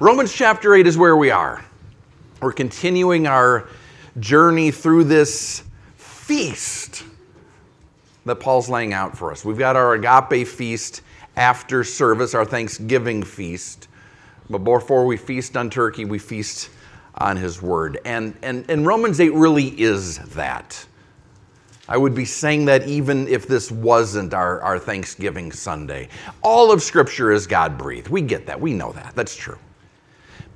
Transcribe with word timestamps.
Romans 0.00 0.32
chapter 0.32 0.74
8 0.74 0.86
is 0.86 0.96
where 0.96 1.14
we 1.14 1.30
are. 1.30 1.62
We're 2.40 2.52
continuing 2.52 3.26
our 3.26 3.68
journey 4.18 4.70
through 4.70 5.04
this 5.04 5.62
feast 5.98 7.04
that 8.24 8.36
Paul's 8.36 8.70
laying 8.70 8.94
out 8.94 9.14
for 9.14 9.30
us. 9.30 9.44
We've 9.44 9.58
got 9.58 9.76
our 9.76 9.92
agape 9.92 10.48
feast 10.48 11.02
after 11.36 11.84
service, 11.84 12.34
our 12.34 12.46
Thanksgiving 12.46 13.22
feast. 13.22 13.88
But 14.48 14.60
before 14.60 15.04
we 15.04 15.18
feast 15.18 15.54
on 15.58 15.68
turkey, 15.68 16.06
we 16.06 16.18
feast 16.18 16.70
on 17.16 17.36
his 17.36 17.60
word. 17.60 18.00
And, 18.06 18.34
and, 18.40 18.64
and 18.70 18.86
Romans 18.86 19.20
8 19.20 19.34
really 19.34 19.78
is 19.78 20.16
that. 20.30 20.82
I 21.90 21.98
would 21.98 22.14
be 22.14 22.24
saying 22.24 22.64
that 22.64 22.88
even 22.88 23.28
if 23.28 23.46
this 23.46 23.70
wasn't 23.70 24.32
our, 24.32 24.62
our 24.62 24.78
Thanksgiving 24.78 25.52
Sunday. 25.52 26.08
All 26.40 26.72
of 26.72 26.82
Scripture 26.82 27.32
is 27.32 27.46
God 27.46 27.76
breathed. 27.76 28.08
We 28.08 28.22
get 28.22 28.46
that. 28.46 28.58
We 28.58 28.72
know 28.72 28.92
that. 28.92 29.12
That's 29.14 29.36
true. 29.36 29.58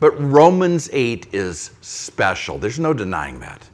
But 0.05 0.21
Romans 0.21 0.91
8 0.92 1.28
is 1.33 1.70
special. 1.80 2.59
There's 2.59 2.78
no 2.78 2.92
denying 2.92 3.41
that. 3.41 3.66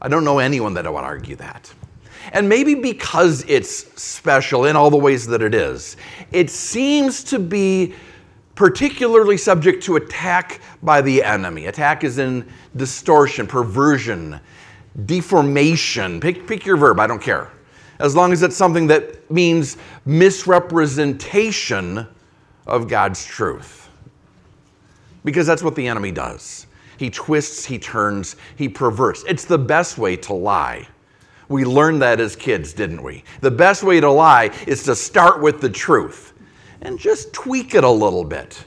I 0.00 0.06
don't 0.06 0.22
know 0.22 0.38
anyone 0.38 0.72
that 0.74 0.84
would 0.84 1.02
argue 1.02 1.34
that. 1.34 1.74
And 2.32 2.48
maybe 2.48 2.76
because 2.76 3.44
it's 3.48 4.00
special 4.00 4.66
in 4.66 4.76
all 4.76 4.88
the 4.88 4.96
ways 4.96 5.26
that 5.26 5.42
it 5.42 5.52
is, 5.52 5.96
it 6.30 6.48
seems 6.48 7.24
to 7.24 7.40
be 7.40 7.92
particularly 8.54 9.36
subject 9.36 9.82
to 9.82 9.96
attack 9.96 10.60
by 10.80 11.00
the 11.00 11.24
enemy. 11.24 11.66
Attack 11.66 12.04
is 12.04 12.18
in 12.18 12.48
distortion, 12.76 13.44
perversion, 13.44 14.38
deformation. 15.06 16.20
Pick, 16.20 16.46
pick 16.46 16.64
your 16.64 16.76
verb, 16.76 17.00
I 17.00 17.08
don't 17.08 17.20
care. 17.20 17.50
As 17.98 18.14
long 18.14 18.32
as 18.32 18.44
it's 18.44 18.54
something 18.54 18.86
that 18.86 19.28
means 19.28 19.76
misrepresentation 20.06 22.06
of 22.64 22.86
God's 22.86 23.24
truth. 23.24 23.83
Because 25.24 25.46
that's 25.46 25.62
what 25.62 25.74
the 25.74 25.86
enemy 25.86 26.12
does. 26.12 26.66
He 26.96 27.10
twists, 27.10 27.64
he 27.64 27.78
turns, 27.78 28.36
he 28.56 28.68
perverts. 28.68 29.24
It's 29.26 29.44
the 29.44 29.58
best 29.58 29.98
way 29.98 30.16
to 30.18 30.34
lie. 30.34 30.86
We 31.48 31.64
learned 31.64 32.02
that 32.02 32.20
as 32.20 32.36
kids, 32.36 32.72
didn't 32.72 33.02
we? 33.02 33.24
The 33.40 33.50
best 33.50 33.82
way 33.82 34.00
to 34.00 34.10
lie 34.10 34.50
is 34.66 34.84
to 34.84 34.94
start 34.94 35.42
with 35.42 35.60
the 35.60 35.68
truth 35.68 36.32
and 36.82 36.98
just 36.98 37.32
tweak 37.32 37.74
it 37.74 37.84
a 37.84 37.90
little 37.90 38.24
bit. 38.24 38.64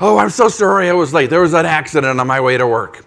Oh, 0.00 0.16
I'm 0.16 0.30
so 0.30 0.48
sorry 0.48 0.88
I 0.88 0.92
was 0.92 1.12
late. 1.12 1.30
There 1.30 1.42
was 1.42 1.52
an 1.52 1.66
accident 1.66 2.18
on 2.18 2.26
my 2.26 2.40
way 2.40 2.56
to 2.56 2.66
work. 2.66 3.04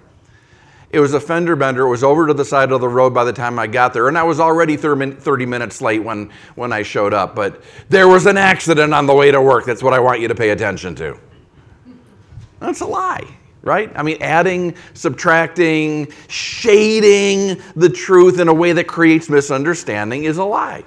It 0.91 0.99
was 0.99 1.15
a 1.15 1.19
fender 1.19 1.55
bender. 1.55 1.87
It 1.87 1.89
was 1.89 2.03
over 2.03 2.27
to 2.27 2.35
the 2.35 2.45
side 2.45 2.71
of 2.71 2.79
the 2.79 2.87
road 2.87 3.15
by 3.15 3.23
the 3.23 3.33
time 3.33 3.57
I 3.57 3.65
got 3.65 3.93
there. 3.93 4.09
And 4.09 4.17
I 4.17 4.21
was 4.21 4.39
already 4.39 4.77
30 4.77 5.45
minutes 5.47 5.81
late 5.81 6.03
when, 6.03 6.29
when 6.53 6.71
I 6.71 6.83
showed 6.83 7.15
up. 7.15 7.35
But 7.35 7.63
there 7.89 8.07
was 8.07 8.27
an 8.27 8.37
accident 8.37 8.93
on 8.93 9.07
the 9.07 9.15
way 9.15 9.31
to 9.31 9.41
work. 9.41 9.65
That's 9.65 9.81
what 9.81 9.93
I 9.93 9.99
want 9.99 10.21
you 10.21 10.27
to 10.27 10.35
pay 10.35 10.51
attention 10.51 10.93
to. 10.95 11.17
That's 12.63 12.79
a 12.79 12.85
lie, 12.85 13.27
right? 13.61 13.91
I 13.93 14.03
mean, 14.03 14.17
adding, 14.21 14.75
subtracting, 14.93 16.13
shading 16.29 17.61
the 17.75 17.89
truth 17.89 18.39
in 18.39 18.47
a 18.47 18.53
way 18.53 18.71
that 18.71 18.87
creates 18.87 19.29
misunderstanding 19.29 20.23
is 20.23 20.37
a 20.37 20.45
lie. 20.45 20.85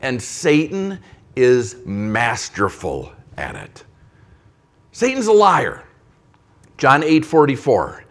And 0.00 0.20
Satan 0.20 0.98
is 1.36 1.76
masterful 1.84 3.12
at 3.36 3.54
it. 3.54 3.84
Satan's 4.92 5.26
a 5.26 5.32
liar. 5.32 5.84
John 6.78 7.02
8 7.02 7.22
44. 7.22 8.04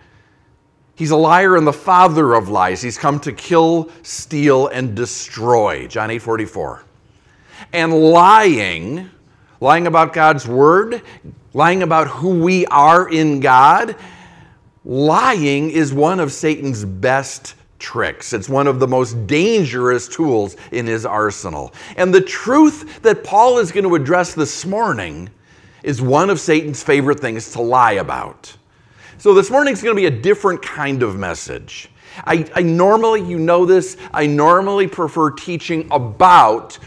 He's 0.94 1.10
a 1.10 1.18
liar 1.18 1.56
and 1.56 1.66
the 1.66 1.74
father 1.74 2.36
of 2.36 2.50
lies. 2.50 2.84
He's 2.84 2.98
come 3.00 3.20
to 3.22 3.34
kill, 3.34 3.90
steal, 4.04 4.68
and 4.68 4.96
destroy. 4.96 5.88
John 5.88 6.12
8 6.12 6.20
44. 6.20 6.84
And 7.74 7.92
lying, 7.92 9.10
lying 9.60 9.88
about 9.88 10.14
God's 10.14 10.48
word, 10.48 11.02
lying 11.58 11.82
about 11.82 12.08
who 12.08 12.40
we 12.40 12.68
are 12.68 13.10
in 13.10 13.40
God, 13.40 13.96
lying 14.86 15.72
is 15.72 15.92
one 15.92 16.20
of 16.20 16.32
Satan's 16.32 16.86
best 16.86 17.56
tricks. 17.80 18.32
It's 18.32 18.48
one 18.48 18.68
of 18.68 18.80
the 18.80 18.88
most 18.88 19.26
dangerous 19.26 20.08
tools 20.08 20.56
in 20.72 20.86
his 20.86 21.04
arsenal. 21.04 21.74
And 21.96 22.14
the 22.14 22.22
truth 22.22 23.02
that 23.02 23.24
Paul 23.24 23.58
is 23.58 23.72
going 23.72 23.86
to 23.86 23.96
address 23.96 24.36
this 24.36 24.68
morning 24.68 25.32
is 25.82 26.00
one 26.00 26.30
of 26.30 26.40
Satan's 26.40 26.84
favorite 26.84 27.20
things 27.20 27.52
to 27.54 27.62
lie 27.64 27.94
about. 27.94 28.56
So 29.18 29.34
this 29.34 29.50
morning's 29.50 29.82
going 29.82 29.96
to 29.96 30.00
be 30.00 30.06
a 30.06 30.22
different 30.22 30.62
kind 30.62 31.02
of 31.02 31.18
message. 31.18 31.90
I, 32.24 32.48
I, 32.54 32.62
normally, 32.62 33.28
you 33.28 33.40
know 33.40 33.66
this, 33.66 33.98
I 34.14 34.28
normally 34.28 34.86
prefer 34.86 35.32
teaching 35.32 35.88
about 35.90 36.78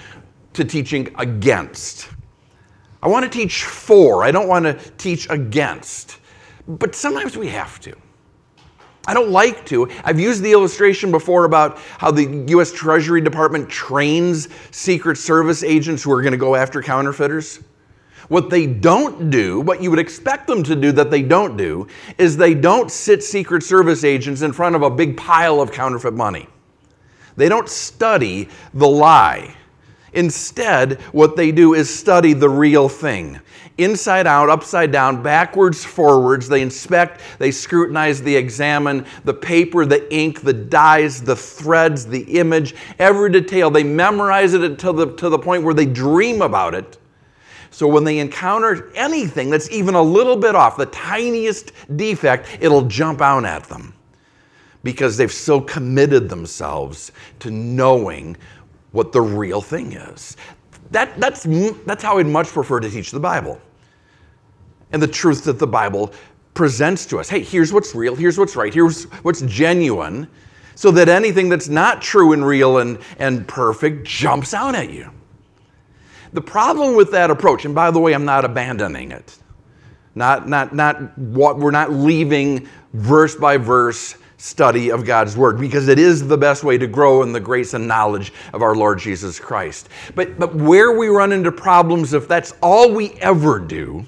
to 0.52 0.64
teaching 0.64 1.12
against. 1.18 2.08
I 3.02 3.08
want 3.08 3.24
to 3.24 3.30
teach 3.30 3.64
for, 3.64 4.24
I 4.24 4.30
don't 4.30 4.48
want 4.48 4.64
to 4.64 4.74
teach 4.98 5.28
against. 5.30 6.18
But 6.68 6.94
sometimes 6.94 7.36
we 7.36 7.48
have 7.48 7.80
to. 7.80 7.96
I 9.06 9.14
don't 9.14 9.30
like 9.30 9.64
to. 9.66 9.88
I've 10.04 10.20
used 10.20 10.42
the 10.42 10.52
illustration 10.52 11.10
before 11.10 11.44
about 11.44 11.78
how 11.98 12.10
the 12.10 12.44
US 12.48 12.70
Treasury 12.70 13.20
Department 13.20 13.68
trains 13.68 14.48
Secret 14.70 15.16
Service 15.16 15.62
agents 15.62 16.02
who 16.02 16.12
are 16.12 16.20
going 16.22 16.32
to 16.32 16.38
go 16.38 16.54
after 16.54 16.82
counterfeiters. 16.82 17.60
What 18.28 18.50
they 18.50 18.66
don't 18.66 19.30
do, 19.30 19.60
what 19.62 19.82
you 19.82 19.90
would 19.90 19.98
expect 19.98 20.46
them 20.46 20.62
to 20.62 20.76
do 20.76 20.92
that 20.92 21.10
they 21.10 21.22
don't 21.22 21.56
do, 21.56 21.88
is 22.18 22.36
they 22.36 22.54
don't 22.54 22.90
sit 22.90 23.24
Secret 23.24 23.62
Service 23.62 24.04
agents 24.04 24.42
in 24.42 24.52
front 24.52 24.76
of 24.76 24.82
a 24.82 24.90
big 24.90 25.16
pile 25.16 25.60
of 25.60 25.72
counterfeit 25.72 26.14
money. 26.14 26.46
They 27.36 27.48
don't 27.48 27.68
study 27.68 28.48
the 28.74 28.86
lie. 28.86 29.56
Instead, 30.12 31.00
what 31.12 31.36
they 31.36 31.52
do 31.52 31.74
is 31.74 31.92
study 31.92 32.32
the 32.32 32.48
real 32.48 32.88
thing 32.88 33.40
inside 33.78 34.26
out, 34.26 34.50
upside 34.50 34.92
down, 34.92 35.22
backwards, 35.22 35.84
forwards. 35.84 36.48
They 36.48 36.62
inspect, 36.62 37.20
they 37.38 37.50
scrutinize, 37.50 38.22
they 38.22 38.36
examine 38.36 39.06
the 39.24 39.34
paper, 39.34 39.86
the 39.86 40.12
ink, 40.14 40.42
the 40.42 40.52
dyes, 40.52 41.22
the 41.22 41.36
threads, 41.36 42.06
the 42.06 42.38
image, 42.38 42.74
every 42.98 43.30
detail. 43.30 43.70
They 43.70 43.84
memorize 43.84 44.54
it 44.54 44.78
to 44.78 44.92
the, 44.92 45.14
to 45.16 45.28
the 45.28 45.38
point 45.38 45.62
where 45.62 45.74
they 45.74 45.86
dream 45.86 46.42
about 46.42 46.74
it. 46.74 46.98
So 47.70 47.86
when 47.86 48.04
they 48.04 48.18
encounter 48.18 48.90
anything 48.94 49.48
that's 49.48 49.70
even 49.70 49.94
a 49.94 50.02
little 50.02 50.36
bit 50.36 50.54
off, 50.54 50.76
the 50.76 50.86
tiniest 50.86 51.72
defect, 51.96 52.58
it'll 52.60 52.86
jump 52.86 53.20
out 53.20 53.44
at 53.44 53.64
them 53.64 53.94
because 54.82 55.16
they've 55.16 55.32
so 55.32 55.60
committed 55.60 56.28
themselves 56.28 57.12
to 57.38 57.50
knowing 57.50 58.36
what 58.92 59.12
the 59.12 59.20
real 59.20 59.60
thing 59.60 59.92
is. 59.92 60.36
That, 60.90 61.18
that's, 61.20 61.46
that's 61.84 62.02
how 62.02 62.18
I'd 62.18 62.26
much 62.26 62.48
prefer 62.48 62.80
to 62.80 62.90
teach 62.90 63.10
the 63.10 63.20
Bible 63.20 63.60
and 64.92 65.00
the 65.00 65.08
truth 65.08 65.44
that 65.44 65.58
the 65.58 65.66
Bible 65.66 66.12
presents 66.54 67.06
to 67.06 67.18
us. 67.18 67.28
Hey, 67.28 67.40
here's 67.40 67.72
what's 67.72 67.94
real, 67.94 68.14
here's 68.14 68.38
what's 68.38 68.56
right, 68.56 68.74
here's 68.74 69.04
what's 69.22 69.42
genuine, 69.42 70.28
so 70.74 70.90
that 70.90 71.08
anything 71.08 71.48
that's 71.48 71.68
not 71.68 72.02
true 72.02 72.32
and 72.32 72.44
real 72.44 72.78
and, 72.78 72.98
and 73.18 73.46
perfect 73.46 74.06
jumps 74.06 74.52
out 74.54 74.74
at 74.74 74.90
you. 74.90 75.10
The 76.32 76.40
problem 76.40 76.96
with 76.96 77.10
that 77.12 77.30
approach, 77.30 77.64
and 77.64 77.74
by 77.74 77.90
the 77.90 78.00
way, 78.00 78.12
I'm 78.12 78.24
not 78.24 78.44
abandoning 78.44 79.12
it. 79.12 79.36
Not, 80.14 80.48
not, 80.48 80.74
not 80.74 81.16
what 81.18 81.58
we're 81.58 81.70
not 81.70 81.92
leaving 81.92 82.68
verse 82.94 83.36
by 83.36 83.56
verse 83.56 84.16
study 84.40 84.90
of 84.90 85.04
God's 85.04 85.36
Word 85.36 85.60
because 85.60 85.88
it 85.88 85.98
is 85.98 86.26
the 86.26 86.38
best 86.38 86.64
way 86.64 86.78
to 86.78 86.86
grow 86.86 87.22
in 87.22 87.32
the 87.32 87.40
grace 87.40 87.74
and 87.74 87.86
knowledge 87.86 88.32
of 88.54 88.62
our 88.62 88.74
Lord 88.74 88.98
Jesus 88.98 89.38
Christ. 89.38 89.90
But, 90.14 90.38
but 90.38 90.54
where 90.54 90.92
we 90.92 91.08
run 91.08 91.32
into 91.32 91.52
problems, 91.52 92.14
if 92.14 92.26
that's 92.26 92.54
all 92.62 92.92
we 92.92 93.12
ever 93.20 93.58
do, 93.58 94.06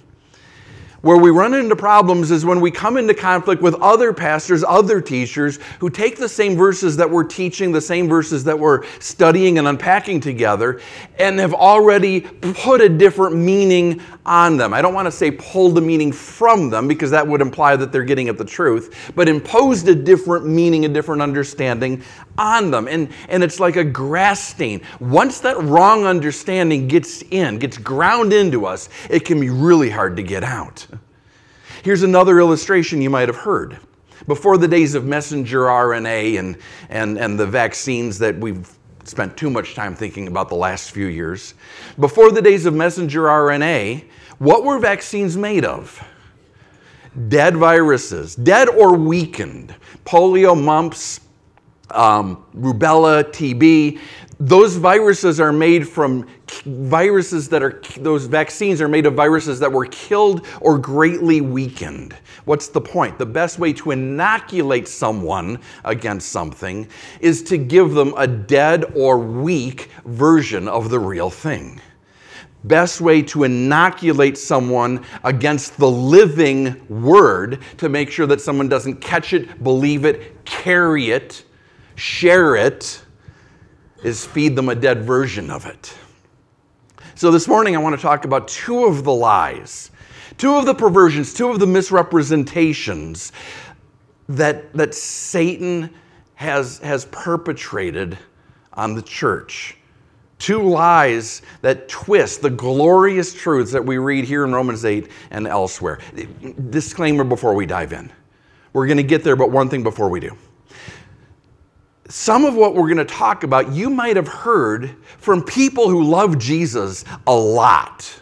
where 1.02 1.16
we 1.16 1.30
run 1.30 1.52
into 1.52 1.74
problems 1.74 2.30
is 2.30 2.44
when 2.44 2.60
we 2.60 2.70
come 2.70 2.96
into 2.96 3.12
conflict 3.12 3.60
with 3.60 3.74
other 3.74 4.12
pastors, 4.12 4.62
other 4.62 5.00
teachers 5.00 5.58
who 5.80 5.90
take 5.90 6.16
the 6.16 6.28
same 6.28 6.56
verses 6.56 6.96
that 6.96 7.10
we're 7.10 7.24
teaching, 7.24 7.72
the 7.72 7.80
same 7.80 8.08
verses 8.08 8.44
that 8.44 8.56
we're 8.56 8.84
studying 9.00 9.58
and 9.58 9.66
unpacking 9.66 10.20
together, 10.20 10.80
and 11.18 11.40
have 11.40 11.54
already 11.54 12.20
put 12.20 12.80
a 12.80 12.88
different 12.88 13.34
meaning 13.34 14.00
on 14.24 14.56
them. 14.56 14.72
I 14.72 14.82
don't 14.82 14.94
want 14.94 15.06
to 15.06 15.12
say 15.12 15.30
pull 15.30 15.70
the 15.70 15.80
meaning 15.80 16.12
from 16.12 16.70
them 16.70 16.86
because 16.86 17.10
that 17.10 17.26
would 17.26 17.40
imply 17.40 17.76
that 17.76 17.90
they're 17.90 18.04
getting 18.04 18.28
at 18.28 18.38
the 18.38 18.44
truth, 18.44 19.12
but 19.16 19.28
imposed 19.28 19.88
a 19.88 19.94
different 19.94 20.46
meaning, 20.46 20.84
a 20.84 20.88
different 20.88 21.22
understanding 21.22 22.02
on 22.38 22.70
them. 22.70 22.86
And, 22.86 23.10
and 23.28 23.42
it's 23.42 23.58
like 23.58 23.76
a 23.76 23.84
grass 23.84 24.40
stain. 24.40 24.82
Once 25.00 25.40
that 25.40 25.60
wrong 25.60 26.04
understanding 26.04 26.86
gets 26.86 27.22
in, 27.30 27.58
gets 27.58 27.78
ground 27.78 28.32
into 28.32 28.64
us, 28.64 28.88
it 29.10 29.24
can 29.24 29.40
be 29.40 29.50
really 29.50 29.90
hard 29.90 30.16
to 30.16 30.22
get 30.22 30.44
out. 30.44 30.86
Here's 31.82 32.04
another 32.04 32.38
illustration 32.38 33.02
you 33.02 33.10
might 33.10 33.28
have 33.28 33.36
heard. 33.36 33.78
Before 34.28 34.56
the 34.56 34.68
days 34.68 34.94
of 34.94 35.04
messenger 35.04 35.62
RNA 35.62 36.38
and, 36.38 36.56
and, 36.88 37.18
and 37.18 37.36
the 37.36 37.46
vaccines 37.46 38.20
that 38.20 38.38
we've 38.38 38.68
spent 39.04 39.36
too 39.36 39.50
much 39.50 39.74
time 39.74 39.94
thinking 39.94 40.28
about 40.28 40.48
the 40.48 40.54
last 40.54 40.90
few 40.90 41.06
years, 41.06 41.54
before 41.98 42.30
the 42.30 42.42
days 42.42 42.66
of 42.66 42.74
messenger 42.74 43.22
RNA, 43.22 44.04
what 44.38 44.64
were 44.64 44.78
vaccines 44.78 45.36
made 45.36 45.64
of? 45.64 46.02
Dead 47.28 47.56
viruses, 47.56 48.34
dead 48.34 48.68
or 48.68 48.94
weakened. 48.96 49.74
Polio, 50.04 50.60
mumps, 50.60 51.20
um, 51.92 52.44
rubella, 52.56 53.24
TB. 53.24 54.00
Those 54.40 54.76
viruses 54.76 55.38
are 55.38 55.52
made 55.52 55.88
from 55.88 56.26
viruses 56.64 57.48
that 57.50 57.62
are, 57.62 57.80
those 57.98 58.26
vaccines 58.26 58.80
are 58.80 58.88
made 58.88 59.06
of 59.06 59.14
viruses 59.14 59.60
that 59.60 59.70
were 59.70 59.86
killed 59.86 60.46
or 60.60 60.78
greatly 60.78 61.40
weakened. 61.40 62.16
What's 62.44 62.68
the 62.68 62.80
point? 62.80 63.18
The 63.18 63.26
best 63.26 63.58
way 63.58 63.72
to 63.74 63.92
inoculate 63.92 64.88
someone 64.88 65.60
against 65.84 66.30
something 66.30 66.88
is 67.20 67.42
to 67.44 67.56
give 67.56 67.92
them 67.92 68.14
a 68.16 68.26
dead 68.26 68.84
or 68.96 69.18
weak 69.18 69.90
version 70.04 70.66
of 70.66 70.90
the 70.90 70.98
real 70.98 71.30
thing 71.30 71.80
best 72.64 73.00
way 73.00 73.22
to 73.22 73.44
inoculate 73.44 74.38
someone 74.38 75.04
against 75.24 75.76
the 75.78 75.90
living 75.90 76.80
word 76.88 77.60
to 77.76 77.88
make 77.88 78.10
sure 78.10 78.26
that 78.26 78.40
someone 78.40 78.68
doesn't 78.68 79.00
catch 79.00 79.32
it, 79.32 79.62
believe 79.62 80.04
it, 80.04 80.44
carry 80.44 81.10
it, 81.10 81.44
share 81.96 82.56
it, 82.56 83.02
is 84.02 84.24
feed 84.26 84.56
them 84.56 84.68
a 84.68 84.74
dead 84.74 85.04
version 85.04 85.50
of 85.50 85.66
it. 85.66 85.94
So 87.14 87.30
this 87.30 87.46
morning 87.46 87.76
I 87.76 87.78
want 87.78 87.94
to 87.94 88.02
talk 88.02 88.24
about 88.24 88.48
two 88.48 88.84
of 88.84 89.04
the 89.04 89.12
lies, 89.12 89.90
two 90.38 90.54
of 90.54 90.66
the 90.66 90.74
perversions, 90.74 91.34
two 91.34 91.50
of 91.50 91.60
the 91.60 91.66
misrepresentations 91.66 93.32
that, 94.28 94.72
that 94.72 94.94
Satan 94.94 95.90
has, 96.34 96.78
has 96.78 97.04
perpetrated 97.06 98.18
on 98.72 98.94
the 98.94 99.02
church. 99.02 99.76
Two 100.38 100.62
lies 100.62 101.42
that 101.60 101.88
twist 101.88 102.42
the 102.42 102.50
glorious 102.50 103.32
truths 103.32 103.70
that 103.70 103.84
we 103.84 103.98
read 103.98 104.24
here 104.24 104.44
in 104.44 104.52
Romans 104.52 104.84
8 104.84 105.08
and 105.30 105.46
elsewhere. 105.46 106.00
Disclaimer 106.70 107.22
before 107.22 107.54
we 107.54 107.64
dive 107.64 107.92
in. 107.92 108.10
We're 108.72 108.88
going 108.88 108.96
to 108.96 109.04
get 109.04 109.22
there, 109.22 109.36
but 109.36 109.52
one 109.52 109.68
thing 109.68 109.84
before 109.84 110.08
we 110.08 110.18
do 110.18 110.36
some 112.12 112.44
of 112.44 112.54
what 112.54 112.74
we're 112.74 112.88
going 112.92 112.98
to 112.98 113.06
talk 113.06 113.42
about, 113.42 113.72
you 113.72 113.88
might 113.88 114.16
have 114.16 114.28
heard 114.28 114.94
from 115.16 115.42
people 115.42 115.88
who 115.88 116.04
love 116.04 116.38
Jesus 116.38 117.06
a 117.26 117.34
lot. 117.34 118.20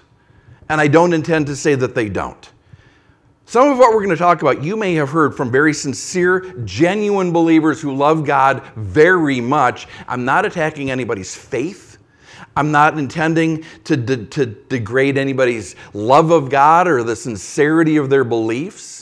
And 0.69 0.81
I 0.81 0.87
don't 0.87 1.13
intend 1.13 1.49
to 1.49 1.57
say 1.57 1.75
that 1.75 1.93
they 1.97 2.09
don't. 2.09 2.53
Some 3.47 3.69
of 3.69 3.79
what 3.79 3.93
we're 3.93 4.05
going 4.05 4.11
to 4.11 4.17
talk 4.17 4.43
about, 4.43 4.63
you 4.63 4.77
may 4.77 4.95
have 4.95 5.09
heard 5.09 5.37
from 5.37 5.51
very 5.51 5.75
sincere, 5.75 6.53
genuine 6.65 7.33
believers 7.33 7.83
who 7.83 7.93
love 7.93 8.25
God 8.25 8.63
very 8.77 9.41
much. 9.41 9.89
I'm 10.07 10.25
not 10.25 10.47
attacking 10.47 10.93
anybody's 10.93 11.35
faith. 11.35 11.99
I'm 12.55 12.71
not 12.71 12.97
intending 12.97 13.65
to, 13.85 13.97
de- 13.97 14.25
to 14.27 14.47
degrade 14.47 15.19
anybody's 15.19 15.75
love 15.95 16.31
of 16.31 16.49
God 16.49 16.87
or 16.87 17.03
the 17.03 17.17
sincerity 17.17 17.97
of 17.97 18.09
their 18.09 18.23
beliefs. 18.23 19.00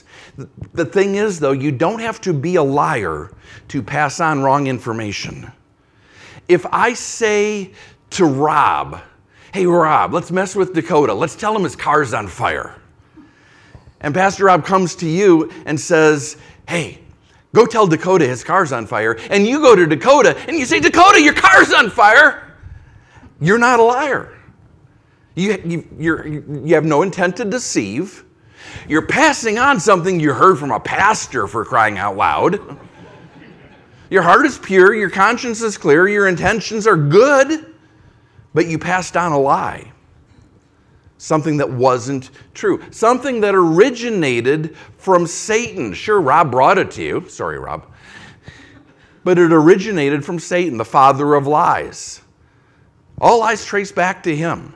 The 0.73 0.85
thing 0.85 1.17
is, 1.17 1.41
though, 1.41 1.53
you 1.53 1.73
don't 1.73 1.99
have 1.99 2.21
to 2.23 2.33
be 2.33 2.55
a 2.57 2.63
liar 2.63 3.33
to 3.69 3.83
pass 3.83 4.21
on 4.21 4.41
wrong 4.41 4.69
information. 4.69 5.51
If 6.47 6.65
I 6.67 6.95
say 6.95 7.73
to 8.11 8.25
Rob, 8.25 9.01
hey, 9.53 9.67
Rob, 9.67 10.15
let's 10.15 10.31
mess 10.31 10.55
with 10.55 10.75
Dakota, 10.75 11.13
let's 11.13 11.35
tell 11.35 11.57
him 11.57 11.65
his 11.65 11.75
car's 11.75 12.15
on 12.15 12.29
fire. 12.29 12.81
And 14.01 14.15
Pastor 14.15 14.45
Rob 14.45 14.65
comes 14.65 14.95
to 14.97 15.09
you 15.09 15.51
and 15.67 15.79
says, 15.79 16.37
hey, 16.69 17.01
go 17.53 17.67
tell 17.67 17.89
Dakota 17.89 18.27
his 18.27 18.45
car's 18.45 18.71
on 18.71 18.87
fire. 18.87 19.19
And 19.31 19.45
you 19.45 19.59
go 19.59 19.75
to 19.75 19.87
Dakota 19.87 20.39
and 20.47 20.57
you 20.57 20.67
say, 20.67 20.79
Dakota, 20.79 21.21
your 21.21 21.35
car's 21.35 21.73
on 21.73 21.91
fire. 21.91 22.55
You're 23.41 23.59
not 23.59 23.81
a 23.81 23.83
liar. 23.83 24.39
You, 25.35 25.61
you, 25.99 26.63
you 26.65 26.75
have 26.75 26.85
no 26.85 27.03
intent 27.03 27.37
to 27.39 27.45
deceive. 27.45 28.25
You're 28.89 29.07
passing 29.07 29.59
on 29.59 29.81
something 29.81 30.19
you 30.21 30.33
heard 30.33 30.59
from 30.59 30.71
a 30.71 30.81
pastor 30.81 31.47
for 31.47 31.65
crying 31.65 31.99
out 31.99 32.17
loud. 32.17 32.79
Your 34.11 34.23
heart 34.23 34.47
is 34.47 34.59
pure, 34.59 34.95
your 34.95 35.11
conscience 35.11 35.61
is 35.61 35.77
clear, 35.77 36.09
your 36.09 36.29
intentions 36.29 36.87
are 36.87 36.97
good, 36.97 37.75
but 38.55 38.67
you 38.67 38.79
passed 38.79 39.17
on 39.17 39.33
a 39.33 39.39
lie. 39.39 39.93
Something 41.19 41.57
that 41.57 41.71
wasn't 41.71 42.31
true. 42.55 42.81
Something 42.91 43.41
that 43.41 43.55
originated 43.55 44.77
from 44.97 45.27
Satan. 45.27 45.93
Sure, 45.93 46.21
Rob 46.21 46.51
brought 46.51 46.79
it 46.79 46.93
to 46.93 47.03
you. 47.03 47.29
Sorry, 47.29 47.59
Rob. 47.59 47.87
But 49.25 49.37
it 49.37 49.53
originated 49.53 50.25
from 50.25 50.39
Satan, 50.39 50.79
the 50.79 50.85
father 50.85 51.35
of 51.35 51.47
lies. 51.47 52.23
All 53.21 53.41
lies 53.41 53.65
trace 53.65 53.91
back 53.91 54.23
to 54.23 54.35
him. 54.35 54.75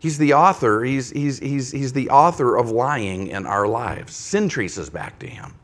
He's 0.00 0.18
the 0.18 0.34
author, 0.34 0.84
he's, 0.84 1.10
he's, 1.10 1.38
he's, 1.40 1.72
he's 1.72 1.92
the 1.92 2.08
author 2.10 2.56
of 2.56 2.70
lying 2.70 3.28
in 3.28 3.46
our 3.46 3.66
lives. 3.66 4.14
Sin 4.14 4.48
traces 4.48 4.88
back 4.88 5.18
to 5.18 5.26
him. 5.26 5.54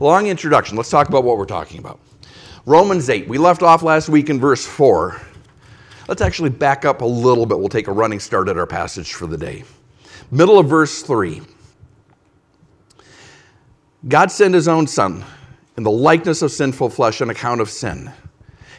Long 0.00 0.26
introduction. 0.26 0.76
Let's 0.76 0.90
talk 0.90 1.08
about 1.08 1.22
what 1.22 1.38
we're 1.38 1.44
talking 1.44 1.78
about. 1.78 2.00
Romans 2.64 3.08
8. 3.08 3.28
We 3.28 3.38
left 3.38 3.62
off 3.62 3.82
last 3.82 4.08
week 4.08 4.28
in 4.28 4.40
verse 4.40 4.66
4. 4.66 5.20
Let's 6.08 6.22
actually 6.22 6.50
back 6.50 6.84
up 6.84 7.00
a 7.00 7.06
little 7.06 7.46
bit. 7.46 7.58
We'll 7.58 7.68
take 7.68 7.86
a 7.86 7.92
running 7.92 8.18
start 8.18 8.48
at 8.48 8.58
our 8.58 8.66
passage 8.66 9.14
for 9.14 9.26
the 9.26 9.38
day. 9.38 9.64
Middle 10.32 10.58
of 10.58 10.68
verse 10.68 11.02
3. 11.02 11.42
God 14.08 14.30
sent 14.30 14.54
his 14.54 14.66
own 14.66 14.86
Son 14.86 15.24
in 15.76 15.84
the 15.84 15.90
likeness 15.90 16.42
of 16.42 16.50
sinful 16.50 16.90
flesh 16.90 17.20
on 17.20 17.30
account 17.30 17.60
of 17.60 17.70
sin. 17.70 18.10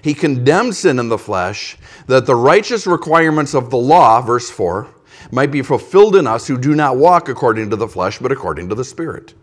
He 0.01 0.13
condemned 0.13 0.75
sin 0.75 0.99
in 0.99 1.09
the 1.09 1.17
flesh 1.17 1.77
that 2.07 2.25
the 2.25 2.35
righteous 2.35 2.87
requirements 2.87 3.53
of 3.53 3.69
the 3.69 3.77
law, 3.77 4.21
verse 4.21 4.49
4, 4.49 4.87
might 5.31 5.51
be 5.51 5.61
fulfilled 5.61 6.15
in 6.15 6.27
us 6.27 6.47
who 6.47 6.57
do 6.57 6.75
not 6.75 6.97
walk 6.97 7.29
according 7.29 7.69
to 7.69 7.75
the 7.75 7.87
flesh, 7.87 8.19
but 8.19 8.31
according 8.31 8.69
to 8.69 8.75
the 8.75 8.85
Spirit. 8.85 9.33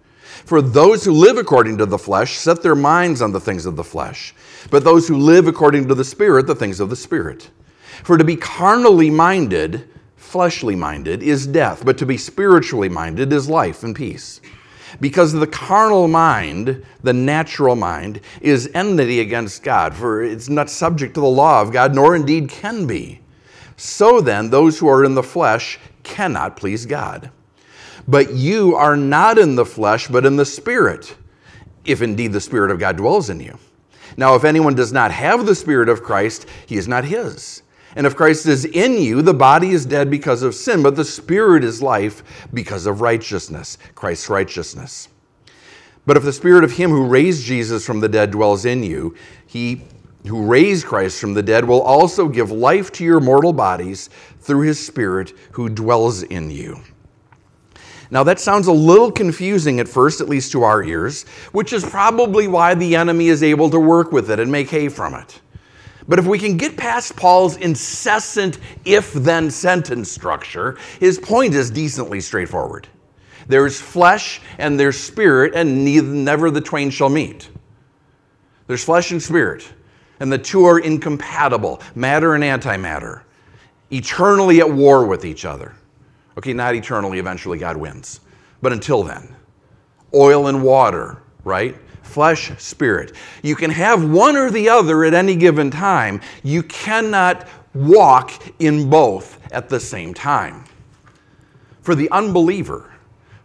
For 0.45 0.61
those 0.61 1.05
who 1.05 1.13
live 1.13 1.39
according 1.39 1.79
to 1.79 1.87
the 1.87 1.99
flesh 1.99 2.37
set 2.37 2.63
their 2.63 2.75
minds 2.75 3.23
on 3.23 3.33
the 3.33 3.41
things 3.41 3.67
of 3.67 3.77
the 3.77 3.85
flesh, 3.85 4.35
but 4.71 4.85
those 4.85 5.09
who 5.09 5.17
live 5.17 5.47
according 5.47 5.89
to 5.89 5.95
the 5.95 6.05
Spirit, 6.05 6.47
the 6.47 6.55
things 6.55 6.81
of 6.81 6.91
the 6.91 6.97
Spirit. 6.97 7.51
For 8.03 8.19
to 8.19 8.25
be 8.25 8.37
carnally 8.37 9.11
minded, 9.11 9.89
fleshly 10.17 10.75
minded, 10.75 11.23
is 11.23 11.47
death, 11.47 11.85
but 11.85 11.97
to 11.99 12.07
be 12.07 12.17
spiritually 12.17 12.89
minded 12.89 13.33
is 13.33 13.49
life 13.49 13.83
and 13.85 13.95
peace. 13.95 14.41
Because 15.01 15.33
the 15.33 15.47
carnal 15.47 16.09
mind, 16.09 16.85
the 17.03 17.13
natural 17.13 17.77
mind, 17.77 18.21
is 18.41 18.71
enmity 18.75 19.21
against 19.21 19.63
God, 19.63 19.95
for 19.95 20.23
it's 20.23 20.49
not 20.49 20.71
subject 20.71 21.15
to 21.15 21.21
the 21.21 21.27
law 21.27 21.61
of 21.61 21.73
God, 21.73 21.95
nor 21.95 22.15
indeed 22.15 22.49
can 22.49 22.87
be. 22.87 23.21
So 23.77 24.21
then, 24.21 24.51
those 24.51 24.79
who 24.79 24.89
are 24.89 25.05
in 25.05 25.15
the 25.15 25.23
flesh 25.23 25.79
cannot 26.03 26.57
please 26.57 26.87
God. 26.87 27.31
But 28.07 28.33
you 28.33 28.77
are 28.77 28.97
not 28.97 29.39
in 29.39 29.57
the 29.57 29.65
flesh, 29.65 30.09
but 30.09 30.27
in 30.27 30.37
the 30.37 30.45
Spirit, 30.45 31.17
if 31.85 32.03
indeed 32.03 32.33
the 32.33 32.41
Spirit 32.41 32.71
of 32.71 32.79
God 32.79 32.97
dwells 32.97 33.31
in 33.31 33.41
you. 33.41 33.59
Now, 34.17 34.37
if 34.37 34.45
anyone 34.45 34.75
does 34.75 34.93
not 34.93 35.11
have 35.11 35.47
the 35.47 35.55
Spirit 35.55 35.89
of 35.89 36.03
Christ, 36.03 36.47
he 36.67 36.77
is 36.77 36.87
not 36.87 37.05
his. 37.05 37.63
And 37.97 38.07
if 38.07 38.17
Christ 38.17 38.47
is 38.47 38.65
in 38.65 38.99
you, 39.01 39.23
the 39.23 39.35
body 39.35 39.71
is 39.71 39.87
dead 39.87 40.11
because 40.11 40.43
of 40.43 40.55
sin, 40.55 40.83
but 40.83 40.97
the 40.97 41.05
Spirit 41.05 41.63
is 41.63 41.83
life 41.83 42.49
because 42.53 42.87
of 42.87 43.01
righteousness, 43.01 43.79
Christ's 43.95 44.29
righteousness. 44.29 45.09
But 46.07 46.17
if 46.17 46.23
the 46.23 46.33
Spirit 46.33 46.65
of 46.65 46.73
Him 46.73 46.91
who 46.91 47.07
raised 47.07 47.45
Jesus 47.45 47.87
from 47.87 48.01
the 48.01 48.09
dead 48.09 48.31
dwells 48.31 48.65
in 48.65 48.83
you, 48.83 49.15
He 49.47 49.83
who 50.27 50.47
raised 50.47 50.87
Christ 50.87 51.21
from 51.21 51.35
the 51.35 51.43
dead 51.43 51.67
will 51.67 51.83
also 51.83 52.29
give 52.29 52.51
life 52.51 52.91
to 52.93 53.05
your 53.05 53.21
mortal 53.21 53.53
bodies 53.53 54.11
through 54.41 54.63
His 54.63 54.85
Spirit 54.85 55.33
who 55.53 55.69
dwells 55.69 56.23
in 56.23 56.51
you. 56.51 56.83
Now, 58.11 58.23
that 58.25 58.39
sounds 58.39 58.67
a 58.67 58.73
little 58.73 59.11
confusing 59.11 59.81
at 59.81 59.89
first, 59.89 60.21
at 60.21 60.29
least 60.29 60.53
to 60.53 60.63
our 60.63 60.85
ears, 60.85 61.25
which 61.53 61.73
is 61.73 61.85
probably 61.85 62.49
why 62.49 62.75
the 62.75 62.97
enemy 62.97 63.29
is 63.29 63.43
able 63.43 63.71
to 63.71 63.81
work 63.81 64.13
with 64.13 64.31
it 64.31 64.39
and 64.39 64.53
make 64.53 64.69
hay 64.71 64.89
from 64.89 65.15
it. 65.15 65.41
But 66.07 66.19
if 66.19 66.27
we 66.27 66.39
can 66.39 66.57
get 66.57 66.77
past 66.77 67.17
Paul's 67.17 67.57
incessant 67.57 68.59
if 68.85 69.13
then 69.13 69.51
sentence 69.51 70.11
structure, 70.11 70.77
his 71.01 71.19
point 71.19 71.55
is 71.55 71.71
decently 71.71 72.21
straightforward. 72.21 72.89
There's 73.47 73.81
flesh 73.81 74.41
and 74.59 74.79
there's 74.79 74.99
spirit, 74.99 75.55
and 75.55 75.85
neither, 75.85 76.07
never 76.07 76.51
the 76.51 76.61
twain 76.61 76.91
shall 76.91 77.09
meet. 77.09 77.49
There's 78.67 78.85
flesh 78.85 79.11
and 79.11 79.23
spirit, 79.23 79.73
and 80.21 80.33
the 80.33 80.39
two 80.39 80.65
are 80.65 80.79
incompatible 80.79 81.83
matter 81.95 82.35
and 82.35 82.45
antimatter, 82.45 83.23
eternally 83.91 84.61
at 84.61 84.71
war 84.71 85.07
with 85.07 85.25
each 85.25 85.45
other. 85.45 85.75
Okay, 86.37 86.53
not 86.53 86.75
eternally, 86.75 87.19
eventually 87.19 87.59
God 87.59 87.77
wins. 87.77 88.21
But 88.63 88.73
until 88.73 89.03
then, 89.03 89.35
oil 90.15 90.47
and 90.49 90.63
water, 90.63 91.23
right? 91.45 91.77
Flesh, 92.05 92.53
spirit. 92.59 93.13
You 93.43 93.57
can 93.57 93.71
have 93.71 94.09
one 94.09 94.37
or 94.37 94.51
the 94.51 94.69
other 94.69 95.05
at 95.05 95.15
any 95.15 95.35
given 95.35 95.71
time. 95.71 96.21
You 96.43 96.63
cannot 96.63 97.49
walk 97.75 98.33
in 98.61 98.89
both 98.89 99.41
at 99.53 99.69
the 99.69 99.81
same 99.81 100.15
time. 100.15 100.65
For 101.83 101.95
the 101.95 102.11
unbeliever, 102.11 102.93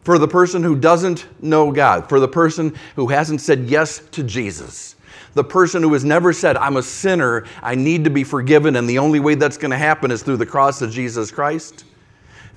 for 0.03 0.17
the 0.17 0.27
person 0.27 0.63
who 0.63 0.77
doesn't 0.77 1.25
know 1.41 1.71
God, 1.71 2.07
for 2.07 2.19
the 2.19 2.27
person 2.27 2.75
who 2.95 3.07
hasn't 3.07 3.41
said 3.41 3.65
yes 3.65 3.99
to 4.11 4.23
Jesus, 4.23 4.95
the 5.33 5.43
person 5.43 5.81
who 5.81 5.93
has 5.93 6.05
never 6.05 6.31
said, 6.31 6.57
I'm 6.57 6.77
a 6.77 6.83
sinner, 6.83 7.45
I 7.61 7.75
need 7.75 8.03
to 8.03 8.09
be 8.09 8.23
forgiven, 8.23 8.75
and 8.75 8.89
the 8.89 8.99
only 8.99 9.19
way 9.19 9.35
that's 9.35 9.57
going 9.57 9.71
to 9.71 9.77
happen 9.77 10.11
is 10.11 10.23
through 10.23 10.37
the 10.37 10.45
cross 10.45 10.81
of 10.81 10.91
Jesus 10.91 11.31
Christ 11.31 11.85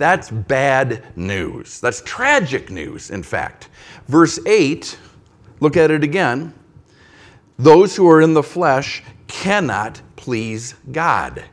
that's 0.03 0.31
bad 0.31 1.05
news. 1.17 1.81
That's 1.81 2.01
tragic 2.03 2.71
news, 2.71 3.11
in 3.11 3.23
fact. 3.23 3.69
Verse 4.09 4.39
8, 4.47 4.99
look 5.63 5.77
at 5.77 5.93
it 5.93 6.03
again. 6.03 6.53
Those 7.57 7.95
who 7.95 8.11
are 8.11 8.21
in 8.21 8.35
the 8.35 8.43
flesh 8.43 9.05
cannot 9.29 10.03
please 10.17 10.75
God. 10.91 11.45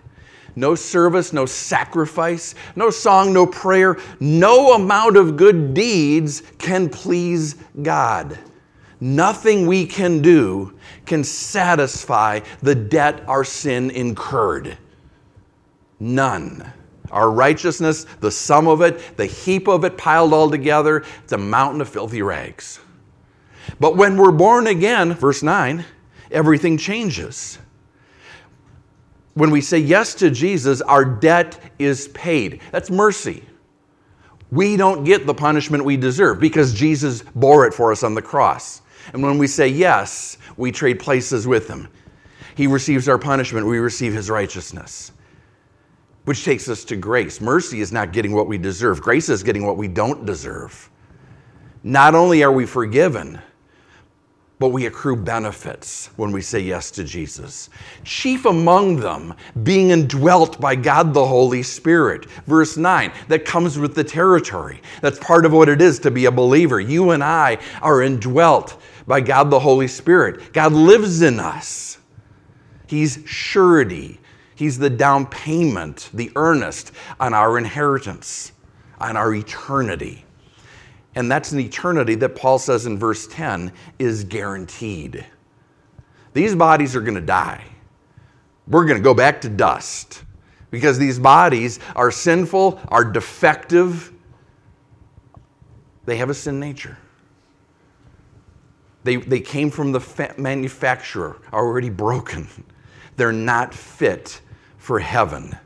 No 0.56 0.74
service, 0.74 1.32
no 1.32 1.46
sacrifice, 1.46 2.56
no 2.76 2.90
song, 2.90 3.32
no 3.32 3.46
prayer, 3.46 3.98
no 4.20 4.74
amount 4.74 5.16
of 5.16 5.38
good 5.38 5.76
deeds 5.76 6.42
can 6.58 6.90
please 6.90 7.56
God. 7.84 8.38
Nothing 9.00 9.68
we 9.68 9.86
can 9.86 10.24
do 10.24 10.78
can 11.06 11.24
satisfy 11.24 12.40
the 12.64 12.76
debt 12.76 13.24
our 13.28 13.44
sin 13.44 13.92
incurred. 13.92 14.76
None. 16.00 16.74
Our 17.12 17.30
righteousness, 17.30 18.06
the 18.20 18.32
sum 18.32 18.68
of 18.68 18.82
it, 18.82 19.18
the 19.18 19.28
heap 19.28 19.68
of 19.68 19.86
it 19.86 19.98
piled 19.98 20.34
all 20.34 20.50
together, 20.50 21.06
it's 21.24 21.34
a 21.34 21.38
mountain 21.38 21.80
of 21.80 21.90
filthy 21.90 22.24
rags. 22.24 22.80
But 23.80 23.96
when 23.96 24.18
we're 24.18 24.32
born 24.32 24.68
again, 24.68 25.14
verse 25.14 25.44
9, 25.44 25.86
everything 26.32 26.78
changes. 26.78 27.60
When 29.34 29.52
we 29.52 29.62
say 29.62 29.78
yes 29.78 30.16
to 30.16 30.30
Jesus, 30.30 30.82
our 30.82 31.06
debt 31.06 31.60
is 31.80 32.10
paid. 32.10 32.62
That's 32.72 32.90
mercy. 32.90 33.44
We 34.52 34.78
don't 34.78 35.04
get 35.04 35.26
the 35.26 35.34
punishment 35.34 35.86
we 35.86 35.96
deserve 35.96 36.40
because 36.40 36.74
Jesus 36.74 37.22
bore 37.22 37.68
it 37.68 37.74
for 37.74 37.92
us 37.92 38.04
on 38.04 38.16
the 38.16 38.22
cross. 38.22 38.82
And 39.14 39.24
when 39.24 39.38
we 39.38 39.48
say 39.48 39.68
yes, 39.68 40.38
we 40.58 40.72
trade 40.72 41.00
places 41.00 41.48
with 41.48 41.68
him. 41.68 41.88
He 42.56 42.68
receives 42.68 43.08
our 43.08 43.18
punishment, 43.18 43.66
we 43.66 43.80
receive 43.80 44.14
his 44.14 44.30
righteousness, 44.30 45.14
which 46.26 46.44
takes 46.44 46.68
us 46.68 46.84
to 46.86 46.98
grace. 46.98 47.40
Mercy 47.40 47.80
is 47.80 47.94
not 47.94 48.12
getting 48.12 48.34
what 48.34 48.48
we 48.48 48.58
deserve, 48.58 49.02
grace 49.02 49.30
is 49.30 49.44
getting 49.44 49.66
what 49.66 49.78
we 49.78 49.88
don't 49.88 50.26
deserve. 50.26 50.90
Not 51.84 52.16
only 52.16 52.44
are 52.44 52.52
we 52.52 52.66
forgiven, 52.66 53.42
but 54.60 54.70
we 54.70 54.86
accrue 54.86 55.16
benefits 55.16 56.10
when 56.18 56.34
we 56.34 56.42
say 56.42 56.60
yes 56.60 56.92
to 56.92 57.04
Jesus. 57.06 57.70
Chief 58.04 58.46
among 58.46 58.98
them 58.98 59.34
being 59.64 59.90
indwelt 59.90 60.60
by 60.60 60.76
God 60.76 61.14
the 61.14 61.26
Holy 61.26 61.64
Spirit. 61.64 62.30
Verse 62.46 62.76
9, 62.76 63.12
that 63.30 63.46
comes 63.46 63.80
with 63.80 63.96
the 63.96 64.04
territory. 64.04 64.82
That's 65.02 65.18
part 65.20 65.46
of 65.46 65.54
what 65.54 65.70
it 65.70 65.82
is 65.82 65.98
to 66.00 66.12
be 66.12 66.26
a 66.26 66.32
believer. 66.32 66.80
You 66.82 67.12
and 67.12 67.24
I 67.24 67.58
are 67.82 68.04
indwelt 68.04 68.82
by 69.08 69.22
God 69.22 69.50
the 69.50 69.60
Holy 69.60 69.88
Spirit. 69.88 70.52
God 70.52 70.74
lives 70.74 71.22
in 71.22 71.40
us. 71.40 71.98
He's 72.86 73.20
surety, 73.26 74.20
He's 74.56 74.78
the 74.78 74.90
down 74.90 75.26
payment, 75.28 76.10
the 76.14 76.32
earnest 76.36 76.92
on 77.18 77.34
our 77.34 77.58
inheritance, 77.58 78.52
on 79.00 79.16
our 79.16 79.34
eternity. 79.34 80.26
And 81.20 81.30
that's 81.30 81.52
an 81.52 81.60
eternity 81.60 82.16
that 82.16 82.38
Paul 82.38 82.58
says 82.60 82.86
in 82.86 82.98
verse 82.98 83.28
10 83.28 83.74
is 84.00 84.24
guaranteed. 84.24 85.26
These 86.32 86.56
bodies 86.56 86.96
are 86.96 87.02
going 87.02 87.16
to 87.16 87.22
die. 87.22 87.62
We're 88.68 88.86
going 88.86 89.00
to 89.00 89.04
go 89.04 89.14
back 89.14 89.42
to 89.42 89.50
dust 89.50 90.24
because 90.72 90.98
these 90.98 91.20
bodies 91.20 91.82
are 91.94 92.10
sinful, 92.10 92.80
are 92.88 93.04
defective. 93.04 94.14
They 96.06 96.16
have 96.16 96.30
a 96.30 96.34
sin 96.34 96.58
nature. 96.58 96.98
They, 99.04 99.18
they 99.18 99.42
came 99.42 99.72
from 99.72 99.92
the 99.92 100.34
manufacturer, 100.38 101.42
already 101.52 101.90
broken. 101.90 102.48
They're 103.18 103.34
not 103.34 103.74
fit 103.74 104.40
for 104.78 105.00
heaven. 105.00 105.58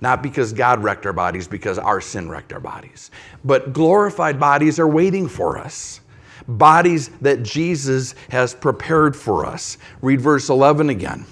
Not 0.00 0.22
because 0.22 0.52
God 0.52 0.82
wrecked 0.82 1.06
our 1.06 1.12
bodies, 1.12 1.48
because 1.48 1.78
our 1.78 2.00
sin 2.00 2.28
wrecked 2.28 2.52
our 2.52 2.60
bodies. 2.60 3.10
But 3.44 3.72
glorified 3.72 4.38
bodies 4.38 4.78
are 4.78 4.88
waiting 4.88 5.28
for 5.28 5.58
us. 5.58 6.00
Bodies 6.46 7.10
that 7.20 7.42
Jesus 7.42 8.14
has 8.30 8.54
prepared 8.54 9.16
for 9.16 9.44
us. 9.44 9.76
Read 10.00 10.20
verse 10.20 10.48
11 10.48 10.90
again. 10.90 11.26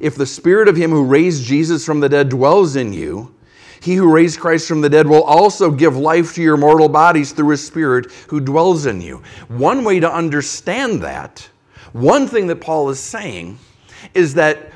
If 0.00 0.16
the 0.16 0.26
spirit 0.26 0.68
of 0.68 0.76
him 0.76 0.90
who 0.90 1.04
raised 1.04 1.44
Jesus 1.44 1.84
from 1.84 2.00
the 2.00 2.08
dead 2.08 2.30
dwells 2.30 2.76
in 2.76 2.92
you, 2.92 3.34
he 3.80 3.94
who 3.94 4.12
raised 4.12 4.40
Christ 4.40 4.68
from 4.68 4.80
the 4.80 4.88
dead 4.88 5.06
will 5.06 5.24
also 5.24 5.70
give 5.70 5.96
life 5.96 6.34
to 6.34 6.42
your 6.42 6.56
mortal 6.56 6.88
bodies 6.88 7.32
through 7.32 7.50
his 7.50 7.66
spirit 7.66 8.10
who 8.28 8.40
dwells 8.40 8.86
in 8.86 9.00
you. 9.00 9.22
One 9.48 9.84
way 9.84 10.00
to 10.00 10.12
understand 10.12 11.02
that, 11.02 11.48
one 11.92 12.26
thing 12.26 12.46
that 12.46 12.60
Paul 12.60 12.90
is 12.90 13.00
saying, 13.00 13.58
is 14.14 14.34
that 14.34 14.72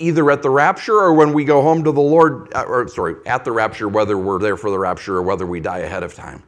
either 0.00 0.30
at 0.30 0.42
the 0.42 0.50
rapture 0.50 0.96
or 0.96 1.12
when 1.12 1.32
we 1.32 1.44
go 1.44 1.62
home 1.62 1.84
to 1.84 1.92
the 1.92 2.00
Lord, 2.00 2.52
uh, 2.54 2.64
or 2.64 2.88
sorry, 2.88 3.16
at 3.26 3.44
the 3.44 3.52
rapture, 3.52 3.88
whether 3.88 4.18
we're 4.18 4.38
there 4.38 4.56
for 4.56 4.70
the 4.70 4.78
rapture 4.78 5.16
or 5.16 5.22
whether 5.22 5.46
we 5.46 5.60
die 5.60 5.78
ahead 5.78 6.02
of 6.02 6.14
time. 6.14 6.42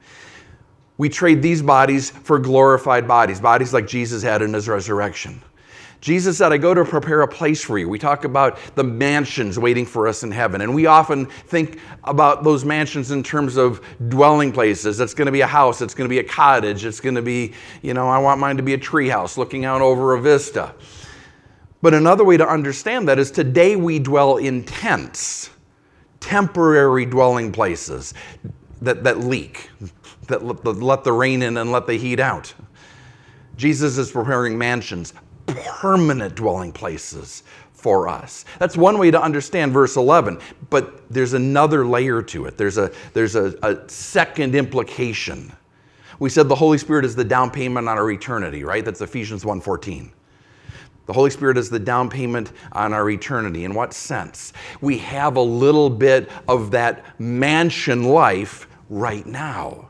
We 0.99 1.09
trade 1.09 1.43
these 1.43 1.63
bodies 1.63 2.11
for 2.11 2.39
glorified 2.39 3.07
bodies, 3.07 3.41
bodies 3.41 3.73
like 3.73 3.87
Jesus 3.87 4.23
had 4.23 4.43
in 4.43 4.55
his 4.55 4.69
resurrection. 4.69 5.43
Jesus 6.01 6.39
said, 6.39 6.53
I 6.53 6.59
go 6.59 6.75
to 6.75 6.85
prepare 6.85 7.23
a 7.23 7.29
place 7.29 7.63
for 7.63 7.79
you. 7.79 7.89
We 7.89 7.99
talk 7.99 8.25
about 8.25 8.59
the 8.75 8.83
mansions 8.83 9.57
waiting 9.57 9.87
for 9.87 10.09
us 10.09 10.25
in 10.25 10.33
heaven. 10.33 10.61
And 10.61 10.75
we 10.75 10.87
often 10.87 11.27
think 11.27 11.79
about 12.03 12.43
those 12.43 12.65
mansions 12.65 13.13
in 13.13 13.23
terms 13.23 13.57
of 13.57 13.81
dwelling 14.09 14.51
places. 14.51 14.99
It's 14.99 15.15
going 15.15 15.27
to 15.27 15.33
be 15.33 15.43
a 15.43 15.47
house, 15.47 15.81
it's 15.81 15.95
going 15.95 16.07
to 16.07 16.13
be 16.13 16.19
a 16.19 16.25
cottage, 16.25 16.85
it's 16.85 16.99
going 16.99 17.15
to 17.15 17.23
be, 17.23 17.53
you 17.83 17.95
know, 17.95 18.09
I 18.09 18.19
want 18.19 18.41
mine 18.41 18.57
to 18.57 18.65
be 18.65 18.75
a 18.75 18.79
tree 18.79 19.09
house 19.09 19.39
looking 19.39 19.65
out 19.65 19.81
over 19.81 20.15
a 20.15 20.21
vista. 20.21 20.75
But 21.83 21.95
another 21.95 22.25
way 22.25 22.37
to 22.37 22.49
understand 22.49 23.09
that 23.09 23.19
is 23.19 23.31
today 23.31 23.75
we 23.75 23.99
dwell 23.99 24.37
in 24.37 24.65
tents, 24.65 25.51
temporary 26.21 27.05
dwelling 27.05 27.51
places 27.51 28.15
that, 28.81 29.03
that 29.03 29.19
leak, 29.19 29.69
that 30.29 30.45
let 30.45 31.05
the 31.05 31.13
rain 31.13 31.43
in 31.43 31.57
and 31.57 31.73
let 31.73 31.89
the 31.89 31.95
heat 31.95 32.21
out. 32.21 32.55
Jesus 33.57 33.99
is 33.99 34.13
preparing 34.13 34.57
mansions, 34.57 35.13
permanent 35.47 36.37
dwelling 36.37 36.73
places 36.73 37.43
for 37.73 38.09
us. 38.09 38.45
That's 38.61 38.77
one 38.77 38.97
way 38.97 39.11
to 39.11 39.21
understand 39.21 39.73
verse 39.73 39.97
11, 39.97 40.39
but 40.71 41.03
there's 41.11 41.33
another 41.33 41.85
layer 41.85 42.23
to 42.23 42.47
it. 42.47 42.57
There's 42.57 42.79
a, 42.79 42.93
there's 43.13 43.35
a, 43.35 43.57
a 43.65 43.89
second 43.89 44.55
implication. 44.55 45.53
We 46.21 46.31
said 46.31 46.49
the 46.49 46.55
Holy 46.55 46.79
Spirit 46.79 47.05
is 47.05 47.17
the 47.17 47.25
down 47.25 47.51
payment 47.51 47.89
on 47.89 47.99
our 47.99 48.09
eternity, 48.13 48.63
right? 48.63 48.85
That's 48.85 49.01
Ephesians 49.01 49.43
1:14. 49.43 50.11
The 51.07 51.13
Holy 51.13 51.31
Spirit 51.31 51.59
is 51.59 51.69
the 51.69 51.79
down 51.79 52.09
payment 52.09 52.53
on 52.73 52.93
our 52.93 53.11
eternity. 53.11 53.65
In 53.65 53.75
what 53.75 53.93
sense? 53.93 54.53
We 54.81 54.99
have 54.99 55.37
a 55.37 55.43
little 55.43 55.91
bit 55.91 56.31
of 56.49 56.71
that 56.73 57.05
mansion 57.21 58.05
life 58.05 58.69
right 58.89 59.27
now. 59.27 59.89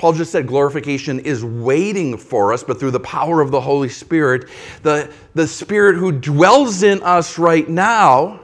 Paul 0.00 0.14
just 0.14 0.32
said 0.32 0.46
glorification 0.46 1.20
is 1.20 1.44
waiting 1.44 2.16
for 2.16 2.54
us, 2.54 2.64
but 2.64 2.80
through 2.80 2.92
the 2.92 3.00
power 3.00 3.42
of 3.42 3.50
the 3.50 3.60
Holy 3.60 3.90
Spirit, 3.90 4.48
the, 4.82 5.12
the 5.34 5.46
Spirit 5.46 5.96
who 5.96 6.10
dwells 6.10 6.82
in 6.82 7.02
us 7.02 7.38
right 7.38 7.68
now, 7.68 8.40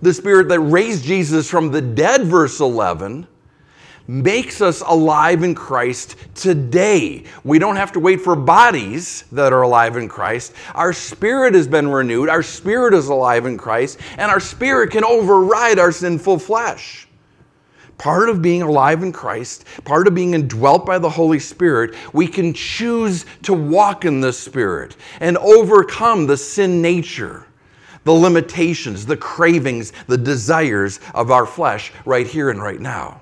the 0.00 0.14
Spirit 0.14 0.48
that 0.48 0.60
raised 0.60 1.04
Jesus 1.04 1.50
from 1.50 1.72
the 1.72 1.80
dead, 1.80 2.22
verse 2.26 2.60
11, 2.60 3.26
makes 4.10 4.60
us 4.60 4.80
alive 4.80 5.44
in 5.44 5.54
Christ 5.54 6.16
today. 6.34 7.22
We 7.44 7.60
don't 7.60 7.76
have 7.76 7.92
to 7.92 8.00
wait 8.00 8.20
for 8.20 8.34
bodies 8.34 9.22
that 9.30 9.52
are 9.52 9.62
alive 9.62 9.96
in 9.96 10.08
Christ. 10.08 10.52
Our 10.74 10.92
spirit 10.92 11.54
has 11.54 11.68
been 11.68 11.88
renewed, 11.88 12.28
our 12.28 12.42
spirit 12.42 12.92
is 12.92 13.06
alive 13.06 13.46
in 13.46 13.56
Christ, 13.56 14.00
and 14.18 14.28
our 14.28 14.40
spirit 14.40 14.90
can 14.90 15.04
override 15.04 15.78
our 15.78 15.92
sinful 15.92 16.40
flesh. 16.40 17.06
Part 17.98 18.28
of 18.28 18.42
being 18.42 18.62
alive 18.62 19.04
in 19.04 19.12
Christ, 19.12 19.64
part 19.84 20.08
of 20.08 20.14
being 20.14 20.34
indwelt 20.34 20.84
by 20.84 20.98
the 20.98 21.10
Holy 21.10 21.38
Spirit, 21.38 21.94
we 22.12 22.26
can 22.26 22.52
choose 22.52 23.26
to 23.42 23.54
walk 23.54 24.04
in 24.04 24.20
the 24.20 24.32
Spirit 24.32 24.96
and 25.20 25.36
overcome 25.38 26.26
the 26.26 26.36
sin 26.36 26.82
nature 26.82 27.46
the 28.04 28.12
limitations, 28.12 29.04
the 29.04 29.16
cravings, 29.16 29.92
the 30.06 30.16
desires 30.16 31.00
of 31.14 31.30
our 31.30 31.44
flesh 31.44 31.92
right 32.06 32.26
here 32.26 32.48
and 32.48 32.60
right 32.60 32.80
now. 32.80 33.20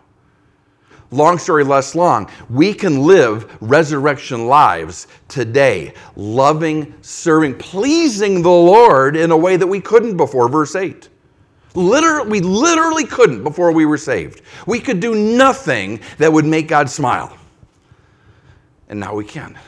Long 1.11 1.39
story 1.39 1.65
less 1.65 1.95
long, 1.95 2.31
we 2.51 2.75
can 2.75 3.03
live 3.05 3.57
resurrection 3.63 4.47
lives 4.47 5.07
today, 5.29 5.95
loving, 6.17 6.95
serving, 7.01 7.57
pleasing 7.57 8.43
the 8.43 8.51
Lord 8.51 9.17
in 9.17 9.31
a 9.31 9.37
way 9.37 9.57
that 9.57 9.67
we 9.67 9.81
couldn't 9.81 10.19
before. 10.19 10.49
Verse 10.49 10.77
8. 10.77 11.09
Literally, 11.75 12.29
we 12.29 12.41
literally 12.41 13.05
couldn't 13.05 13.43
before 13.43 13.73
we 13.73 13.87
were 13.87 13.99
saved. 13.99 14.43
We 14.67 14.81
could 14.81 15.01
do 15.01 15.15
nothing 15.15 16.01
that 16.19 16.33
would 16.33 16.45
make 16.45 16.69
God 16.69 16.91
smile. 16.91 17.37
And 18.89 19.01
now 19.01 19.15
we 19.15 19.25
can. 19.25 19.59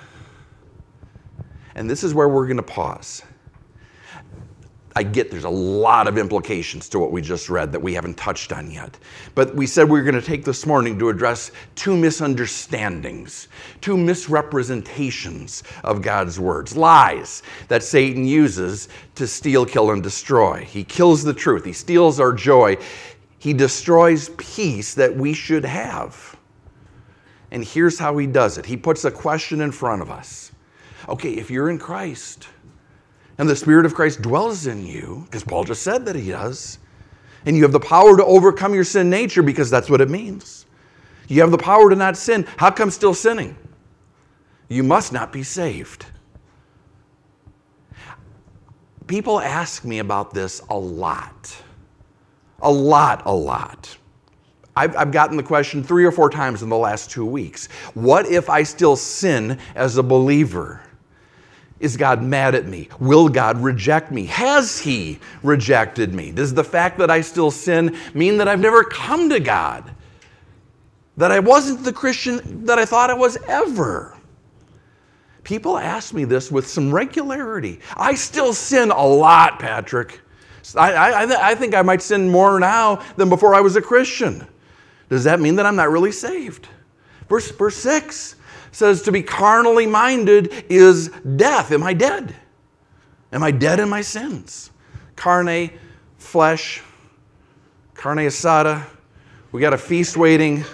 And 1.75 1.89
this 1.89 2.05
is 2.05 2.13
where 2.13 2.29
we're 2.29 2.47
going 2.47 2.57
to 2.59 2.63
pause. 2.63 3.23
I 4.97 5.05
get 5.05 5.31
there's 5.31 5.45
a 5.45 5.51
lot 5.51 6.09
of 6.09 6.19
implications 6.19 6.89
to 6.89 6.99
what 6.99 7.13
we 7.13 7.23
just 7.23 7.49
read 7.49 7.71
that 7.73 7.81
we 7.81 7.95
haven't 7.95 8.17
touched 8.17 8.53
on 8.53 8.71
yet. 8.71 8.99
But 9.37 9.55
we 9.55 9.67
said 9.67 9.89
we 9.89 9.99
were 9.99 10.05
going 10.05 10.21
to 10.21 10.27
take 10.27 10.45
this 10.45 10.67
morning 10.67 10.99
to 10.99 11.11
address 11.11 11.53
two 11.77 11.97
misunderstandings, 11.97 13.49
two 13.81 13.97
misrepresentations 13.97 15.63
of 15.85 16.03
God's 16.03 16.41
words, 16.41 16.77
lies 16.77 17.43
that 17.69 17.85
Satan 17.85 18.25
uses 18.25 18.89
to 19.15 19.29
steal, 19.29 19.65
kill, 19.65 19.93
and 19.93 20.03
destroy. 20.03 20.65
He 20.65 20.83
kills 20.83 21.23
the 21.23 21.35
truth, 21.35 21.65
he 21.65 21.73
steals 21.73 22.19
our 22.19 22.33
joy, 22.33 22.77
he 23.39 23.53
destroys 23.53 24.31
peace 24.31 24.95
that 24.95 25.15
we 25.15 25.33
should 25.33 25.65
have. 25.65 26.37
And 27.53 27.65
here's 27.65 27.99
how 27.99 28.17
he 28.19 28.27
does 28.27 28.59
it 28.59 28.67
he 28.67 28.77
puts 28.77 29.05
a 29.05 29.11
question 29.11 29.61
in 29.61 29.71
front 29.71 30.03
of 30.03 30.11
us 30.11 30.51
Okay, 31.09 31.33
if 31.33 31.51
you're 31.51 31.71
in 31.71 31.79
Christ 31.79 32.49
and 33.41 33.49
the 33.49 33.57
Spirit 33.57 33.87
of 33.87 33.95
Christ 33.95 34.21
dwells 34.21 34.67
in 34.67 34.85
you, 34.85 35.23
because 35.25 35.43
Paul 35.43 35.65
just 35.65 35.83
said 35.83 36.05
that 36.05 36.15
he 36.15 36.29
does, 36.29 36.79
and 37.47 37.57
you 37.57 37.63
have 37.63 37.73
the 37.73 37.81
power 37.81 38.15
to 38.19 38.25
overcome 38.27 38.75
your 38.75 38.85
sin 38.85 39.09
nature 39.09 39.43
because 39.43 39.71
that's 39.71 39.89
what 39.89 40.03
it 40.03 40.11
means. 40.11 40.67
You 41.27 41.41
have 41.41 41.51
the 41.51 41.57
power 41.57 41.89
to 41.89 41.97
not 41.97 42.19
sin. 42.19 42.47
How 42.59 42.71
come 42.71 42.91
still 42.91 43.15
sinning? 43.15 43.57
You 44.69 44.83
must 44.83 45.15
not 45.15 45.33
be 45.33 45.43
saved. 45.43 46.05
People 49.07 49.41
ask 49.41 49.87
me 49.87 50.01
about 50.01 50.35
this 50.35 50.61
a 50.69 50.77
lot. 50.77 51.57
A 52.61 52.71
lot, 52.71 53.23
a 53.25 53.35
lot. 53.35 53.97
I've, 54.77 54.95
I've, 54.95 55.13
gotten 55.13 55.39
the 55.39 55.43
question 55.43 55.83
three 55.83 56.05
or 56.05 56.13
four 56.13 56.29
times 56.29 56.63
in 56.63 56.69
the 56.69 56.77
last 56.77 57.11
two 57.11 57.25
weeks. 57.25 57.69
What 57.95 58.27
if 58.27 58.51
I 58.51 58.65
still 58.65 58.97
sin 58.97 59.59
as 59.75 59.97
a 59.97 60.03
believer? 60.03 60.83
Is 61.81 61.97
God 61.97 62.23
mad 62.23 62.55
at 62.55 62.67
me? 62.67 62.89
Will 63.01 63.31
God 63.31 63.59
reject 63.59 64.13
me? 64.13 64.27
Has 64.27 64.79
He 64.79 65.19
rejected 65.43 66.15
me? 66.15 66.31
Does 66.31 66.53
the 66.53 66.63
fact 66.63 66.99
that 66.99 67.11
I 67.11 67.23
still 67.23 67.51
sin 67.51 67.97
mean 68.13 68.37
that 68.37 68.49
I've 68.49 68.61
never 68.61 68.85
come 68.85 69.31
to 69.31 69.41
God? 69.41 69.91
That 71.17 71.33
I 71.33 71.41
wasn't 71.41 71.83
the 71.83 71.93
Christian 71.93 72.67
that 72.67 72.79
I 72.79 72.85
thought 72.85 73.11
I 73.11 73.15
was 73.15 73.39
ever? 73.49 74.17
People 75.43 75.79
ask 75.79 76.13
me 76.13 76.25
this 76.25 76.51
with 76.51 76.67
some 76.67 76.93
regularity. 76.95 77.81
I 77.97 78.15
still 78.15 78.53
sin 78.53 78.91
a 78.91 79.07
lot, 79.07 79.59
Patrick. 79.59 80.21
I, 80.77 80.93
I, 80.93 81.51
I 81.51 81.55
think 81.55 81.75
I 81.75 81.81
might 81.81 82.03
sin 82.03 82.29
more 82.29 82.61
now 82.61 83.03
than 83.17 83.31
before 83.31 83.55
I 83.55 83.61
was 83.61 83.77
a 83.77 83.83
Christian. 83.83 84.47
Does 85.09 85.25
that 85.25 85.41
mean 85.41 85.57
that 85.57 85.65
I'm 85.65 85.77
not 85.77 85.91
really 85.91 86.13
saved? 86.13 86.69
Verse, 87.29 87.51
verse 87.51 87.77
6 87.77 88.37
says, 88.73 89.03
To 89.03 89.13
be 89.13 89.23
carnally 89.23 89.87
minded 89.87 90.65
is 90.69 91.09
death. 91.37 91.73
Am 91.73 91.83
I 91.83 91.95
dead? 91.95 92.35
Am 93.33 93.43
I 93.43 93.51
dead 93.51 93.81
in 93.81 93.89
my 93.89 94.01
sins? 94.01 94.71
Carne, 95.17 95.71
flesh, 96.19 96.83
carne 97.95 98.19
asada. 98.19 98.87
We 99.53 99.61
got 99.61 99.73
a 99.73 99.79
feast 99.79 100.17
waiting 100.17 100.65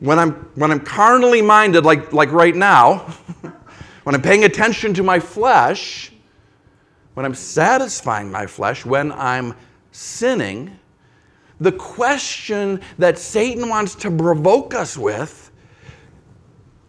when 0.00 0.18
I'm, 0.18 0.32
when 0.54 0.70
I'm 0.70 0.80
carnally 0.80 1.40
minded, 1.40 1.84
like, 1.84 2.12
like 2.12 2.30
right 2.30 2.54
now, 2.54 2.98
when 4.02 4.14
I'm 4.14 4.22
paying 4.22 4.44
attention 4.44 4.92
to 4.94 5.02
my 5.02 5.18
flesh, 5.18 6.12
when 7.14 7.24
I'm 7.24 7.34
satisfying 7.34 8.30
my 8.30 8.46
flesh, 8.46 8.84
when 8.84 9.12
I'm 9.12 9.54
sinning, 9.92 10.78
the 11.60 11.72
question 11.72 12.80
that 12.98 13.18
Satan 13.18 13.68
wants 13.68 13.94
to 13.96 14.10
provoke 14.10 14.74
us 14.74 14.98
with 14.98 15.43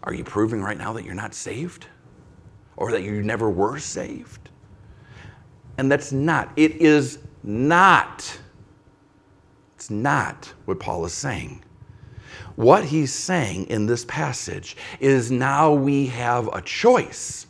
are 0.06 0.14
you 0.14 0.24
proving 0.24 0.62
right 0.62 0.78
now 0.78 0.94
that 0.94 1.04
you're 1.04 1.14
not 1.14 1.34
saved? 1.34 1.88
Or 2.78 2.92
that 2.92 3.04
you 3.04 3.24
never 3.24 3.50
were 3.50 3.80
saved? 3.80 4.50
And 5.78 5.92
that's 5.92 6.12
not, 6.12 6.52
it 6.56 6.76
is 6.78 7.20
not, 7.44 8.40
it's 9.76 9.90
not 9.90 10.54
what 10.66 10.80
Paul 10.80 11.06
is 11.06 11.14
saying. 11.14 11.64
What 12.56 12.86
he's 12.86 13.14
saying 13.14 13.68
in 13.68 13.86
this 13.86 14.06
passage 14.06 14.78
is 15.00 15.32
now 15.32 15.74
we 15.74 16.08
have 16.08 16.48
a 16.54 16.62
choice. 16.62 17.48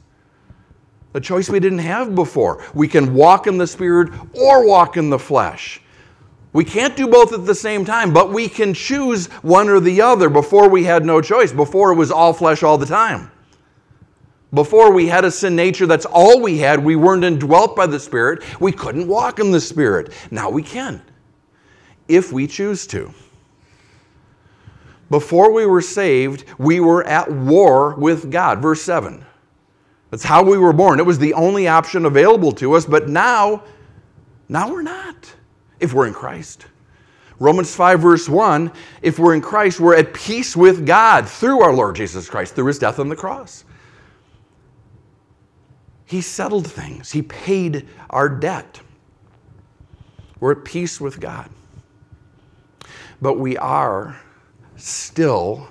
A 1.13 1.19
choice 1.19 1.49
we 1.49 1.59
didn't 1.59 1.79
have 1.79 2.15
before. 2.15 2.63
We 2.73 2.87
can 2.87 3.13
walk 3.13 3.47
in 3.47 3.57
the 3.57 3.67
Spirit 3.67 4.11
or 4.33 4.65
walk 4.65 4.97
in 4.97 5.09
the 5.09 5.19
flesh. 5.19 5.81
We 6.55 6.63
can't 6.63 6.95
do 6.95 7.09
both 7.09 7.33
at 7.33 7.45
the 7.45 7.53
same 7.53 7.83
time, 7.83 8.13
but 8.13 8.31
we 8.31 8.47
can 8.47 8.73
choose 8.73 9.27
one 9.41 9.67
or 9.67 9.81
the 9.81 9.99
other. 10.01 10.29
Before 10.29 10.69
we 10.69 10.85
had 10.85 11.05
no 11.05 11.19
choice, 11.19 11.51
before 11.51 11.91
it 11.91 11.95
was 11.95 12.11
all 12.11 12.31
flesh 12.31 12.63
all 12.63 12.77
the 12.77 12.85
time. 12.85 13.29
Before 14.53 14.93
we 14.93 15.07
had 15.07 15.25
a 15.25 15.31
sin 15.31 15.57
nature, 15.57 15.85
that's 15.85 16.05
all 16.05 16.41
we 16.41 16.59
had. 16.59 16.81
We 16.81 16.95
weren't 16.95 17.25
indwelt 17.25 17.75
by 17.75 17.87
the 17.87 17.99
Spirit. 17.99 18.41
We 18.61 18.71
couldn't 18.71 19.05
walk 19.05 19.39
in 19.39 19.51
the 19.51 19.59
Spirit. 19.59 20.13
Now 20.31 20.49
we 20.49 20.63
can, 20.63 21.01
if 22.07 22.31
we 22.31 22.47
choose 22.47 22.87
to. 22.87 23.13
Before 25.09 25.51
we 25.51 25.65
were 25.65 25.81
saved, 25.81 26.45
we 26.57 26.79
were 26.79 27.03
at 27.03 27.29
war 27.29 27.95
with 27.95 28.31
God. 28.31 28.61
Verse 28.61 28.81
7. 28.81 29.25
That's 30.09 30.23
how 30.23 30.41
we 30.41 30.57
were 30.57 30.71
born. 30.71 31.01
It 31.01 31.05
was 31.05 31.19
the 31.19 31.33
only 31.33 31.67
option 31.67 32.05
available 32.05 32.53
to 32.53 32.75
us, 32.75 32.85
but 32.85 33.09
now, 33.09 33.65
now 34.47 34.71
we're 34.71 34.83
not 34.83 35.35
if 35.79 35.93
we're 35.93 36.07
in 36.07 36.13
Christ. 36.13 36.65
Romans 37.39 37.75
5, 37.75 37.99
verse 37.99 38.29
1 38.29 38.71
if 39.01 39.19
we're 39.19 39.35
in 39.35 39.41
Christ, 39.41 39.79
we're 39.79 39.95
at 39.95 40.13
peace 40.13 40.55
with 40.55 40.85
God 40.85 41.27
through 41.27 41.61
our 41.61 41.73
Lord 41.73 41.95
Jesus 41.95 42.29
Christ, 42.29 42.55
through 42.55 42.67
his 42.67 42.79
death 42.79 42.99
on 42.99 43.09
the 43.09 43.15
cross. 43.15 43.65
He 46.05 46.21
settled 46.21 46.67
things, 46.67 47.11
he 47.11 47.21
paid 47.21 47.87
our 48.09 48.29
debt. 48.29 48.79
We're 50.39 50.51
at 50.51 50.63
peace 50.63 51.01
with 51.01 51.19
God. 51.19 51.49
But 53.21 53.39
we 53.39 53.57
are 53.57 54.19
still 54.75 55.69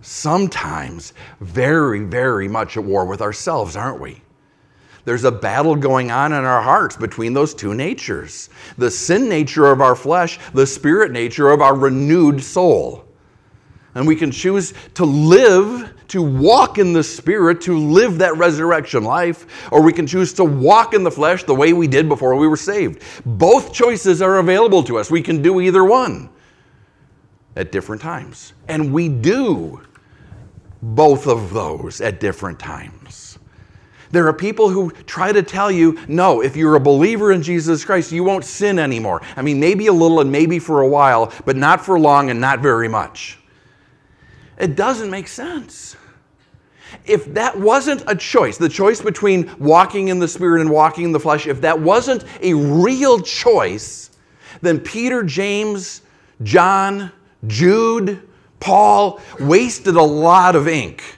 sometimes 0.00 1.12
very, 1.40 2.00
very 2.00 2.48
much 2.48 2.76
at 2.76 2.84
war 2.84 3.04
with 3.04 3.20
ourselves, 3.20 3.76
aren't 3.76 4.00
we? 4.00 4.22
There's 5.06 5.22
a 5.22 5.30
battle 5.30 5.76
going 5.76 6.10
on 6.10 6.32
in 6.32 6.44
our 6.44 6.60
hearts 6.60 6.96
between 6.96 7.32
those 7.32 7.54
two 7.54 7.74
natures 7.74 8.50
the 8.76 8.90
sin 8.90 9.28
nature 9.28 9.66
of 9.66 9.80
our 9.80 9.94
flesh, 9.94 10.38
the 10.52 10.66
spirit 10.66 11.12
nature 11.12 11.48
of 11.48 11.62
our 11.62 11.76
renewed 11.76 12.42
soul. 12.42 13.04
And 13.94 14.06
we 14.06 14.16
can 14.16 14.32
choose 14.32 14.74
to 14.94 15.04
live, 15.04 15.94
to 16.08 16.20
walk 16.20 16.78
in 16.78 16.92
the 16.92 17.04
spirit, 17.04 17.60
to 17.62 17.78
live 17.78 18.18
that 18.18 18.36
resurrection 18.36 19.04
life, 19.04 19.70
or 19.72 19.80
we 19.80 19.92
can 19.92 20.08
choose 20.08 20.32
to 20.34 20.44
walk 20.44 20.92
in 20.92 21.04
the 21.04 21.10
flesh 21.10 21.44
the 21.44 21.54
way 21.54 21.72
we 21.72 21.86
did 21.86 22.08
before 22.08 22.34
we 22.34 22.48
were 22.48 22.56
saved. 22.56 23.00
Both 23.24 23.72
choices 23.72 24.20
are 24.20 24.38
available 24.38 24.82
to 24.82 24.98
us. 24.98 25.08
We 25.08 25.22
can 25.22 25.40
do 25.40 25.60
either 25.60 25.84
one 25.84 26.28
at 27.54 27.70
different 27.70 28.02
times. 28.02 28.54
And 28.66 28.92
we 28.92 29.08
do 29.08 29.80
both 30.82 31.28
of 31.28 31.54
those 31.54 32.00
at 32.00 32.18
different 32.18 32.58
times. 32.58 33.25
There 34.10 34.26
are 34.26 34.32
people 34.32 34.68
who 34.68 34.90
try 35.06 35.32
to 35.32 35.42
tell 35.42 35.70
you, 35.70 35.98
no, 36.08 36.40
if 36.42 36.56
you're 36.56 36.76
a 36.76 36.80
believer 36.80 37.32
in 37.32 37.42
Jesus 37.42 37.84
Christ, 37.84 38.12
you 38.12 38.24
won't 38.24 38.44
sin 38.44 38.78
anymore. 38.78 39.22
I 39.36 39.42
mean, 39.42 39.58
maybe 39.58 39.86
a 39.88 39.92
little 39.92 40.20
and 40.20 40.30
maybe 40.30 40.58
for 40.58 40.82
a 40.82 40.88
while, 40.88 41.32
but 41.44 41.56
not 41.56 41.84
for 41.84 41.98
long 41.98 42.30
and 42.30 42.40
not 42.40 42.60
very 42.60 42.88
much. 42.88 43.38
It 44.58 44.76
doesn't 44.76 45.10
make 45.10 45.28
sense. 45.28 45.96
If 47.04 47.34
that 47.34 47.58
wasn't 47.58 48.04
a 48.06 48.14
choice, 48.14 48.56
the 48.56 48.68
choice 48.68 49.00
between 49.00 49.54
walking 49.58 50.08
in 50.08 50.18
the 50.18 50.28
Spirit 50.28 50.60
and 50.60 50.70
walking 50.70 51.04
in 51.04 51.12
the 51.12 51.20
flesh, 51.20 51.46
if 51.46 51.60
that 51.60 51.78
wasn't 51.78 52.24
a 52.40 52.54
real 52.54 53.20
choice, 53.20 54.10
then 54.62 54.80
Peter, 54.80 55.22
James, 55.22 56.02
John, 56.42 57.12
Jude, 57.46 58.22
Paul 58.60 59.20
wasted 59.38 59.96
a 59.96 60.02
lot 60.02 60.56
of 60.56 60.68
ink 60.68 61.15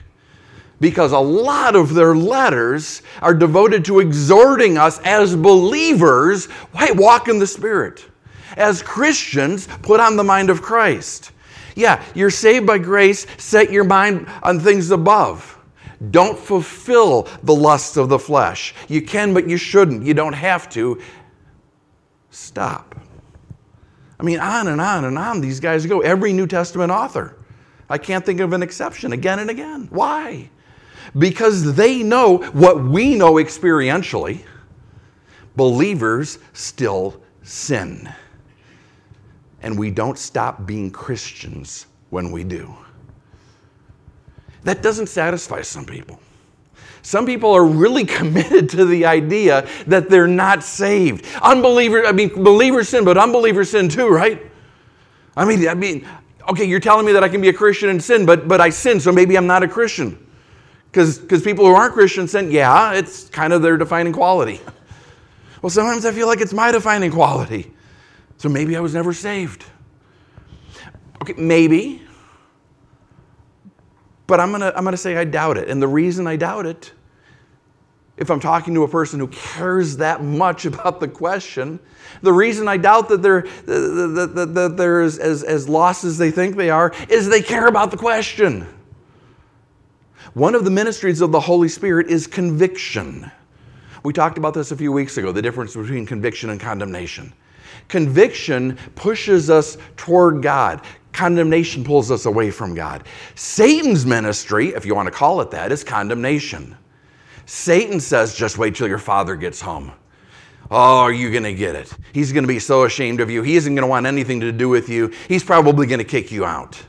because 0.79 1.11
a 1.11 1.19
lot 1.19 1.75
of 1.75 1.93
their 1.93 2.15
letters 2.15 3.01
are 3.21 3.33
devoted 3.33 3.83
to 3.85 3.99
exhorting 3.99 4.77
us 4.77 4.99
as 4.99 5.35
believers 5.35 6.45
why 6.71 6.91
walk 6.91 7.27
in 7.27 7.39
the 7.39 7.47
Spirit. 7.47 8.05
As 8.57 8.81
Christians, 8.81 9.67
put 9.81 9.99
on 9.99 10.15
the 10.15 10.23
mind 10.23 10.49
of 10.49 10.61
Christ. 10.61 11.31
Yeah, 11.75 12.03
you're 12.13 12.29
saved 12.29 12.65
by 12.65 12.77
grace, 12.77 13.25
set 13.37 13.71
your 13.71 13.83
mind 13.83 14.27
on 14.43 14.59
things 14.59 14.91
above. 14.91 15.57
Don't 16.11 16.39
fulfill 16.39 17.27
the 17.43 17.53
lusts 17.53 17.97
of 17.97 18.09
the 18.09 18.19
flesh. 18.19 18.73
You 18.87 19.01
can, 19.01 19.33
but 19.33 19.49
you 19.49 19.57
shouldn't. 19.57 20.03
You 20.03 20.13
don't 20.13 20.33
have 20.33 20.69
to. 20.69 21.01
Stop. 22.31 22.95
I 24.19 24.23
mean, 24.23 24.39
on 24.39 24.67
and 24.67 24.79
on 24.79 25.05
and 25.05 25.17
on 25.17 25.41
these 25.41 25.59
guys 25.59 25.85
go. 25.85 26.01
Every 26.01 26.31
New 26.31 26.47
Testament 26.47 26.91
author. 26.91 27.37
I 27.89 27.97
can't 27.97 28.25
think 28.25 28.39
of 28.39 28.53
an 28.53 28.61
exception 28.61 29.13
again 29.13 29.39
and 29.39 29.49
again. 29.49 29.87
Why? 29.89 30.49
Because 31.17 31.75
they 31.75 32.03
know 32.03 32.37
what 32.37 32.83
we 32.83 33.15
know 33.15 33.33
experientially. 33.35 34.43
Believers 35.55 36.39
still 36.53 37.21
sin. 37.43 38.09
And 39.61 39.77
we 39.77 39.91
don't 39.91 40.17
stop 40.17 40.65
being 40.65 40.91
Christians 40.91 41.85
when 42.09 42.31
we 42.31 42.43
do. 42.43 42.73
That 44.63 44.81
doesn't 44.81 45.07
satisfy 45.07 45.61
some 45.61 45.85
people. 45.85 46.19
Some 47.01 47.25
people 47.25 47.53
are 47.53 47.65
really 47.65 48.05
committed 48.19 48.69
to 48.69 48.85
the 48.85 49.05
idea 49.05 49.67
that 49.87 50.09
they're 50.09 50.27
not 50.27 50.63
saved. 50.63 51.25
Unbelievers, 51.41 52.05
I 52.07 52.11
mean, 52.11 52.29
believers 52.29 52.89
sin, 52.89 53.05
but 53.05 53.17
unbelievers 53.17 53.71
sin 53.71 53.89
too, 53.89 54.09
right? 54.09 54.41
I 55.35 55.45
mean, 55.45 55.67
I 55.67 55.73
mean, 55.73 56.05
okay, 56.49 56.65
you're 56.65 56.79
telling 56.79 57.05
me 57.05 57.13
that 57.13 57.23
I 57.23 57.29
can 57.29 57.41
be 57.41 57.49
a 57.49 57.53
Christian 57.53 57.89
and 57.89 58.03
sin, 58.03 58.25
but 58.25 58.47
but 58.47 58.59
I 58.59 58.69
sin, 58.69 58.99
so 58.99 59.11
maybe 59.11 59.37
I'm 59.37 59.47
not 59.47 59.63
a 59.63 59.67
Christian. 59.67 60.25
Because 60.91 61.43
people 61.43 61.65
who 61.65 61.73
aren't 61.73 61.93
Christians 61.93 62.31
sin, 62.31 62.51
yeah, 62.51 62.93
it's 62.93 63.29
kind 63.29 63.53
of 63.53 63.61
their 63.61 63.77
defining 63.77 64.13
quality. 64.13 64.59
Well, 65.61 65.69
sometimes 65.69 66.05
I 66.05 66.11
feel 66.11 66.27
like 66.27 66.41
it's 66.41 66.53
my 66.53 66.71
defining 66.71 67.11
quality. 67.11 67.71
So 68.37 68.49
maybe 68.49 68.75
I 68.75 68.79
was 68.79 68.93
never 68.93 69.13
saved. 69.13 69.65
Okay, 71.21 71.33
maybe. 71.37 72.01
But 74.25 74.39
I'm 74.39 74.49
going 74.49 74.61
to 74.61 74.75
I'm 74.75 74.83
going 74.83 74.93
to 74.93 74.97
say 74.97 75.17
I 75.17 75.25
doubt 75.25 75.57
it. 75.57 75.67
And 75.69 75.81
the 75.81 75.87
reason 75.87 76.25
I 76.27 76.37
doubt 76.37 76.65
it, 76.65 76.93
if 78.15 78.29
I'm 78.31 78.39
talking 78.39 78.73
to 78.75 78.83
a 78.83 78.87
person 78.87 79.19
who 79.19 79.27
cares 79.27 79.97
that 79.97 80.23
much 80.23 80.65
about 80.65 80.99
the 80.99 81.07
question, 81.07 81.79
the 82.21 82.33
reason 82.33 82.67
I 82.67 82.77
doubt 82.77 83.09
that 83.09 83.21
they're, 83.21 83.41
that, 83.41 84.31
that, 84.35 84.53
that 84.53 84.77
they're 84.77 85.01
as, 85.01 85.19
as 85.19 85.69
lost 85.69 86.03
as 86.03 86.17
they 86.17 86.31
think 86.31 86.55
they 86.55 86.69
are 86.69 86.93
is 87.09 87.29
they 87.29 87.41
care 87.41 87.67
about 87.67 87.91
the 87.91 87.97
question. 87.97 88.65
One 90.33 90.55
of 90.55 90.63
the 90.63 90.71
ministries 90.71 91.21
of 91.21 91.31
the 91.31 91.39
Holy 91.39 91.69
Spirit 91.69 92.07
is 92.07 92.27
conviction. 92.27 93.31
We 94.03 94.13
talked 94.13 94.37
about 94.37 94.53
this 94.53 94.71
a 94.71 94.77
few 94.77 94.91
weeks 94.91 95.17
ago 95.17 95.31
the 95.31 95.41
difference 95.41 95.75
between 95.75 96.05
conviction 96.05 96.49
and 96.51 96.59
condemnation. 96.59 97.33
Conviction 97.87 98.77
pushes 98.95 99.49
us 99.49 99.77
toward 99.97 100.41
God. 100.41 100.81
Condemnation 101.11 101.83
pulls 101.83 102.11
us 102.11 102.25
away 102.25 102.51
from 102.51 102.75
God. 102.75 103.03
Satan's 103.35 104.05
ministry, 104.05 104.69
if 104.69 104.85
you 104.85 104.93
want 104.93 105.07
to 105.07 105.11
call 105.11 105.41
it 105.41 105.51
that, 105.51 105.71
is 105.71 105.83
condemnation. 105.83 106.77
Satan 107.45 107.99
says, 107.99 108.35
just 108.35 108.59
wait 108.59 108.75
till 108.75 108.87
your 108.87 108.99
father 108.99 109.35
gets 109.35 109.59
home. 109.59 109.91
Oh, 110.69 110.99
are 110.99 111.11
you 111.11 111.31
going 111.31 111.43
to 111.43 111.53
get 111.53 111.75
it? 111.75 111.91
He's 112.13 112.31
going 112.31 112.43
to 112.43 112.47
be 112.47 112.59
so 112.59 112.83
ashamed 112.83 113.21
of 113.21 113.31
you. 113.31 113.41
He 113.41 113.55
isn't 113.55 113.73
going 113.73 113.81
to 113.81 113.89
want 113.89 114.05
anything 114.05 114.39
to 114.41 114.51
do 114.51 114.69
with 114.69 114.87
you. 114.87 115.11
He's 115.27 115.43
probably 115.43 115.87
going 115.87 115.97
to 115.99 116.05
kick 116.05 116.31
you 116.31 116.45
out. 116.45 116.79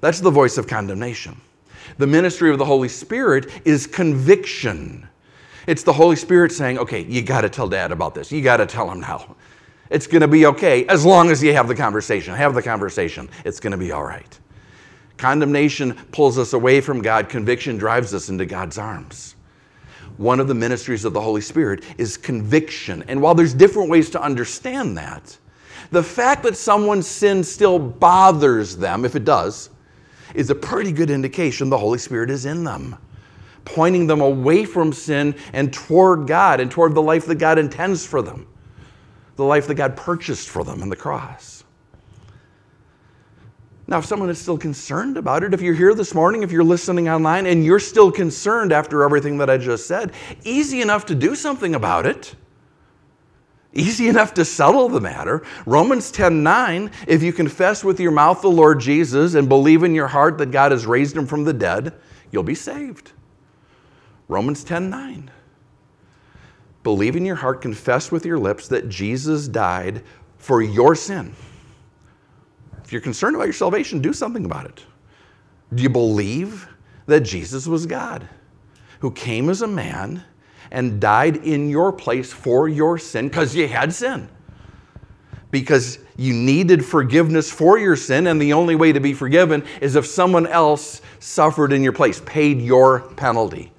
That's 0.00 0.20
the 0.20 0.30
voice 0.30 0.56
of 0.56 0.66
condemnation. 0.66 1.38
The 1.98 2.06
ministry 2.06 2.50
of 2.50 2.58
the 2.58 2.64
Holy 2.64 2.88
Spirit 2.88 3.50
is 3.64 3.86
conviction. 3.86 5.08
It's 5.66 5.82
the 5.82 5.92
Holy 5.92 6.16
Spirit 6.16 6.52
saying, 6.52 6.78
okay, 6.78 7.04
you 7.04 7.22
got 7.22 7.42
to 7.42 7.48
tell 7.48 7.68
dad 7.68 7.92
about 7.92 8.14
this. 8.14 8.32
You 8.32 8.42
got 8.42 8.56
to 8.58 8.66
tell 8.66 8.90
him 8.90 9.00
now. 9.00 9.36
It's 9.90 10.06
going 10.06 10.22
to 10.22 10.28
be 10.28 10.46
okay 10.46 10.86
as 10.86 11.04
long 11.04 11.30
as 11.30 11.42
you 11.42 11.52
have 11.52 11.68
the 11.68 11.74
conversation. 11.74 12.34
Have 12.34 12.54
the 12.54 12.62
conversation. 12.62 13.28
It's 13.44 13.60
going 13.60 13.72
to 13.72 13.76
be 13.76 13.92
all 13.92 14.04
right. 14.04 14.38
Condemnation 15.18 15.94
pulls 16.10 16.38
us 16.38 16.52
away 16.52 16.80
from 16.80 17.00
God, 17.00 17.28
conviction 17.28 17.76
drives 17.76 18.12
us 18.12 18.28
into 18.28 18.44
God's 18.46 18.78
arms. 18.78 19.36
One 20.16 20.40
of 20.40 20.48
the 20.48 20.54
ministries 20.54 21.04
of 21.04 21.12
the 21.12 21.20
Holy 21.20 21.40
Spirit 21.40 21.84
is 21.96 22.16
conviction. 22.16 23.04
And 23.06 23.22
while 23.22 23.34
there's 23.34 23.54
different 23.54 23.88
ways 23.88 24.10
to 24.10 24.22
understand 24.22 24.96
that, 24.98 25.36
the 25.90 26.02
fact 26.02 26.42
that 26.42 26.56
someone's 26.56 27.06
sin 27.06 27.44
still 27.44 27.78
bothers 27.78 28.76
them, 28.76 29.04
if 29.04 29.14
it 29.14 29.24
does, 29.24 29.70
is 30.34 30.50
a 30.50 30.54
pretty 30.54 30.92
good 30.92 31.10
indication 31.10 31.70
the 31.70 31.78
Holy 31.78 31.98
Spirit 31.98 32.30
is 32.30 32.46
in 32.46 32.64
them, 32.64 32.96
pointing 33.64 34.06
them 34.06 34.20
away 34.20 34.64
from 34.64 34.92
sin 34.92 35.34
and 35.52 35.72
toward 35.72 36.26
God 36.26 36.60
and 36.60 36.70
toward 36.70 36.94
the 36.94 37.02
life 37.02 37.26
that 37.26 37.36
God 37.36 37.58
intends 37.58 38.06
for 38.06 38.22
them, 38.22 38.46
the 39.36 39.44
life 39.44 39.66
that 39.66 39.74
God 39.74 39.96
purchased 39.96 40.48
for 40.48 40.64
them 40.64 40.82
in 40.82 40.88
the 40.88 40.96
cross. 40.96 41.64
Now, 43.86 43.98
if 43.98 44.06
someone 44.06 44.30
is 44.30 44.40
still 44.40 44.56
concerned 44.56 45.16
about 45.16 45.42
it, 45.42 45.52
if 45.52 45.60
you're 45.60 45.74
here 45.74 45.94
this 45.94 46.14
morning, 46.14 46.42
if 46.42 46.52
you're 46.52 46.64
listening 46.64 47.08
online, 47.08 47.46
and 47.46 47.64
you're 47.64 47.80
still 47.80 48.10
concerned 48.10 48.72
after 48.72 49.02
everything 49.02 49.38
that 49.38 49.50
I 49.50 49.58
just 49.58 49.86
said, 49.86 50.12
easy 50.44 50.80
enough 50.80 51.04
to 51.06 51.14
do 51.14 51.34
something 51.34 51.74
about 51.74 52.06
it. 52.06 52.34
Easy 53.74 54.08
enough 54.08 54.34
to 54.34 54.44
settle 54.44 54.88
the 54.88 55.00
matter. 55.00 55.42
Romans 55.64 56.10
10 56.10 56.42
9, 56.42 56.90
if 57.06 57.22
you 57.22 57.32
confess 57.32 57.82
with 57.82 57.98
your 57.98 58.10
mouth 58.10 58.42
the 58.42 58.50
Lord 58.50 58.80
Jesus 58.80 59.34
and 59.34 59.48
believe 59.48 59.82
in 59.82 59.94
your 59.94 60.08
heart 60.08 60.38
that 60.38 60.50
God 60.50 60.72
has 60.72 60.84
raised 60.84 61.16
him 61.16 61.26
from 61.26 61.44
the 61.44 61.54
dead, 61.54 61.94
you'll 62.30 62.42
be 62.42 62.54
saved. 62.54 63.12
Romans 64.28 64.62
10 64.64 64.90
9. 64.90 65.30
Believe 66.82 67.16
in 67.16 67.24
your 67.24 67.36
heart, 67.36 67.62
confess 67.62 68.10
with 68.10 68.26
your 68.26 68.38
lips 68.38 68.68
that 68.68 68.88
Jesus 68.88 69.48
died 69.48 70.02
for 70.36 70.60
your 70.60 70.94
sin. 70.94 71.34
If 72.84 72.92
you're 72.92 73.00
concerned 73.00 73.36
about 73.36 73.44
your 73.44 73.52
salvation, 73.52 74.00
do 74.00 74.12
something 74.12 74.44
about 74.44 74.66
it. 74.66 74.84
Do 75.74 75.82
you 75.82 75.88
believe 75.88 76.68
that 77.06 77.20
Jesus 77.20 77.66
was 77.66 77.86
God 77.86 78.28
who 79.00 79.10
came 79.12 79.48
as 79.48 79.62
a 79.62 79.66
man? 79.66 80.24
And 80.70 81.00
died 81.00 81.36
in 81.38 81.68
your 81.68 81.92
place 81.92 82.32
for 82.32 82.68
your 82.68 82.98
sin 82.98 83.28
because 83.28 83.54
you 83.54 83.68
had 83.68 83.92
sin. 83.92 84.28
Because 85.50 85.98
you 86.16 86.32
needed 86.32 86.84
forgiveness 86.84 87.50
for 87.50 87.78
your 87.78 87.96
sin, 87.96 88.26
and 88.26 88.40
the 88.40 88.52
only 88.52 88.74
way 88.74 88.92
to 88.92 89.00
be 89.00 89.12
forgiven 89.12 89.64
is 89.80 89.96
if 89.96 90.06
someone 90.06 90.46
else 90.46 91.02
suffered 91.18 91.72
in 91.72 91.82
your 91.82 91.92
place, 91.92 92.22
paid 92.24 92.60
your 92.60 93.00
penalty, 93.16 93.72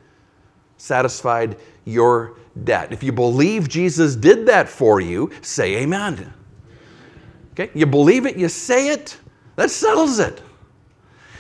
satisfied 0.78 1.58
your 1.86 2.38
debt. 2.64 2.92
If 2.92 3.02
you 3.04 3.12
believe 3.12 3.68
Jesus 3.68 4.16
did 4.16 4.46
that 4.48 4.70
for 4.70 5.02
you, 5.02 5.32
say 5.42 5.78
amen. 5.78 6.34
Okay? 7.54 7.72
You 7.74 7.86
believe 7.86 8.26
it, 8.26 8.38
you 8.38 8.50
say 8.50 8.90
it, 8.90 9.18
that 9.56 9.72
settles 9.72 10.20
it. 10.20 10.42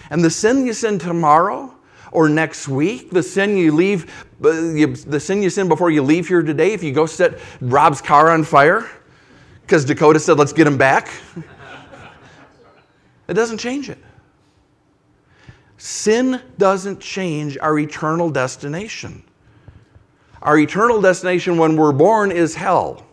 And 0.09 0.23
the 0.23 0.29
sin 0.29 0.65
you 0.65 0.73
sin 0.73 0.99
tomorrow, 0.99 1.73
or 2.13 2.29
next 2.29 2.67
week, 2.67 3.09
the 3.09 3.23
sin 3.23 3.57
you 3.57 3.71
leave, 3.71 4.05
uh, 4.43 4.51
the 4.51 5.19
sin 5.19 5.41
you 5.41 5.49
sin 5.49 5.67
before 5.67 5.89
you 5.89 6.03
leave 6.03 6.27
here 6.27 6.43
today, 6.43 6.73
if 6.73 6.83
you 6.83 6.93
go 6.93 7.05
set 7.05 7.39
Rob's 7.59 8.01
car 8.01 8.29
on 8.29 8.43
fire, 8.43 8.89
because 9.61 9.83
Dakota 9.83 10.19
said, 10.19 10.37
let's 10.37 10.53
get 10.53 10.67
him 10.67 10.77
back, 10.77 11.09
it 13.27 13.33
doesn't 13.33 13.57
change 13.57 13.89
it. 13.89 13.97
Sin 15.77 16.41
doesn't 16.57 16.99
change 16.99 17.57
our 17.57 17.77
eternal 17.79 18.29
destination. 18.29 19.23
Our 20.41 20.59
eternal 20.59 21.01
destination 21.01 21.57
when 21.57 21.75
we're 21.75 21.93
born 21.93 22.31
is 22.31 22.53
hell. 22.53 23.05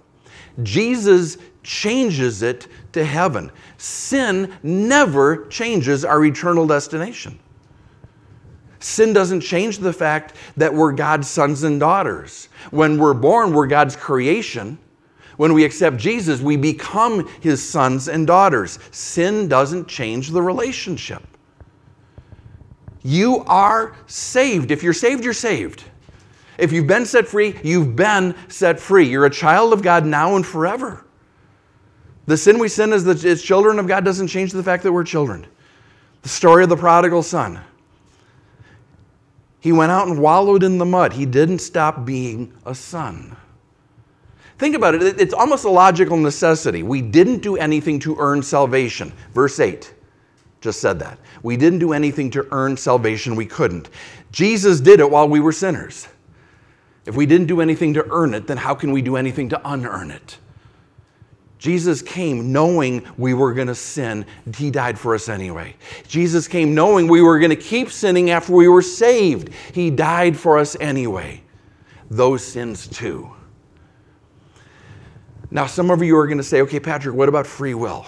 Jesus 0.63 1.39
changes 1.63 2.43
it 2.43 2.69
to 2.93 3.05
heaven. 3.05 3.51
Sin 3.79 4.55
never 4.63 5.47
changes 5.47 6.05
our 6.05 6.25
eternal 6.25 6.67
destination. 6.67 7.39
Sin 8.81 9.13
doesn't 9.13 9.43
change 9.43 9.79
the 9.79 9.93
fact 9.93 10.35
that 10.57 10.73
we're 10.73 10.93
God's 10.93 11.29
sons 11.29 11.63
and 11.63 11.79
daughters. 11.79 12.49
When 12.71 12.99
we're 12.99 13.15
born, 13.15 13.53
we're 13.53 13.67
God's 13.67 13.95
creation. 13.95 14.79
When 15.37 15.53
we 15.53 15.65
accept 15.65 15.99
Jesus, 15.99 16.41
we 16.41 16.57
become 16.57 17.29
his 17.41 17.67
sons 17.67 18.09
and 18.09 18.27
daughters. 18.27 18.79
Sin 18.91 19.49
doesn't 19.49 19.87
change 19.87 20.31
the 20.31 20.43
relationship. 20.43 21.23
You 23.03 23.45
are 23.47 23.95
saved. 24.07 24.71
If 24.71 24.83
you're 24.83 24.93
saved, 24.93 25.25
you're 25.25 25.33
saved. 25.33 25.85
If 26.59 26.73
you've 26.73 26.87
been 26.87 27.07
set 27.07 27.27
free, 27.27 27.59
you've 27.63 27.97
been 27.97 28.35
set 28.49 28.79
free. 28.81 29.09
You're 29.09 29.27
a 29.27 29.31
child 29.31 29.73
of 29.73 29.83
God 29.83 30.05
now 30.05 30.37
and 30.37 30.45
forever. 30.45 31.07
The 32.27 32.37
sin 32.37 32.59
we 32.59 32.69
sin 32.69 32.93
as, 32.93 33.05
the, 33.05 33.29
as 33.29 33.43
children 33.43 33.79
of 33.79 33.87
God 33.89 34.05
doesn't 34.05 34.29
change 34.29 34.53
the 34.53 34.63
fact 34.63 34.83
that 34.83 34.93
we're 34.93 35.05
children. 35.05 35.47
The 36.23 36.29
story 36.29 36.63
of 36.63 36.69
the 36.69 36.77
prodigal 36.77 37.23
son. 37.23 37.61
He 39.61 39.73
went 39.73 39.93
out 39.93 40.09
and 40.09 40.19
wallowed 40.19 40.63
in 40.63 40.79
the 40.79 40.85
mud. 40.85 41.13
He 41.13 41.27
didn't 41.27 41.59
stop 41.59 42.05
being 42.05 42.53
a 42.65 42.75
son. 42.75 43.37
Think 44.59 44.75
about 44.75 44.95
it, 44.95 45.21
it's 45.21 45.35
almost 45.35 45.65
a 45.65 45.71
logical 45.71 46.17
necessity. 46.17 46.83
We 46.83 47.01
didn't 47.01 47.39
do 47.39 47.57
anything 47.57 47.99
to 48.01 48.17
earn 48.19 48.43
salvation. 48.43 49.13
Verse 49.33 49.59
8 49.61 49.95
just 50.61 50.81
said 50.81 50.99
that. 50.99 51.19
We 51.43 51.57
didn't 51.57 51.79
do 51.79 51.93
anything 51.93 52.31
to 52.33 52.47
earn 52.53 52.77
salvation, 52.77 53.35
we 53.35 53.47
couldn't. 53.47 53.89
Jesus 54.31 54.81
did 54.81 55.01
it 55.01 55.11
while 55.11 55.29
we 55.29 55.41
were 55.41 55.53
sinners. 55.53 56.09
If 57.07 57.17
we 57.17 57.27
didn't 57.27 57.47
do 57.47 57.61
anything 57.61 57.95
to 57.95 58.07
earn 58.11 58.35
it, 58.35 58.47
then 58.47 58.59
how 58.59 58.75
can 58.75 58.93
we 58.93 59.03
do 59.03 59.17
anything 59.17 59.49
to 59.51 59.61
unearn 59.65 60.11
it? 60.11 60.39
Jesus 61.61 62.01
came 62.01 62.53
knowing 62.53 63.07
we 63.19 63.35
were 63.35 63.53
going 63.53 63.69
to 63.69 63.75
sin. 63.75 64.25
He 64.57 64.71
died 64.71 64.99
for 64.99 65.15
us 65.15 65.29
anyway. 65.29 65.77
Jesus 66.09 66.49
came 66.49 66.75
knowing 66.75 67.07
we 67.07 67.21
were 67.21 67.39
going 67.39 67.51
to 67.51 67.57
keep 67.57 67.91
sinning 67.91 68.31
after 68.31 68.55
we 68.55 68.67
were 68.67 68.81
saved. 68.81 69.51
He 69.75 69.91
died 69.91 70.39
for 70.39 70.57
us 70.57 70.75
anyway. 70.81 71.43
Those 72.11 72.43
sins 72.43 72.89
too. 72.89 73.31
Now, 75.51 75.67
some 75.67 75.91
of 75.91 76.03
you 76.03 76.17
are 76.17 76.27
going 76.27 76.39
to 76.39 76.45
say, 76.45 76.63
okay, 76.63 76.81
Patrick, 76.81 77.15
what 77.15 77.29
about 77.29 77.47
free 77.47 77.75
will? 77.75 78.07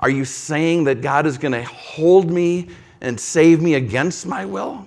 Are 0.00 0.10
you 0.10 0.26
saying 0.26 0.84
that 0.84 1.00
God 1.00 1.24
is 1.24 1.38
going 1.38 1.52
to 1.52 1.64
hold 1.64 2.30
me 2.30 2.68
and 3.00 3.18
save 3.18 3.62
me 3.62 3.74
against 3.74 4.26
my 4.26 4.44
will? 4.44 4.86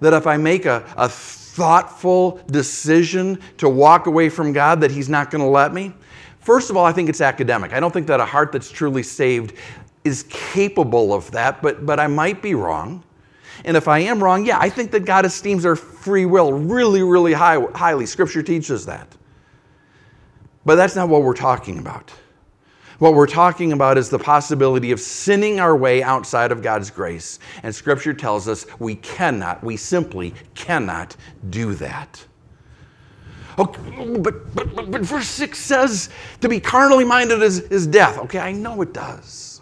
That 0.00 0.14
if 0.14 0.26
I 0.26 0.38
make 0.38 0.64
a, 0.64 0.90
a 0.96 1.10
thoughtful 1.10 2.40
decision 2.46 3.40
to 3.58 3.68
walk 3.68 4.06
away 4.06 4.30
from 4.30 4.54
God, 4.54 4.80
that 4.80 4.90
He's 4.90 5.10
not 5.10 5.30
going 5.30 5.42
to 5.42 5.50
let 5.50 5.74
me? 5.74 5.92
First 6.40 6.70
of 6.70 6.76
all, 6.76 6.84
I 6.84 6.92
think 6.92 7.08
it's 7.08 7.20
academic. 7.20 7.72
I 7.72 7.80
don't 7.80 7.92
think 7.92 8.06
that 8.08 8.20
a 8.20 8.24
heart 8.24 8.52
that's 8.52 8.70
truly 8.70 9.02
saved 9.02 9.54
is 10.04 10.24
capable 10.30 11.12
of 11.12 11.30
that, 11.32 11.60
but, 11.62 11.84
but 11.84 12.00
I 12.00 12.06
might 12.06 12.42
be 12.42 12.54
wrong. 12.54 13.04
And 13.64 13.76
if 13.76 13.88
I 13.88 13.98
am 13.98 14.22
wrong, 14.22 14.46
yeah, 14.46 14.58
I 14.58 14.70
think 14.70 14.90
that 14.92 15.04
God 15.04 15.26
esteems 15.26 15.66
our 15.66 15.76
free 15.76 16.24
will 16.24 16.52
really, 16.52 17.02
really 17.02 17.34
high, 17.34 17.60
highly. 17.74 18.06
Scripture 18.06 18.42
teaches 18.42 18.86
that. 18.86 19.06
But 20.64 20.76
that's 20.76 20.96
not 20.96 21.08
what 21.08 21.22
we're 21.22 21.34
talking 21.34 21.78
about. 21.78 22.10
What 22.98 23.14
we're 23.14 23.26
talking 23.26 23.72
about 23.72 23.96
is 23.96 24.10
the 24.10 24.18
possibility 24.18 24.92
of 24.92 25.00
sinning 25.00 25.58
our 25.58 25.74
way 25.74 26.02
outside 26.02 26.52
of 26.52 26.62
God's 26.62 26.90
grace. 26.90 27.38
And 27.62 27.74
Scripture 27.74 28.12
tells 28.12 28.46
us 28.46 28.66
we 28.78 28.96
cannot, 28.96 29.64
we 29.64 29.76
simply 29.76 30.34
cannot 30.54 31.16
do 31.48 31.74
that. 31.76 32.24
Okay, 33.58 34.16
but, 34.18 34.54
but, 34.54 34.74
but, 34.74 34.90
but 34.90 35.00
verse 35.02 35.28
6 35.28 35.58
says 35.58 36.08
to 36.40 36.48
be 36.48 36.60
carnally 36.60 37.04
minded 37.04 37.42
is, 37.42 37.60
is 37.60 37.86
death. 37.86 38.18
Okay, 38.18 38.38
I 38.38 38.52
know 38.52 38.80
it 38.82 38.92
does. 38.92 39.60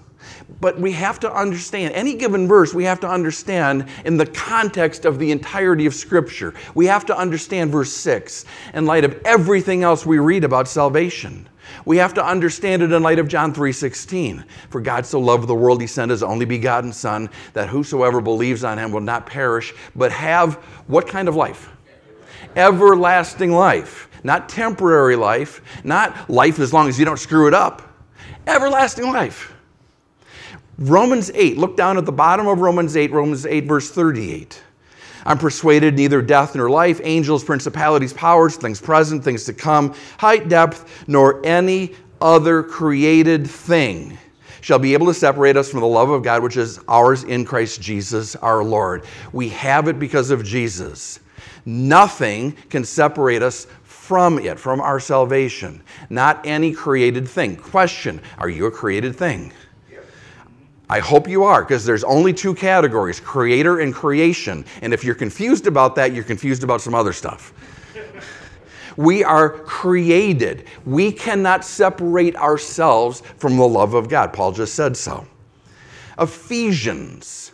but 0.60 0.78
we 0.80 0.92
have 0.92 1.20
to 1.20 1.32
understand 1.32 1.94
any 1.94 2.14
given 2.14 2.48
verse, 2.48 2.74
we 2.74 2.84
have 2.84 3.00
to 3.00 3.08
understand 3.08 3.88
in 4.04 4.16
the 4.16 4.26
context 4.26 5.04
of 5.04 5.18
the 5.18 5.30
entirety 5.30 5.86
of 5.86 5.94
Scripture. 5.94 6.54
We 6.74 6.86
have 6.86 7.06
to 7.06 7.16
understand 7.16 7.70
verse 7.70 7.92
6 7.92 8.44
in 8.74 8.86
light 8.86 9.04
of 9.04 9.20
everything 9.24 9.82
else 9.82 10.04
we 10.04 10.18
read 10.18 10.44
about 10.44 10.68
salvation. 10.68 11.48
We 11.84 11.98
have 11.98 12.14
to 12.14 12.24
understand 12.24 12.82
it 12.82 12.92
in 12.92 13.02
light 13.02 13.18
of 13.18 13.28
John 13.28 13.52
3:16. 13.52 14.44
For 14.70 14.80
God 14.80 15.04
so 15.04 15.20
loved 15.20 15.46
the 15.46 15.54
world 15.54 15.80
he 15.80 15.86
sent 15.86 16.10
his 16.10 16.22
only 16.22 16.46
begotten 16.46 16.92
son 16.92 17.28
that 17.52 17.68
whosoever 17.68 18.20
believes 18.20 18.64
on 18.64 18.78
him 18.78 18.90
will 18.90 19.02
not 19.02 19.26
perish 19.26 19.74
but 19.94 20.10
have 20.10 20.54
what 20.86 21.06
kind 21.06 21.28
of 21.28 21.36
life? 21.36 21.68
Everlasting 22.58 23.52
life. 23.52 24.08
Not 24.24 24.48
temporary 24.48 25.16
life, 25.16 25.62
not 25.84 26.28
life 26.28 26.58
as 26.58 26.72
long 26.72 26.88
as 26.88 26.98
you 26.98 27.04
don't 27.04 27.18
screw 27.18 27.46
it 27.46 27.54
up. 27.54 27.82
Everlasting 28.46 29.06
life. 29.06 29.54
Romans 30.76 31.30
8, 31.34 31.56
look 31.56 31.76
down 31.76 31.98
at 31.98 32.04
the 32.04 32.12
bottom 32.12 32.46
of 32.46 32.60
Romans 32.60 32.96
8, 32.96 33.12
Romans 33.12 33.46
8, 33.46 33.64
verse 33.64 33.90
38. 33.90 34.62
I'm 35.24 35.38
persuaded 35.38 35.94
neither 35.94 36.20
death 36.20 36.54
nor 36.54 36.70
life, 36.70 37.00
angels, 37.04 37.44
principalities, 37.44 38.12
powers, 38.12 38.56
things 38.56 38.80
present, 38.80 39.22
things 39.22 39.44
to 39.44 39.52
come, 39.52 39.94
height, 40.18 40.48
depth, 40.48 41.04
nor 41.08 41.44
any 41.44 41.94
other 42.20 42.62
created 42.62 43.46
thing 43.46 44.18
shall 44.60 44.78
be 44.78 44.92
able 44.92 45.06
to 45.06 45.14
separate 45.14 45.56
us 45.56 45.70
from 45.70 45.80
the 45.80 45.86
love 45.86 46.10
of 46.10 46.22
God 46.22 46.42
which 46.42 46.56
is 46.56 46.80
ours 46.88 47.24
in 47.24 47.44
Christ 47.44 47.80
Jesus 47.80 48.36
our 48.36 48.62
Lord. 48.64 49.04
We 49.32 49.48
have 49.50 49.88
it 49.88 49.98
because 49.98 50.30
of 50.30 50.44
Jesus. 50.44 51.20
Nothing 51.64 52.52
can 52.70 52.84
separate 52.84 53.42
us 53.42 53.66
from 53.82 54.38
it, 54.38 54.58
from 54.58 54.80
our 54.80 54.98
salvation. 55.00 55.82
Not 56.08 56.46
any 56.46 56.72
created 56.72 57.28
thing. 57.28 57.56
Question 57.56 58.20
Are 58.38 58.48
you 58.48 58.66
a 58.66 58.70
created 58.70 59.16
thing? 59.16 59.52
I 60.90 61.00
hope 61.00 61.28
you 61.28 61.44
are, 61.44 61.62
because 61.62 61.84
there's 61.84 62.04
only 62.04 62.32
two 62.32 62.54
categories 62.54 63.20
creator 63.20 63.80
and 63.80 63.94
creation. 63.94 64.64
And 64.80 64.94
if 64.94 65.04
you're 65.04 65.14
confused 65.14 65.66
about 65.66 65.94
that, 65.96 66.14
you're 66.14 66.24
confused 66.24 66.62
about 66.64 66.80
some 66.80 66.94
other 66.94 67.12
stuff. 67.12 67.52
we 68.96 69.22
are 69.22 69.50
created. 69.50 70.64
We 70.86 71.12
cannot 71.12 71.64
separate 71.64 72.36
ourselves 72.36 73.22
from 73.36 73.58
the 73.58 73.68
love 73.68 73.92
of 73.92 74.08
God. 74.08 74.32
Paul 74.32 74.52
just 74.52 74.74
said 74.74 74.96
so. 74.96 75.26
Ephesians. 76.18 77.52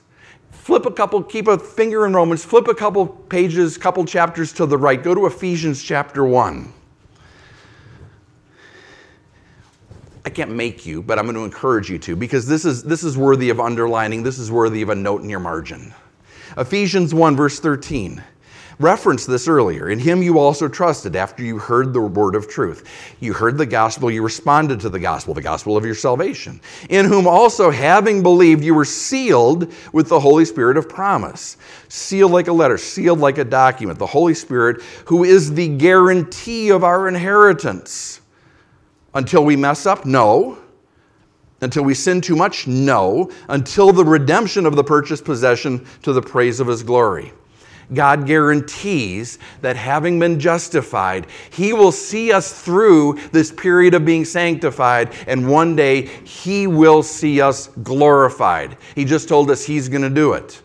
Flip 0.64 0.86
a 0.86 0.90
couple, 0.90 1.22
keep 1.22 1.46
a 1.46 1.58
finger 1.58 2.06
in 2.06 2.14
Romans, 2.14 2.42
flip 2.42 2.68
a 2.68 2.74
couple 2.74 3.06
pages, 3.06 3.76
couple 3.76 4.02
chapters 4.06 4.50
to 4.54 4.64
the 4.64 4.78
right. 4.78 5.02
Go 5.02 5.14
to 5.14 5.26
Ephesians 5.26 5.82
chapter 5.82 6.24
1. 6.24 6.72
I 10.24 10.30
can't 10.30 10.52
make 10.52 10.86
you, 10.86 11.02
but 11.02 11.18
I'm 11.18 11.26
going 11.26 11.36
to 11.36 11.44
encourage 11.44 11.90
you 11.90 11.98
to 11.98 12.16
because 12.16 12.48
this 12.48 12.64
is, 12.64 12.82
this 12.82 13.04
is 13.04 13.18
worthy 13.18 13.50
of 13.50 13.60
underlining. 13.60 14.22
This 14.22 14.38
is 14.38 14.50
worthy 14.50 14.80
of 14.80 14.88
a 14.88 14.94
note 14.94 15.20
in 15.20 15.28
your 15.28 15.38
margin. 15.38 15.92
Ephesians 16.56 17.12
1, 17.12 17.36
verse 17.36 17.60
13. 17.60 18.24
Referenced 18.84 19.28
this 19.28 19.48
earlier. 19.48 19.88
In 19.88 19.98
him 19.98 20.22
you 20.22 20.38
also 20.38 20.68
trusted 20.68 21.16
after 21.16 21.42
you 21.42 21.56
heard 21.56 21.94
the 21.94 22.02
word 22.02 22.34
of 22.34 22.50
truth. 22.50 22.86
You 23.18 23.32
heard 23.32 23.56
the 23.56 23.64
gospel, 23.64 24.10
you 24.10 24.22
responded 24.22 24.78
to 24.80 24.90
the 24.90 25.00
gospel, 25.00 25.32
the 25.32 25.40
gospel 25.40 25.78
of 25.78 25.86
your 25.86 25.94
salvation. 25.94 26.60
In 26.90 27.06
whom 27.06 27.26
also, 27.26 27.70
having 27.70 28.22
believed, 28.22 28.62
you 28.62 28.74
were 28.74 28.84
sealed 28.84 29.72
with 29.94 30.10
the 30.10 30.20
Holy 30.20 30.44
Spirit 30.44 30.76
of 30.76 30.86
promise. 30.86 31.56
Sealed 31.88 32.32
like 32.32 32.48
a 32.48 32.52
letter, 32.52 32.76
sealed 32.76 33.20
like 33.20 33.38
a 33.38 33.44
document. 33.44 33.98
The 33.98 34.04
Holy 34.04 34.34
Spirit, 34.34 34.82
who 35.06 35.24
is 35.24 35.54
the 35.54 35.68
guarantee 35.78 36.68
of 36.68 36.84
our 36.84 37.08
inheritance 37.08 38.20
until 39.14 39.46
we 39.46 39.56
mess 39.56 39.86
up? 39.86 40.04
No. 40.04 40.58
Until 41.62 41.84
we 41.84 41.94
sin 41.94 42.20
too 42.20 42.36
much? 42.36 42.66
No. 42.66 43.30
Until 43.48 43.92
the 43.92 44.04
redemption 44.04 44.66
of 44.66 44.76
the 44.76 44.84
purchased 44.84 45.24
possession 45.24 45.86
to 46.02 46.12
the 46.12 46.20
praise 46.20 46.60
of 46.60 46.66
his 46.66 46.82
glory. 46.82 47.32
God 47.92 48.26
guarantees 48.26 49.38
that 49.60 49.76
having 49.76 50.18
been 50.18 50.40
justified, 50.40 51.26
He 51.50 51.72
will 51.72 51.92
see 51.92 52.32
us 52.32 52.62
through 52.62 53.18
this 53.32 53.52
period 53.52 53.94
of 53.94 54.04
being 54.04 54.24
sanctified, 54.24 55.12
and 55.26 55.48
one 55.48 55.76
day 55.76 56.02
He 56.24 56.66
will 56.66 57.02
see 57.02 57.40
us 57.40 57.68
glorified. 57.82 58.76
He 58.94 59.04
just 59.04 59.28
told 59.28 59.50
us 59.50 59.64
He's 59.64 59.88
going 59.88 60.02
to 60.02 60.10
do 60.10 60.32
it. 60.32 60.62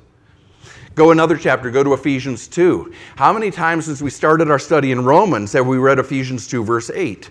Go 0.95 1.11
another 1.11 1.37
chapter, 1.37 1.71
go 1.71 1.81
to 1.81 1.93
Ephesians 1.93 2.47
2. 2.49 2.93
How 3.15 3.31
many 3.31 3.51
times 3.51 3.85
since 3.85 4.01
we 4.01 4.09
started 4.09 4.51
our 4.51 4.59
study 4.59 4.91
in 4.91 5.05
Romans 5.05 5.53
have 5.53 5.65
we 5.65 5.77
read 5.77 5.97
Ephesians 5.97 6.45
2, 6.47 6.63
verse 6.63 6.89
8? 6.89 7.29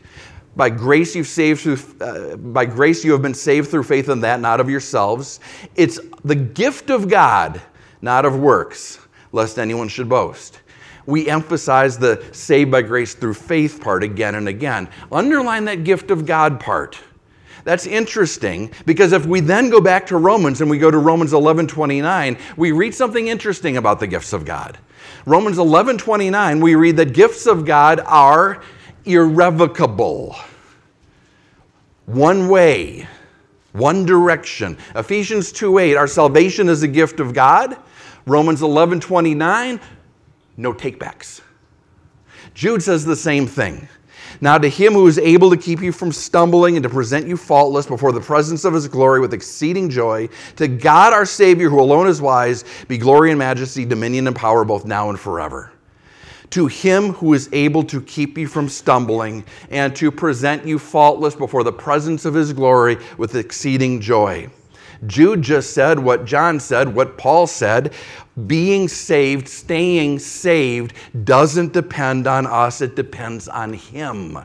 By 0.56 0.70
grace 0.70 1.14
you've 1.14 1.26
saved 1.26 1.60
through, 1.60 1.78
uh, 2.00 2.36
by 2.36 2.64
grace 2.64 3.04
you 3.04 3.12
have 3.12 3.20
been 3.20 3.34
saved 3.34 3.70
through 3.70 3.82
faith 3.82 4.08
in 4.08 4.22
that, 4.22 4.40
not 4.40 4.60
of 4.60 4.70
yourselves. 4.70 5.40
It's 5.76 6.00
the 6.24 6.34
gift 6.34 6.88
of 6.90 7.08
God, 7.08 7.60
not 8.00 8.24
of 8.24 8.38
works, 8.38 9.00
lest 9.32 9.58
anyone 9.58 9.88
should 9.88 10.08
boast. 10.08 10.60
We 11.06 11.28
emphasize 11.28 11.98
the 11.98 12.22
saved 12.32 12.70
by 12.70 12.82
grace 12.82 13.14
through 13.14 13.34
faith 13.34 13.80
part 13.80 14.02
again 14.02 14.34
and 14.34 14.48
again. 14.48 14.88
Underline 15.10 15.64
that 15.64 15.84
gift 15.84 16.10
of 16.10 16.26
God 16.26 16.60
part. 16.60 16.98
That's 17.64 17.86
interesting 17.86 18.70
because 18.86 19.12
if 19.12 19.26
we 19.26 19.40
then 19.40 19.70
go 19.70 19.80
back 19.80 20.06
to 20.06 20.16
Romans 20.16 20.60
and 20.60 20.70
we 20.70 20.78
go 20.78 20.90
to 20.90 20.98
Romans 20.98 21.32
11:29, 21.32 22.38
we 22.56 22.72
read 22.72 22.94
something 22.94 23.28
interesting 23.28 23.76
about 23.76 24.00
the 24.00 24.06
gifts 24.06 24.32
of 24.32 24.44
God. 24.44 24.78
Romans 25.26 25.58
11:29, 25.58 26.60
we 26.60 26.74
read 26.74 26.96
that 26.96 27.12
gifts 27.12 27.46
of 27.46 27.64
God 27.64 28.00
are 28.06 28.62
irrevocable. 29.04 30.36
One 32.06 32.48
way, 32.48 33.06
one 33.72 34.06
direction. 34.06 34.78
Ephesians 34.94 35.52
2:8, 35.52 35.96
our 35.96 36.06
salvation 36.06 36.68
is 36.68 36.82
a 36.82 36.88
gift 36.88 37.20
of 37.20 37.34
God. 37.34 37.76
Romans 38.28 38.60
11:29, 38.60 39.80
no 40.56 40.72
takebacks. 40.72 41.40
Jude 42.54 42.82
says 42.82 43.04
the 43.04 43.16
same 43.16 43.46
thing. 43.46 43.88
Now, 44.40 44.58
to 44.58 44.68
him 44.68 44.92
who 44.92 45.06
is 45.06 45.18
able 45.18 45.50
to 45.50 45.56
keep 45.56 45.80
you 45.80 45.90
from 45.90 46.12
stumbling 46.12 46.76
and 46.76 46.82
to 46.82 46.88
present 46.88 47.26
you 47.26 47.36
faultless 47.36 47.86
before 47.86 48.12
the 48.12 48.20
presence 48.20 48.64
of 48.64 48.74
his 48.74 48.86
glory 48.86 49.20
with 49.20 49.32
exceeding 49.32 49.88
joy, 49.88 50.28
to 50.56 50.68
God 50.68 51.12
our 51.12 51.24
Savior, 51.24 51.70
who 51.70 51.80
alone 51.80 52.06
is 52.06 52.20
wise, 52.20 52.64
be 52.88 52.98
glory 52.98 53.30
and 53.30 53.38
majesty, 53.38 53.84
dominion 53.84 54.26
and 54.26 54.36
power 54.36 54.64
both 54.64 54.84
now 54.84 55.08
and 55.08 55.18
forever 55.18 55.72
to 56.50 56.66
him 56.66 57.12
who 57.14 57.34
is 57.34 57.48
able 57.52 57.82
to 57.84 58.00
keep 58.00 58.38
you 58.38 58.46
from 58.46 58.68
stumbling 58.68 59.44
and 59.70 59.94
to 59.96 60.10
present 60.10 60.66
you 60.66 60.78
faultless 60.78 61.34
before 61.34 61.62
the 61.62 61.72
presence 61.72 62.24
of 62.24 62.34
his 62.34 62.52
glory 62.52 62.96
with 63.18 63.34
exceeding 63.34 64.00
joy. 64.00 64.48
Jude 65.06 65.42
just 65.42 65.72
said 65.72 65.98
what 65.98 66.24
John 66.24 66.58
said, 66.58 66.92
what 66.94 67.16
Paul 67.16 67.46
said. 67.46 67.92
Being 68.46 68.88
saved, 68.88 69.48
staying 69.48 70.18
saved, 70.18 70.92
doesn't 71.24 71.72
depend 71.72 72.26
on 72.26 72.46
us, 72.46 72.80
it 72.80 72.96
depends 72.96 73.48
on 73.48 73.72
him. 73.72 74.38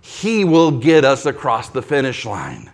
He 0.00 0.44
will 0.44 0.70
get 0.70 1.04
us 1.04 1.26
across 1.26 1.70
the 1.70 1.82
finish 1.82 2.26
line. 2.26 2.70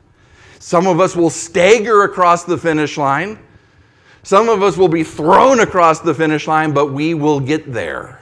Some 0.58 0.86
of 0.86 1.00
us 1.00 1.14
will 1.14 1.30
stagger 1.30 2.02
across 2.02 2.44
the 2.44 2.58
finish 2.58 2.98
line. 2.98 3.38
Some 4.22 4.48
of 4.48 4.62
us 4.62 4.76
will 4.76 4.88
be 4.88 5.04
thrown 5.04 5.60
across 5.60 6.00
the 6.00 6.14
finish 6.14 6.46
line, 6.46 6.72
but 6.72 6.92
we 6.92 7.14
will 7.14 7.40
get 7.40 7.72
there. 7.72 8.20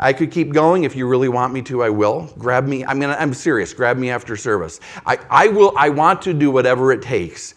I 0.00 0.12
could 0.12 0.30
keep 0.30 0.52
going. 0.52 0.84
If 0.84 0.96
you 0.96 1.06
really 1.06 1.28
want 1.28 1.52
me 1.52 1.62
to, 1.62 1.82
I 1.82 1.90
will. 1.90 2.32
Grab 2.38 2.66
me. 2.66 2.84
I 2.84 2.94
mean, 2.94 3.10
I'm 3.10 3.34
serious. 3.34 3.72
Grab 3.72 3.96
me 3.96 4.10
after 4.10 4.36
service. 4.36 4.80
I, 5.06 5.18
I 5.30 5.48
will. 5.48 5.72
I 5.76 5.88
want 5.88 6.22
to 6.22 6.34
do 6.34 6.50
whatever 6.50 6.92
it 6.92 7.02
takes 7.02 7.54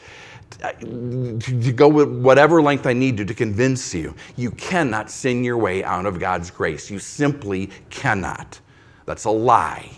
to 0.59 1.73
go 1.75 1.87
with 1.87 2.09
whatever 2.09 2.61
length 2.61 2.87
I 2.87 2.93
need 2.93 3.17
to 3.17 3.25
to 3.25 3.33
convince 3.33 3.93
you. 3.93 4.15
You 4.35 4.51
cannot 4.51 5.11
sin 5.11 5.43
your 5.43 5.57
way 5.57 5.83
out 5.83 6.05
of 6.05 6.19
God's 6.19 6.49
grace. 6.51 6.89
You 6.89 6.99
simply 6.99 7.69
cannot. 7.89 8.59
That's 9.05 9.25
a 9.25 9.29
lie. 9.29 9.89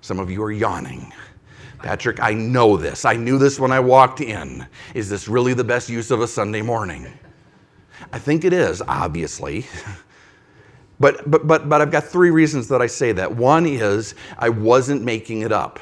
Some 0.00 0.18
of 0.18 0.30
you 0.30 0.42
are 0.42 0.52
yawning. 0.52 1.12
Patrick, 1.78 2.20
I 2.20 2.34
know 2.34 2.76
this. 2.76 3.04
I 3.04 3.14
knew 3.14 3.38
this 3.38 3.58
when 3.60 3.72
I 3.72 3.80
walked 3.80 4.20
in. 4.20 4.66
Is 4.94 5.08
this 5.08 5.28
really 5.28 5.54
the 5.54 5.64
best 5.64 5.88
use 5.88 6.10
of 6.10 6.20
a 6.20 6.28
Sunday 6.28 6.62
morning? 6.62 7.06
I 8.12 8.18
think 8.18 8.44
it 8.44 8.52
is, 8.52 8.82
obviously. 8.82 9.66
But, 11.00 11.30
but, 11.30 11.46
but, 11.46 11.68
but 11.68 11.80
I've 11.80 11.92
got 11.92 12.04
three 12.04 12.30
reasons 12.30 12.66
that 12.68 12.82
I 12.82 12.88
say 12.88 13.12
that. 13.12 13.32
One 13.36 13.66
is 13.66 14.16
I 14.38 14.48
wasn't 14.48 15.02
making 15.02 15.42
it 15.42 15.52
up. 15.52 15.78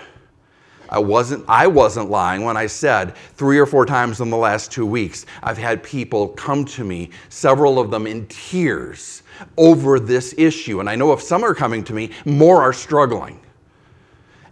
I 0.88 0.98
wasn't, 0.98 1.44
I 1.48 1.66
wasn't 1.66 2.10
lying 2.10 2.44
when 2.44 2.56
I 2.56 2.66
said 2.66 3.16
three 3.34 3.58
or 3.58 3.66
four 3.66 3.86
times 3.86 4.20
in 4.20 4.30
the 4.30 4.36
last 4.36 4.70
two 4.70 4.86
weeks, 4.86 5.26
I've 5.42 5.58
had 5.58 5.82
people 5.82 6.28
come 6.28 6.64
to 6.66 6.84
me, 6.84 7.10
several 7.28 7.78
of 7.78 7.90
them 7.90 8.06
in 8.06 8.26
tears, 8.26 9.22
over 9.56 9.98
this 9.98 10.34
issue. 10.38 10.80
And 10.80 10.88
I 10.88 10.96
know 10.96 11.12
if 11.12 11.20
some 11.20 11.44
are 11.44 11.54
coming 11.54 11.84
to 11.84 11.92
me, 11.92 12.10
more 12.24 12.62
are 12.62 12.72
struggling. 12.72 13.40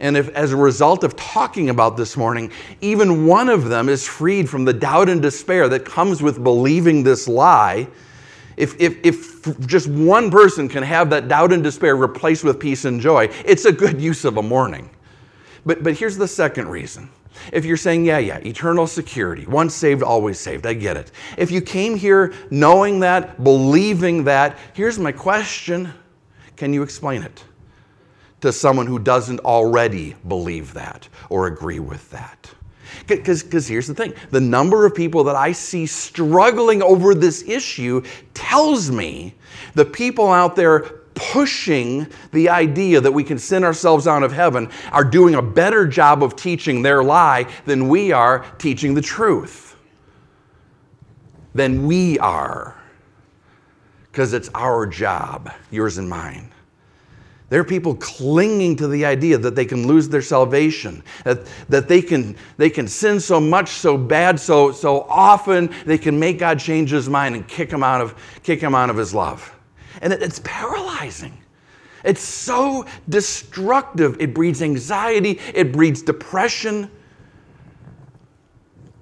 And 0.01 0.17
if, 0.17 0.29
as 0.31 0.53
a 0.53 0.57
result 0.57 1.05
of 1.05 1.17
talking 1.17 1.71
about 1.71 1.97
this 1.97 2.17
morning, 2.17 2.51
even 2.81 3.27
one 3.27 3.49
of 3.49 3.65
them 3.65 3.89
is 3.89 4.07
freed 4.07 4.51
from 4.51 4.65
the 4.65 4.73
doubt 4.73 5.09
and 5.09 5.23
despair 5.23 5.69
that 5.69 5.85
comes 5.85 6.21
with 6.21 6.43
believing 6.43 7.03
this 7.03 7.29
lie, 7.29 7.87
if, 8.57 8.79
if, 8.81 8.99
if 9.05 9.67
just 9.67 9.89
one 9.89 10.31
person 10.31 10.69
can 10.69 10.83
have 10.83 11.11
that 11.11 11.29
doubt 11.29 11.53
and 11.53 11.63
despair 11.63 11.97
replaced 11.97 12.45
with 12.45 12.61
peace 12.61 12.85
and 12.85 13.01
joy, 13.01 13.29
it's 13.45 13.65
a 13.65 13.73
good 13.73 14.01
use 14.01 14.25
of 14.25 14.37
a 14.37 14.43
morning. 14.43 14.91
But, 15.67 15.83
but 15.83 15.95
here's 15.95 16.17
the 16.17 16.29
second 16.29 16.69
reason 16.69 17.11
If 17.53 17.65
you're 17.65 17.77
saying, 17.77 18.05
yeah, 18.05 18.19
yeah, 18.19 18.39
eternal 18.39 18.87
security, 18.87 19.47
once 19.47 19.75
saved, 19.75 20.03
always 20.03 20.39
saved, 20.39 20.67
I 20.67 20.75
get 20.75 20.97
it. 20.97 21.11
If 21.37 21.51
you 21.51 21.61
came 21.61 21.97
here 21.97 22.35
knowing 22.51 23.01
that, 23.01 23.43
believing 23.43 24.25
that, 24.25 24.59
here's 24.75 24.99
my 24.99 25.13
question 25.13 25.93
can 26.57 26.73
you 26.73 26.83
explain 26.83 27.23
it 27.23 27.45
to 28.41 28.53
someone 28.53 28.87
who 28.87 28.99
doesn't 28.99 29.41
already 29.41 30.15
believe 30.29 30.73
that 30.75 31.09
or 31.31 31.47
agree 31.47 31.81
with 31.81 32.09
that? 32.11 32.51
Because 33.07 33.67
here's 33.67 33.89
the 33.89 33.95
thing 33.95 34.15
the 34.31 34.41
number 34.41 34.87
of 34.87 34.95
people 34.95 35.25
that 35.25 35.35
I 35.35 35.53
see 35.53 35.87
struggling 35.87 36.83
over 36.83 37.15
this 37.15 37.43
issue 37.43 38.03
tells 38.35 38.91
me 38.91 39.35
the 39.75 39.85
people 39.85 40.31
out 40.31 40.55
there 40.55 41.01
pushing 41.15 42.07
the 42.33 42.49
idea 42.49 43.01
that 43.01 43.13
we 43.13 43.25
can 43.25 43.39
send 43.39 43.65
ourselves 43.65 44.07
out 44.07 44.23
of 44.23 44.33
heaven 44.33 44.71
are 44.93 45.05
doing 45.05 45.35
a 45.35 45.43
better 45.43 45.87
job 45.87 46.23
of 46.23 46.37
teaching 46.37 46.83
their 46.83 47.03
lie 47.03 47.47
than 47.67 47.89
we 47.89 48.13
are 48.13 48.45
teaching 48.59 48.95
the 48.95 49.03
truth. 49.03 49.77
Than 51.55 51.87
we 51.87 52.19
are. 52.19 52.77
Because 54.11 54.33
it's 54.33 54.51
our 54.55 54.87
job, 54.87 55.53
yours 55.71 55.99
and 55.99 56.09
mine. 56.09 56.51
There 57.51 57.61
are 57.61 57.65
people 57.65 57.95
clinging 57.95 58.77
to 58.77 58.89
the 58.89 59.05
idea 59.05 59.39
that 59.39 59.55
they 59.55 59.65
can 59.65 59.87
lose 59.87 60.09
their 60.09 60.23
salvation, 60.23 61.05
that, 61.23 61.47
that 61.69 61.87
they, 61.87 62.03
can, 62.03 62.37
they 62.57 62.71
can 62.71 62.89
sin 62.89 63.21
so 63.21 63.39
much, 63.39 63.69
so 63.69 63.97
bad, 63.97 64.41
so, 64.41 64.73
so 64.73 65.03
often, 65.03 65.73
they 65.85 65.99
can 65.99 66.19
make 66.19 66.41
God 66.41 66.59
change 66.59 66.91
his 66.91 67.09
mind 67.09 67.37
and 67.37 67.47
kick 67.47 67.71
him 67.71 67.85
out 67.85 68.01
of, 68.01 68.15
kick 68.43 68.61
him 68.61 68.75
out 68.75 68.91
of 68.91 68.97
his 68.97 69.15
love. 69.15 69.54
And 70.01 70.13
it, 70.13 70.23
it's 70.23 70.41
paralyzing. 70.45 71.39
It's 72.05 72.21
so 72.21 72.85
destructive. 73.09 74.17
It 74.21 74.35
breeds 74.35 74.63
anxiety, 74.63 75.41
it 75.55 75.73
breeds 75.73 76.03
depression. 76.03 76.91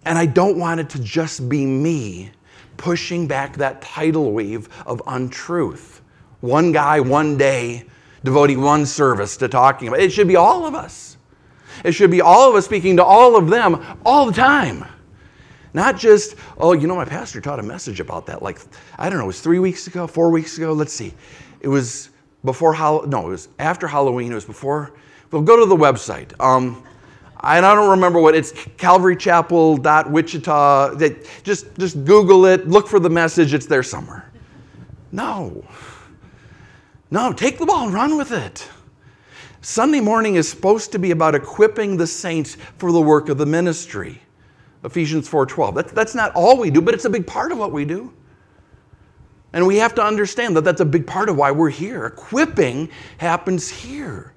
And 0.04 0.18
I 0.18 0.26
don't 0.26 0.58
want 0.58 0.80
it 0.80 0.90
to 0.90 0.98
just 1.00 1.48
be 1.48 1.64
me 1.64 2.30
pushing 2.76 3.28
back 3.28 3.56
that 3.56 3.80
tidal 3.82 4.32
wave 4.32 4.68
of 4.86 5.00
untruth. 5.06 6.02
One 6.40 6.72
guy, 6.72 6.98
one 6.98 7.36
day, 7.36 7.84
devoting 8.24 8.60
one 8.60 8.86
service 8.86 9.36
to 9.38 9.48
talking 9.48 9.88
about 9.88 10.00
it. 10.00 10.04
It 10.04 10.12
should 10.12 10.28
be 10.28 10.36
all 10.36 10.66
of 10.66 10.74
us. 10.74 11.16
It 11.84 11.92
should 11.92 12.10
be 12.10 12.20
all 12.20 12.50
of 12.50 12.56
us 12.56 12.64
speaking 12.64 12.96
to 12.96 13.04
all 13.04 13.36
of 13.36 13.48
them 13.48 13.84
all 14.04 14.26
the 14.26 14.32
time. 14.32 14.84
Not 15.74 15.96
just, 15.96 16.36
oh, 16.58 16.72
you 16.72 16.86
know, 16.86 16.96
my 16.96 17.04
pastor 17.04 17.40
taught 17.40 17.58
a 17.58 17.62
message 17.62 18.00
about 18.00 18.26
that. 18.26 18.42
Like, 18.42 18.58
I 18.98 19.08
don't 19.08 19.18
know, 19.18 19.24
it 19.24 19.28
was 19.28 19.40
three 19.40 19.58
weeks 19.58 19.86
ago, 19.86 20.06
four 20.06 20.30
weeks 20.30 20.58
ago. 20.58 20.72
Let's 20.72 20.92
see. 20.92 21.14
It 21.60 21.68
was 21.68 22.10
before, 22.44 22.74
Hall- 22.74 23.06
no, 23.06 23.28
it 23.28 23.30
was 23.30 23.48
after 23.58 23.86
Halloween. 23.86 24.32
It 24.32 24.34
was 24.34 24.44
before, 24.44 24.92
well, 25.30 25.42
go 25.42 25.58
to 25.58 25.66
the 25.66 25.76
website. 25.76 26.38
Um, 26.40 26.82
I 27.44 27.60
don't 27.60 27.90
remember 27.90 28.20
what 28.20 28.36
it's 28.36 28.52
calvarychapel.wichita. 28.52 30.96
Just, 31.42 31.78
just 31.78 32.04
Google 32.04 32.46
it, 32.46 32.68
look 32.68 32.86
for 32.86 33.00
the 33.00 33.10
message, 33.10 33.52
it's 33.54 33.66
there 33.66 33.82
somewhere. 33.82 34.30
No. 35.10 35.64
No, 37.10 37.32
take 37.32 37.58
the 37.58 37.66
ball 37.66 37.86
and 37.86 37.94
run 37.94 38.16
with 38.16 38.30
it. 38.30 38.68
Sunday 39.60 40.00
morning 40.00 40.36
is 40.36 40.48
supposed 40.48 40.92
to 40.92 40.98
be 40.98 41.10
about 41.10 41.34
equipping 41.34 41.96
the 41.96 42.06
saints 42.06 42.56
for 42.78 42.92
the 42.92 43.00
work 43.00 43.28
of 43.28 43.38
the 43.38 43.46
ministry. 43.46 44.22
Ephesians 44.84 45.28
4:12. 45.28 45.74
That's, 45.74 45.92
that's 45.92 46.14
not 46.14 46.32
all 46.34 46.58
we 46.58 46.70
do, 46.70 46.80
but 46.80 46.94
it's 46.94 47.04
a 47.04 47.10
big 47.10 47.26
part 47.26 47.52
of 47.52 47.58
what 47.58 47.72
we 47.72 47.84
do. 47.84 48.12
And 49.52 49.66
we 49.66 49.76
have 49.76 49.94
to 49.96 50.02
understand 50.02 50.56
that 50.56 50.64
that's 50.64 50.80
a 50.80 50.84
big 50.84 51.06
part 51.06 51.28
of 51.28 51.36
why 51.36 51.50
we're 51.50 51.70
here. 51.70 52.06
Equipping 52.06 52.88
happens 53.18 53.68
here. 53.68 54.32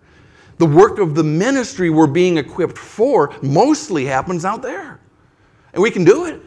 The 0.57 0.65
work 0.65 0.99
of 0.99 1.15
the 1.15 1.23
ministry 1.23 1.89
we're 1.89 2.07
being 2.07 2.37
equipped 2.37 2.77
for 2.77 3.33
mostly 3.41 4.05
happens 4.05 4.45
out 4.45 4.61
there. 4.61 4.99
And 5.73 5.81
we 5.81 5.91
can 5.91 6.03
do 6.03 6.25
it. 6.25 6.41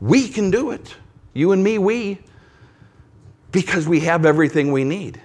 We 0.00 0.28
can 0.28 0.50
do 0.50 0.70
it. 0.70 0.94
You 1.34 1.52
and 1.52 1.62
me, 1.62 1.78
we. 1.78 2.20
Because 3.52 3.86
we 3.86 4.00
have 4.00 4.24
everything 4.24 4.72
we 4.72 4.84
need. 4.84 5.20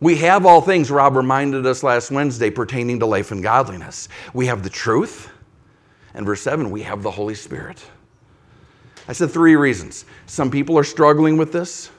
We 0.00 0.16
have 0.18 0.46
all 0.46 0.60
things, 0.60 0.90
Rob 0.90 1.16
reminded 1.16 1.64
us 1.66 1.82
last 1.82 2.10
Wednesday, 2.10 2.50
pertaining 2.50 3.00
to 3.00 3.06
life 3.06 3.32
and 3.32 3.42
godliness. 3.42 4.08
We 4.34 4.46
have 4.46 4.62
the 4.62 4.70
truth. 4.70 5.30
And 6.16 6.24
verse 6.24 6.40
7, 6.40 6.70
we 6.70 6.82
have 6.82 7.02
the 7.02 7.10
Holy 7.10 7.34
Spirit. 7.34 7.84
I 9.06 9.12
said 9.12 9.30
three 9.30 9.54
reasons. 9.54 10.06
Some 10.24 10.50
people 10.50 10.76
are 10.78 10.84
struggling 10.84 11.36
with 11.36 11.52
this. 11.52 11.90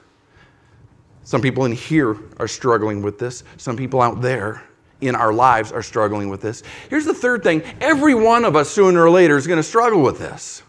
Some 1.24 1.40
people 1.42 1.66
in 1.66 1.72
here 1.72 2.18
are 2.38 2.48
struggling 2.48 3.02
with 3.02 3.20
this. 3.20 3.44
Some 3.58 3.78
people 3.78 4.02
out 4.02 4.22
there 4.22 4.64
in 5.02 5.16
our 5.16 5.32
lives 5.32 5.72
are 5.72 5.84
struggling 5.84 6.30
with 6.30 6.42
this. 6.42 6.64
Here's 6.90 7.06
the 7.06 7.14
third 7.14 7.44
thing 7.44 7.62
every 7.80 8.16
one 8.16 8.44
of 8.44 8.56
us 8.56 8.70
sooner 8.70 9.04
or 9.04 9.12
later 9.12 9.38
is 9.38 9.46
going 9.46 9.58
to 9.58 9.64
struggle 9.64 10.02
with 10.02 10.18
this. 10.18 10.64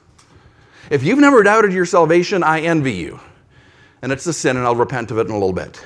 If 0.90 1.02
you've 1.02 1.18
never 1.18 1.42
doubted 1.42 1.72
your 1.72 1.86
salvation, 1.86 2.42
I 2.42 2.60
envy 2.60 2.92
you. 2.92 3.18
And 4.02 4.12
it's 4.12 4.26
a 4.26 4.32
sin, 4.32 4.56
and 4.56 4.66
I'll 4.66 4.76
repent 4.76 5.10
of 5.10 5.18
it 5.18 5.26
in 5.26 5.30
a 5.30 5.38
little 5.38 5.54
bit. 5.54 5.82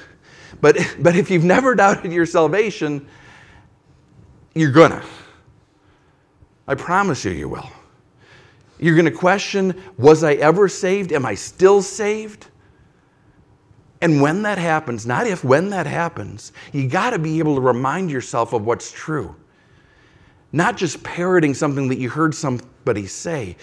But, 0.61 0.77
but 0.99 1.15
if 1.15 1.31
you've 1.31 1.45
never 1.45 1.77
doubted 1.77 2.13
your 2.13 2.27
salvation, 2.27 3.07
you're 4.53 4.73
gonna. 4.73 5.03
I 6.67 6.75
promise 6.75 7.25
you, 7.25 7.33
you 7.33 7.49
will. 7.49 7.69
You're 8.79 8.97
going 8.97 9.07
to 9.07 9.11
question 9.11 9.81
Was 9.97 10.25
I 10.25 10.35
ever 10.35 10.69
saved? 10.69 11.13
Am 11.13 11.25
I 11.25 11.35
still 11.35 11.83
saved? 11.83 12.47
And 14.01 14.21
when 14.21 14.43
that 14.43 14.59
happens, 14.59 15.07
not 15.07 15.29
if, 15.29 15.45
when 15.45 15.71
that 15.71 15.87
happens, 15.87 16.53
you 16.73 16.89
got 16.89 17.11
to 17.11 17.21
be 17.21 17.39
able 17.39 17.55
to 17.55 17.61
remind 17.61 18.11
yourself 18.11 18.53
of 18.53 18.67
what's 18.67 18.91
true. 18.91 19.37
Not 20.51 20.77
just 20.77 21.03
parroting 21.05 21.55
something 21.55 21.89
that 21.89 21.99
you 21.99 22.11
heard 22.11 22.35
somebody 22.35 23.07
say, 23.07 23.57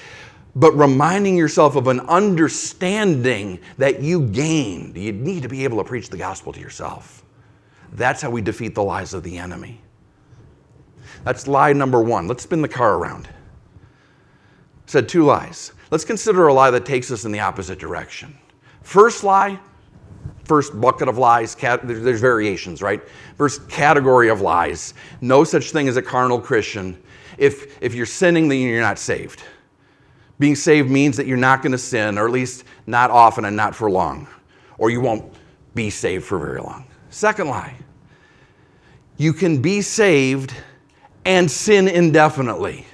but 0.56 0.72
reminding 0.72 1.36
yourself 1.36 1.76
of 1.76 1.88
an 1.88 2.00
understanding 2.02 3.60
that 3.78 4.02
you 4.02 4.28
gained. 4.28 4.98
You 4.98 5.12
need 5.12 5.44
to 5.44 5.50
be 5.50 5.66
able 5.66 5.78
to 5.80 5.84
preach 5.84 6.10
the 6.10 6.18
gospel 6.18 6.54
to 6.54 6.60
yourself. 6.60 7.24
That's 7.92 8.22
how 8.22 8.30
we 8.30 8.42
defeat 8.42 8.76
the 8.76 8.84
lies 8.84 9.14
of 9.14 9.24
the 9.24 9.38
enemy. 9.38 9.82
That's 11.23 11.47
lie 11.47 11.73
number 11.73 12.01
one. 12.01 12.27
Let's 12.27 12.43
spin 12.43 12.62
the 12.62 12.67
car 12.67 12.95
around. 12.95 13.27
Said 14.86 15.08
two 15.08 15.23
lies. 15.23 15.73
Let's 15.91 16.05
consider 16.05 16.47
a 16.47 16.53
lie 16.53 16.71
that 16.71 16.86
takes 16.86 17.12
us 17.12 17.25
in 17.25 17.32
the 17.32 17.39
opposite 17.39 17.79
direction. 17.79 18.38
First 18.82 19.23
lie, 19.23 19.60
first 20.45 20.79
bucket 20.79 21.08
of 21.08 21.17
lies, 21.17 21.55
there's 21.55 22.21
variations, 22.21 22.82
right? 22.82 23.01
First 23.38 23.69
category 23.69 24.29
of 24.29 24.41
lies 24.41 24.93
no 25.21 25.43
such 25.43 25.71
thing 25.71 25.88
as 25.88 25.97
a 25.97 26.01
carnal 26.01 26.39
Christian. 26.39 27.01
If, 27.38 27.82
if 27.82 27.93
you're 27.93 28.05
sinning, 28.05 28.47
then 28.47 28.60
you're 28.60 28.82
not 28.82 28.99
saved. 28.99 29.43
Being 30.39 30.55
saved 30.55 30.89
means 30.89 31.17
that 31.17 31.27
you're 31.27 31.38
not 31.38 31.62
going 31.62 31.73
to 31.73 31.77
sin, 31.77 32.17
or 32.17 32.25
at 32.25 32.32
least 32.32 32.63
not 32.88 33.12
often 33.12 33.45
and 33.45 33.55
not 33.55 33.75
for 33.75 33.91
long, 33.91 34.27
or 34.77 34.89
you 34.89 35.01
won't 35.01 35.34
be 35.75 35.89
saved 35.89 36.25
for 36.25 36.39
very 36.39 36.62
long. 36.62 36.86
Second 37.10 37.47
lie 37.47 37.75
you 39.17 39.34
can 39.34 39.62
be 39.62 39.82
saved 39.82 40.53
and 41.25 41.49
sin 41.49 41.88
indefinitely. 41.88 42.86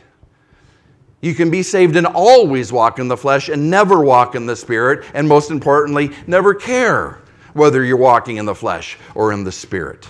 You 1.22 1.34
can 1.34 1.50
be 1.50 1.64
saved 1.64 1.96
and 1.96 2.06
always 2.06 2.72
walk 2.72 3.00
in 3.00 3.08
the 3.08 3.18
flesh 3.18 3.50
and 3.50 3.70
never 3.70 4.02
walk 4.02 4.36
in 4.36 4.46
the 4.46 4.56
spirit, 4.56 5.06
and 5.14 5.28
most 5.28 5.50
importantly, 5.50 6.12
never 6.28 6.54
care 6.54 7.20
whether 7.54 7.84
you're 7.84 7.98
walking 7.98 8.38
in 8.38 8.46
the 8.46 8.54
flesh 8.54 8.98
or 9.16 9.32
in 9.32 9.44
the 9.44 9.52
spirit. 9.52 10.08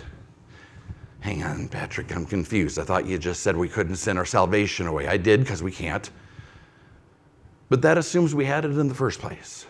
Hang 1.21 1.43
on, 1.43 1.67
Patrick, 1.69 2.13
I'm 2.15 2.25
confused. 2.25 2.78
I 2.78 2.84
thought 2.84 3.06
you 3.06 3.17
just 3.17 3.41
said 3.41 3.56
we 3.56 3.69
couldn't 3.69 3.95
sin 3.95 4.17
our 4.17 4.25
salvation 4.25 4.88
away. 4.88 5.08
I 5.08 5.17
did 5.17 5.39
because 5.39 5.63
we 5.63 5.71
can't. 5.71 6.10
But 7.69 7.82
that 7.82 7.97
assumes 7.97 8.36
we 8.36 8.45
had 8.45 8.65
it 8.65 8.71
in 8.71 8.88
the 8.88 8.93
first 8.93 9.19
place. 9.19 9.65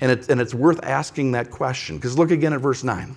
And, 0.00 0.10
it, 0.10 0.28
and 0.28 0.40
it's 0.40 0.54
worth 0.54 0.82
asking 0.84 1.32
that 1.32 1.50
question 1.50 1.96
because 1.96 2.18
look 2.18 2.30
again 2.30 2.52
at 2.52 2.60
verse 2.60 2.82
9. 2.82 3.14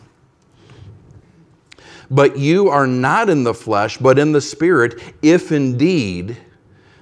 But 2.13 2.37
you 2.37 2.69
are 2.69 2.85
not 2.85 3.27
in 3.27 3.43
the 3.43 3.55
flesh, 3.55 3.97
but 3.97 4.19
in 4.19 4.33
the 4.33 4.39
Spirit, 4.39 5.01
if 5.23 5.51
indeed 5.51 6.37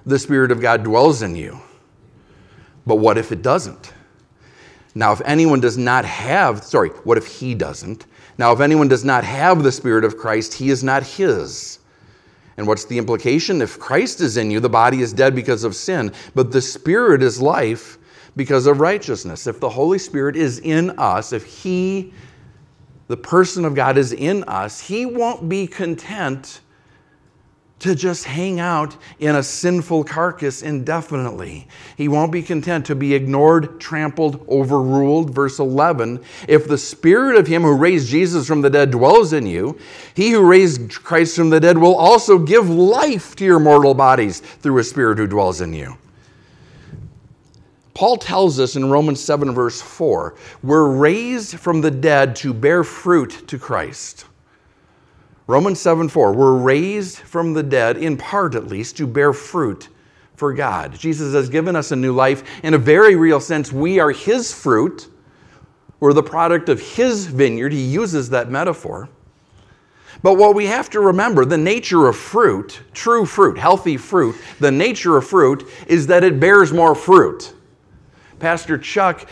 the 0.06 0.18
Spirit 0.18 0.52
of 0.52 0.62
God 0.62 0.84
dwells 0.84 1.22
in 1.22 1.36
you. 1.36 1.60
But 2.88 2.96
what 2.96 3.18
if 3.18 3.34
it 3.34 3.42
doesn't? 3.42 3.92
Now, 4.96 5.12
if 5.12 5.22
anyone 5.26 5.60
does 5.60 5.78
not 5.78 6.06
have, 6.06 6.64
sorry, 6.64 6.90
what 7.04 7.18
if 7.18 7.28
he 7.28 7.54
doesn't? 7.54 8.06
Now, 8.38 8.54
if 8.54 8.62
anyone 8.62 8.88
does 8.88 9.04
not 9.04 9.26
have 9.26 9.64
the 9.64 9.72
Spirit 9.74 10.06
of 10.06 10.18
Christ, 10.18 10.54
he 10.54 10.70
is 10.70 10.82
not 10.82 11.04
his. 11.04 11.80
And 12.56 12.66
what's 12.66 12.86
the 12.86 12.98
implication? 12.98 13.62
If 13.62 13.80
Christ 13.80 14.22
is 14.22 14.38
in 14.38 14.50
you, 14.50 14.62
the 14.62 14.70
body 14.70 15.02
is 15.02 15.12
dead 15.12 15.36
because 15.36 15.66
of 15.66 15.76
sin, 15.76 16.14
but 16.36 16.54
the 16.54 16.62
Spirit 16.62 17.22
is 17.22 17.42
life 17.42 17.98
because 18.38 18.66
of 18.66 18.80
righteousness. 18.80 19.46
If 19.46 19.60
the 19.60 19.70
Holy 19.70 20.00
Spirit 20.00 20.38
is 20.38 20.60
in 20.60 20.92
us, 20.92 21.34
if 21.34 21.44
he 21.46 22.14
the 23.12 23.18
person 23.18 23.66
of 23.66 23.76
God 23.76 23.98
is 23.98 24.14
in 24.14 24.46
us, 24.46 24.80
he 24.80 25.06
won't 25.06 25.50
be 25.50 25.68
content 25.68 26.62
to 27.80 27.94
just 27.94 28.24
hang 28.24 28.58
out 28.58 28.96
in 29.20 29.36
a 29.36 29.44
sinful 29.44 30.06
carcass 30.06 30.62
indefinitely. 30.62 31.68
He 31.98 32.08
won't 32.08 32.32
be 32.32 32.42
content 32.42 32.86
to 32.86 32.96
be 32.96 33.14
ignored, 33.14 33.82
trampled, 33.82 34.46
overruled. 34.48 35.32
Verse 35.32 35.60
11 35.60 36.24
If 36.48 36.70
the 36.70 36.78
spirit 36.78 37.36
of 37.36 37.48
him 37.48 37.64
who 37.64 37.76
raised 37.76 38.08
Jesus 38.08 38.48
from 38.48 38.62
the 38.62 38.70
dead 38.70 38.92
dwells 38.92 39.34
in 39.34 39.46
you, 39.46 39.78
he 40.14 40.32
who 40.32 40.48
raised 40.48 41.04
Christ 41.04 41.36
from 41.36 41.50
the 41.50 41.60
dead 41.60 41.78
will 41.78 41.96
also 41.96 42.40
give 42.40 42.70
life 42.70 43.36
to 43.36 43.44
your 43.44 43.60
mortal 43.60 43.94
bodies 43.94 44.40
through 44.40 44.78
a 44.78 44.86
spirit 44.86 45.18
who 45.18 45.28
dwells 45.28 45.60
in 45.60 45.74
you. 45.74 45.98
Paul 47.94 48.18
tells 48.18 48.60
us 48.60 48.76
in 48.76 48.90
Romans 48.90 49.20
7, 49.20 49.52
verse 49.54 49.82
4, 49.82 50.36
we're 50.64 50.90
raised 50.90 51.60
from 51.60 51.82
the 51.82 51.92
dead 51.92 52.36
to 52.38 52.54
bear 52.54 52.84
fruit 52.84 53.44
to 53.48 53.60
Christ. 53.60 54.26
Romans 55.48 55.82
7 55.82 56.08
4, 56.08 56.34
we're 56.34 56.58
raised 56.58 57.18
from 57.18 57.54
the 57.54 57.64
dead, 57.64 57.98
in 57.98 58.16
part 58.16 58.56
at 58.56 58.68
least, 58.68 58.96
to 58.98 59.08
bear 59.08 59.34
fruit 59.34 59.90
for 60.36 60.54
God. 60.54 60.98
Jesus 60.98 61.34
has 61.34 61.50
given 61.50 61.76
us 61.76 61.92
a 61.92 61.96
new 61.96 62.14
life. 62.14 62.44
In 62.64 62.74
a 62.74 62.78
very 62.78 63.16
real 63.16 63.40
sense, 63.40 63.72
we 63.72 64.00
are 64.00 64.12
His 64.12 64.54
fruit. 64.54 65.10
We're 66.00 66.14
the 66.14 66.24
product 66.24 66.70
of 66.70 66.80
His 66.80 67.28
vineyard. 67.28 67.74
He 67.74 67.82
uses 67.84 68.30
that 68.30 68.50
metaphor. 68.50 69.10
But 70.24 70.38
what 70.38 70.56
we 70.56 70.68
have 70.68 70.90
to 70.92 71.00
remember 71.00 71.46
the 71.46 71.58
nature 71.58 72.08
of 72.08 72.16
fruit, 72.16 72.80
true 72.94 73.26
fruit, 73.26 73.58
healthy 73.58 73.98
fruit, 73.98 74.36
the 74.60 74.72
nature 74.72 75.18
of 75.18 75.28
fruit 75.28 75.68
is 75.88 76.08
that 76.08 76.24
it 76.24 76.40
bears 76.40 76.72
more 76.72 76.96
fruit. 76.96 77.54
Pastor 78.42 78.78
Chuck 78.78 79.28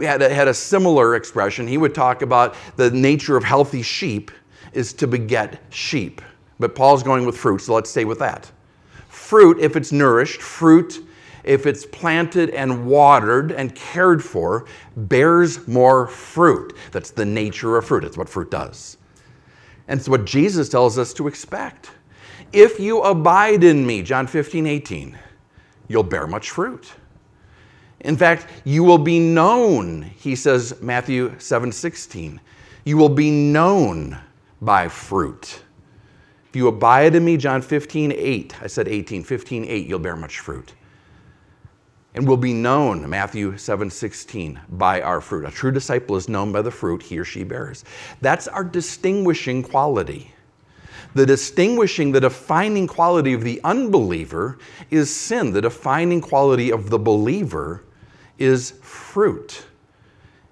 had 0.00 0.22
a, 0.22 0.32
had 0.32 0.48
a 0.48 0.54
similar 0.54 1.16
expression. 1.16 1.66
He 1.66 1.78
would 1.78 1.94
talk 1.94 2.22
about 2.22 2.54
the 2.76 2.90
nature 2.92 3.36
of 3.36 3.42
healthy 3.44 3.82
sheep 3.82 4.30
is 4.72 4.92
to 4.94 5.06
beget 5.06 5.60
sheep. 5.70 6.22
But 6.60 6.74
Paul's 6.74 7.02
going 7.02 7.26
with 7.26 7.36
fruit, 7.36 7.60
so 7.60 7.74
let's 7.74 7.90
stay 7.90 8.04
with 8.04 8.20
that. 8.20 8.50
Fruit, 9.08 9.58
if 9.58 9.76
it's 9.76 9.90
nourished, 9.90 10.40
fruit, 10.40 11.04
if 11.42 11.66
it's 11.66 11.84
planted 11.84 12.50
and 12.50 12.86
watered 12.86 13.50
and 13.50 13.74
cared 13.74 14.22
for, 14.22 14.66
bears 14.96 15.66
more 15.66 16.06
fruit. 16.06 16.74
That's 16.92 17.10
the 17.10 17.24
nature 17.24 17.76
of 17.76 17.84
fruit. 17.84 18.04
It's 18.04 18.16
what 18.16 18.28
fruit 18.28 18.50
does. 18.50 18.96
And 19.88 19.98
it's 19.98 20.08
what 20.08 20.24
Jesus 20.24 20.68
tells 20.68 20.98
us 20.98 21.12
to 21.14 21.26
expect. 21.26 21.90
If 22.52 22.78
you 22.78 23.02
abide 23.02 23.64
in 23.64 23.84
me, 23.84 24.02
John 24.02 24.28
15, 24.28 24.66
18, 24.66 25.18
you'll 25.88 26.04
bear 26.04 26.28
much 26.28 26.50
fruit. 26.50 26.92
In 28.02 28.16
fact, 28.16 28.48
you 28.64 28.82
will 28.82 28.98
be 28.98 29.18
known, 29.20 30.02
he 30.02 30.34
says, 30.34 30.80
Matthew 30.82 31.34
7, 31.38 31.70
16. 31.70 32.40
You 32.84 32.96
will 32.96 33.08
be 33.08 33.30
known 33.30 34.18
by 34.60 34.88
fruit. 34.88 35.62
If 36.48 36.56
you 36.56 36.68
abide 36.68 37.14
in 37.14 37.24
me, 37.24 37.36
John 37.36 37.62
15, 37.62 38.12
8, 38.12 38.56
I 38.60 38.66
said 38.66 38.88
18, 38.88 39.22
15, 39.22 39.64
8, 39.64 39.86
you'll 39.86 39.98
bear 40.00 40.16
much 40.16 40.40
fruit. 40.40 40.74
And 42.14 42.26
will 42.28 42.36
be 42.36 42.52
known, 42.52 43.08
Matthew 43.08 43.56
7, 43.56 43.88
16, 43.88 44.60
by 44.70 45.00
our 45.00 45.20
fruit. 45.20 45.46
A 45.46 45.50
true 45.50 45.70
disciple 45.70 46.16
is 46.16 46.28
known 46.28 46.52
by 46.52 46.60
the 46.60 46.70
fruit 46.70 47.02
he 47.02 47.18
or 47.18 47.24
she 47.24 47.44
bears. 47.44 47.84
That's 48.20 48.48
our 48.48 48.64
distinguishing 48.64 49.62
quality. 49.62 50.34
The 51.14 51.24
distinguishing, 51.24 52.10
the 52.12 52.20
defining 52.20 52.86
quality 52.86 53.32
of 53.32 53.44
the 53.44 53.60
unbeliever 53.64 54.58
is 54.90 55.14
sin. 55.14 55.52
The 55.52 55.62
defining 55.62 56.20
quality 56.20 56.70
of 56.70 56.90
the 56.90 56.98
believer 56.98 57.84
is 58.42 58.72
fruit. 58.82 59.64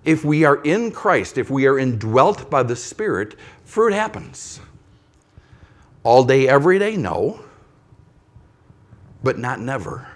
If 0.05 0.25
we 0.25 0.45
are 0.45 0.63
in 0.63 0.93
Christ, 0.93 1.37
if 1.37 1.51
we 1.51 1.67
are 1.67 1.79
indwelt 1.79 2.49
by 2.49 2.63
the 2.63 2.77
Spirit, 2.77 3.35
fruit 3.65 3.93
happens. 3.93 4.61
All 6.05 6.25
day, 6.25 6.49
every 6.49 6.79
day? 6.79 6.97
No. 6.97 7.41
But 9.23 9.39
not 9.39 9.61
never. 9.61 10.09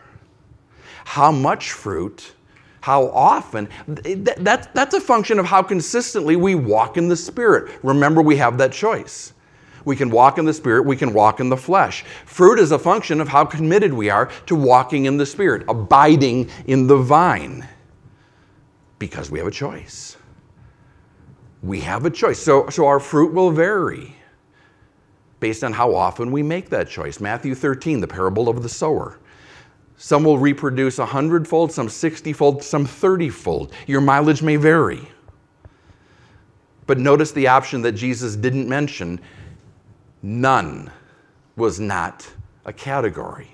How 1.05 1.31
much 1.31 1.73
fruit? 1.73 2.33
How 2.81 3.09
often? 3.09 3.69
That, 3.87 4.71
that's 4.73 4.95
a 4.95 5.01
function 5.01 5.39
of 5.39 5.47
how 5.47 5.63
consistently 5.63 6.37
we 6.37 6.55
walk 6.55 6.97
in 6.97 7.09
the 7.09 7.17
Spirit. 7.17 7.79
Remember, 7.83 8.23
we 8.23 8.37
have 8.37 8.57
that 8.59 8.73
choice. 8.73 9.35
We 9.85 9.97
can 9.97 10.11
walk 10.11 10.39
in 10.39 10.45
the 10.45 10.55
Spirit, 10.55 10.87
we 10.87 10.97
can 10.97 11.13
walk 11.13 11.41
in 11.41 11.49
the 11.49 11.57
flesh. 11.57 12.05
Fruit 12.25 12.59
is 12.59 12.73
a 12.73 12.79
function 12.79 13.21
of 13.21 13.29
how 13.29 13.45
committed 13.45 13.93
we 13.93 14.11
are 14.11 14.31
to 14.47 14.57
walking 14.57 15.05
in 15.05 15.17
the 15.17 15.27
Spirit, 15.27 15.65
abiding 15.69 16.51
in 16.67 16.87
the 16.87 16.97
vine, 16.97 17.69
because 18.99 19.31
we 19.31 19.39
have 19.39 19.49
a 19.49 19.53
choice 19.53 20.17
we 21.65 21.81
have 21.81 22.05
a 22.05 22.11
choice. 22.11 22.39
So, 22.39 22.69
so 22.69 22.87
our 22.87 23.01
fruit 23.01 23.33
will 23.33 23.51
vary 23.51 24.15
based 25.41 25.65
on 25.65 25.73
how 25.73 25.95
often 25.95 26.31
we 26.31 26.43
make 26.43 26.69
that 26.71 26.89
choice. 26.89 27.21
Matthew 27.21 27.55
13, 27.55 28.01
the 28.01 28.07
parable 28.07 28.49
of 28.49 28.63
the 28.63 28.69
sower. 28.69 29.19
Some 29.97 30.25
will 30.25 30.39
reproduce 30.39 30.99
a 30.99 31.07
hundredfold, 31.07 31.73
some 31.73 31.89
60 31.89 32.33
fold, 32.33 32.63
some 32.63 32.85
30 32.85 33.31
fold. 33.31 33.73
Your 33.87 34.01
mileage 34.01 34.43
may 34.43 34.57
vary. 34.57 35.09
But 36.87 36.99
notice 36.99 37.33
the 37.33 37.49
option 37.49 37.81
that 37.83 37.93
Jesus 37.93 38.37
didn't 38.37 38.69
mention 38.69 39.21
none 40.25 40.91
was 41.57 41.79
not 41.79 42.29
a 42.65 42.73
category. 42.73 43.51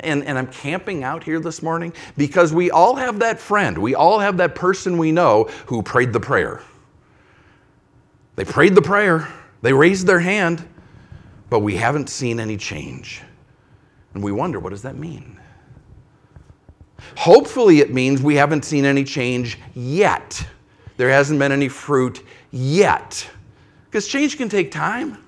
And, 0.00 0.24
and 0.24 0.36
I'm 0.38 0.48
camping 0.48 1.04
out 1.04 1.22
here 1.22 1.38
this 1.38 1.62
morning 1.62 1.92
because 2.16 2.52
we 2.52 2.70
all 2.70 2.96
have 2.96 3.20
that 3.20 3.38
friend, 3.38 3.78
we 3.78 3.94
all 3.94 4.18
have 4.18 4.38
that 4.38 4.54
person 4.54 4.98
we 4.98 5.12
know 5.12 5.44
who 5.66 5.82
prayed 5.82 6.12
the 6.12 6.20
prayer 6.20 6.60
they 8.36 8.44
prayed 8.44 8.74
the 8.74 8.82
prayer, 8.82 9.28
they 9.62 9.72
raised 9.72 10.06
their 10.06 10.20
hand, 10.20 10.66
but 11.50 11.60
we 11.60 11.76
haven't 11.76 12.08
seen 12.08 12.40
any 12.40 12.56
change. 12.56 13.22
And 14.12 14.22
we 14.22 14.32
wonder, 14.32 14.58
what 14.58 14.70
does 14.70 14.82
that 14.82 14.96
mean? 14.96 15.40
Hopefully, 17.16 17.80
it 17.80 17.92
means 17.92 18.22
we 18.22 18.34
haven't 18.34 18.64
seen 18.64 18.84
any 18.84 19.04
change 19.04 19.58
yet. 19.74 20.44
There 20.96 21.10
hasn't 21.10 21.38
been 21.38 21.52
any 21.52 21.68
fruit 21.68 22.24
yet. 22.50 23.28
Because 23.84 24.08
change 24.08 24.36
can 24.36 24.48
take 24.48 24.70
time. 24.70 25.23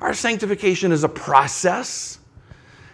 Our 0.00 0.14
sanctification 0.14 0.92
is 0.92 1.04
a 1.04 1.08
process. 1.08 2.18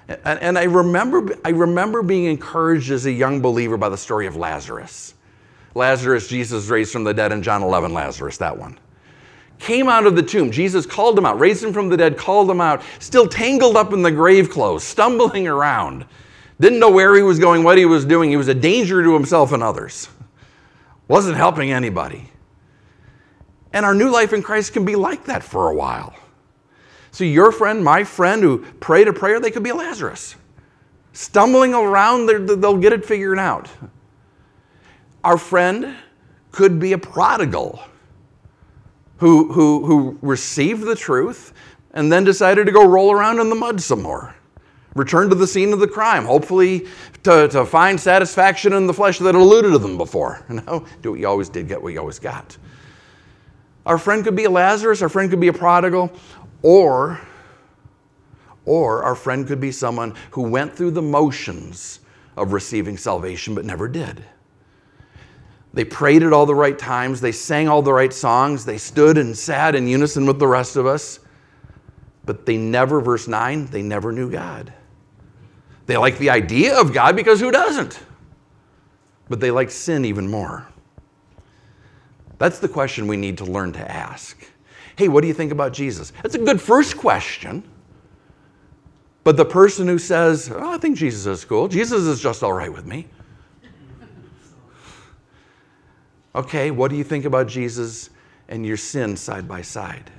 And, 0.08 0.58
I, 0.58 0.64
remember, 0.64 1.38
I 1.44 1.50
remember 1.50 2.02
being 2.02 2.24
encouraged 2.26 2.90
as 2.90 3.06
a 3.06 3.12
young 3.12 3.40
believer 3.40 3.76
by 3.76 3.88
the 3.88 3.96
story 3.96 4.26
of 4.26 4.36
Lazarus. 4.36 5.14
Lazarus, 5.74 6.28
Jesus 6.28 6.68
raised 6.68 6.92
from 6.92 7.04
the 7.04 7.14
dead 7.14 7.32
in 7.32 7.42
John 7.42 7.62
11, 7.62 7.92
Lazarus, 7.92 8.36
that 8.38 8.56
one 8.56 8.78
came 9.58 9.88
out 9.88 10.06
of 10.06 10.16
the 10.16 10.22
tomb. 10.22 10.50
Jesus 10.50 10.84
called 10.86 11.18
him 11.18 11.24
out, 11.24 11.38
raised 11.38 11.62
him 11.62 11.72
from 11.72 11.88
the 11.88 11.96
dead, 11.96 12.16
called 12.16 12.50
him 12.50 12.60
out, 12.60 12.82
still 12.98 13.26
tangled 13.26 13.76
up 13.76 13.92
in 13.92 14.02
the 14.02 14.10
grave 14.10 14.50
clothes, 14.50 14.84
stumbling 14.84 15.46
around. 15.46 16.04
Didn't 16.60 16.78
know 16.78 16.90
where 16.90 17.16
he 17.16 17.22
was 17.22 17.38
going, 17.38 17.64
what 17.64 17.78
he 17.78 17.84
was 17.84 18.04
doing. 18.04 18.30
He 18.30 18.36
was 18.36 18.48
a 18.48 18.54
danger 18.54 19.02
to 19.02 19.14
himself 19.14 19.52
and 19.52 19.62
others. 19.62 20.08
Wasn't 21.08 21.36
helping 21.36 21.72
anybody. 21.72 22.30
And 23.72 23.84
our 23.84 23.94
new 23.94 24.10
life 24.10 24.32
in 24.32 24.42
Christ 24.42 24.72
can 24.72 24.84
be 24.84 24.94
like 24.96 25.24
that 25.24 25.42
for 25.42 25.70
a 25.70 25.74
while. 25.74 26.14
So, 27.14 27.22
your 27.22 27.52
friend, 27.52 27.84
my 27.84 28.02
friend 28.02 28.42
who 28.42 28.58
prayed 28.80 29.06
a 29.06 29.12
prayer, 29.12 29.38
they 29.38 29.52
could 29.52 29.62
be 29.62 29.70
a 29.70 29.74
Lazarus. 29.76 30.34
Stumbling 31.12 31.72
around, 31.72 32.26
they'll 32.26 32.76
get 32.76 32.92
it 32.92 33.04
figured 33.04 33.38
out. 33.38 33.70
Our 35.22 35.38
friend 35.38 35.94
could 36.50 36.80
be 36.80 36.92
a 36.92 36.98
prodigal 36.98 37.80
who, 39.18 39.52
who, 39.52 39.86
who 39.86 40.18
received 40.22 40.82
the 40.82 40.96
truth 40.96 41.52
and 41.92 42.10
then 42.10 42.24
decided 42.24 42.66
to 42.66 42.72
go 42.72 42.84
roll 42.84 43.12
around 43.12 43.38
in 43.38 43.48
the 43.48 43.54
mud 43.54 43.80
some 43.80 44.02
more. 44.02 44.34
Return 44.96 45.28
to 45.28 45.36
the 45.36 45.46
scene 45.46 45.72
of 45.72 45.78
the 45.78 45.86
crime, 45.86 46.24
hopefully 46.24 46.88
to, 47.22 47.46
to 47.46 47.64
find 47.64 48.00
satisfaction 48.00 48.72
in 48.72 48.88
the 48.88 48.92
flesh 48.92 49.20
that 49.20 49.36
eluded 49.36 49.80
them 49.80 49.96
before. 49.96 50.44
You 50.48 50.56
know, 50.56 50.84
do 51.00 51.12
what 51.12 51.20
you 51.20 51.28
always 51.28 51.48
did, 51.48 51.68
get 51.68 51.80
what 51.80 51.92
you 51.92 52.00
always 52.00 52.18
got. 52.18 52.58
Our 53.86 53.98
friend 53.98 54.24
could 54.24 54.34
be 54.34 54.44
a 54.44 54.50
Lazarus, 54.50 55.00
our 55.00 55.08
friend 55.08 55.30
could 55.30 55.40
be 55.40 55.48
a 55.48 55.52
prodigal, 55.52 56.10
or, 56.64 57.20
or 58.64 59.02
our 59.02 59.14
friend 59.14 59.46
could 59.46 59.60
be 59.60 59.70
someone 59.70 60.14
who 60.30 60.42
went 60.48 60.74
through 60.74 60.92
the 60.92 61.02
motions 61.02 62.00
of 62.38 62.54
receiving 62.54 62.96
salvation 62.96 63.54
but 63.54 63.66
never 63.66 63.86
did. 63.86 64.24
They 65.74 65.84
prayed 65.84 66.22
at 66.22 66.32
all 66.32 66.46
the 66.46 66.54
right 66.54 66.78
times. 66.78 67.20
They 67.20 67.32
sang 67.32 67.68
all 67.68 67.82
the 67.82 67.92
right 67.92 68.12
songs. 68.12 68.64
They 68.64 68.78
stood 68.78 69.18
and 69.18 69.36
sat 69.36 69.74
in 69.74 69.86
unison 69.86 70.24
with 70.24 70.38
the 70.38 70.46
rest 70.46 70.76
of 70.76 70.86
us. 70.86 71.20
But 72.24 72.46
they 72.46 72.56
never, 72.56 73.00
verse 73.00 73.28
9, 73.28 73.66
they 73.66 73.82
never 73.82 74.10
knew 74.10 74.30
God. 74.30 74.72
They 75.84 75.98
liked 75.98 76.18
the 76.18 76.30
idea 76.30 76.80
of 76.80 76.94
God 76.94 77.14
because 77.14 77.40
who 77.40 77.50
doesn't? 77.50 78.00
But 79.28 79.40
they 79.40 79.50
liked 79.50 79.72
sin 79.72 80.06
even 80.06 80.30
more. 80.30 80.66
That's 82.38 82.58
the 82.58 82.68
question 82.68 83.06
we 83.06 83.18
need 83.18 83.36
to 83.38 83.44
learn 83.44 83.72
to 83.72 83.90
ask. 83.90 84.46
Hey, 84.96 85.08
what 85.08 85.22
do 85.22 85.28
you 85.28 85.34
think 85.34 85.52
about 85.52 85.72
Jesus? 85.72 86.12
That's 86.22 86.34
a 86.34 86.38
good 86.38 86.60
first 86.60 86.96
question. 86.96 87.62
But 89.24 89.36
the 89.36 89.44
person 89.44 89.86
who 89.86 89.98
says, 89.98 90.50
oh, 90.54 90.74
I 90.74 90.78
think 90.78 90.98
Jesus 90.98 91.26
is 91.26 91.44
cool, 91.44 91.68
Jesus 91.68 92.02
is 92.02 92.20
just 92.20 92.42
all 92.42 92.52
right 92.52 92.72
with 92.72 92.84
me, 92.84 93.06
Okay, 96.34 96.72
what 96.72 96.90
do 96.90 96.96
you 96.96 97.04
think 97.04 97.24
about 97.24 97.46
Jesus 97.46 98.10
and 98.48 98.66
your 98.66 98.76
sin 98.76 99.16
side 99.16 99.46
by 99.46 99.62
side? 99.62 100.10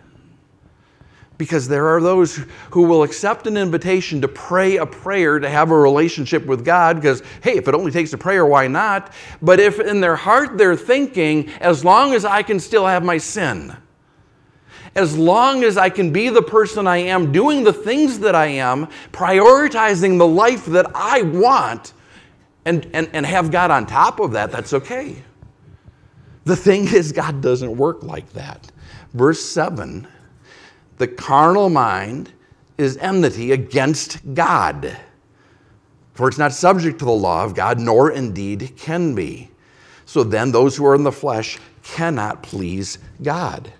Because 1.38 1.68
there 1.68 1.88
are 1.90 2.00
those 2.00 2.40
who 2.72 2.84
will 2.84 3.04
accept 3.04 3.46
an 3.48 3.58
invitation 3.58 4.22
to 4.22 4.28
pray 4.30 4.78
a 4.78 4.86
prayer 4.86 5.40
to 5.40 5.50
have 5.50 5.72
a 5.72 5.78
relationship 5.78 6.46
with 6.46 6.64
God, 6.64 6.96
because, 6.96 7.22
hey, 7.44 7.58
if 7.58 7.68
it 7.68 7.76
only 7.76 7.92
takes 7.92 8.14
a 8.14 8.18
prayer, 8.18 8.46
why 8.46 8.68
not? 8.68 9.12
But 9.42 9.60
if 9.60 9.82
in 9.82 10.00
their 10.00 10.16
heart 10.16 10.58
they're 10.58 10.78
thinking, 10.78 11.50
as 11.60 11.84
long 11.84 12.14
as 12.14 12.24
I 12.24 12.42
can 12.42 12.62
still 12.62 12.86
have 12.86 13.04
my 13.04 13.18
sin, 13.18 13.76
as 14.96 15.18
long 15.18 15.64
as 15.64 15.78
I 15.78 15.90
can 15.90 16.12
be 16.12 16.30
the 16.30 16.42
person 16.42 16.88
I 16.88 16.98
am, 16.98 17.32
doing 17.32 17.64
the 17.64 17.74
things 17.74 18.20
that 18.20 18.34
I 18.34 18.48
am, 18.48 18.88
prioritizing 19.12 20.18
the 20.18 20.28
life 20.28 20.66
that 20.68 20.90
I 20.96 21.22
want, 21.24 21.94
and, 22.64 22.90
and, 22.94 23.10
and 23.14 23.26
have 23.26 23.52
God 23.52 23.72
on 23.72 23.86
top 23.86 24.20
of 24.20 24.32
that, 24.32 24.52
that's 24.52 24.74
okay. 24.74 25.18
The 26.46 26.56
thing 26.56 26.88
is, 26.88 27.12
God 27.12 27.42
doesn't 27.42 27.76
work 27.76 28.04
like 28.04 28.32
that. 28.34 28.72
Verse 29.14 29.44
7 29.44 30.08
the 30.98 31.08
carnal 31.08 31.70
mind 31.70 32.32
is 32.78 32.96
enmity 32.98 33.52
against 33.52 34.34
God. 34.34 34.98
For 36.14 36.30
it's 36.30 36.38
not 36.38 36.54
subject 36.54 37.00
to 37.00 37.06
the 37.06 37.12
law 37.12 37.44
of 37.44 37.54
God, 37.54 37.80
nor 37.80 38.12
indeed 38.12 38.74
can 38.78 39.14
be. 39.14 39.50
So 40.06 40.24
then, 40.24 40.52
those 40.54 40.78
who 40.78 40.86
are 40.86 40.96
in 40.96 41.04
the 41.04 41.12
flesh 41.12 41.58
cannot 41.84 42.44
please 42.44 43.00
God. 43.22 43.74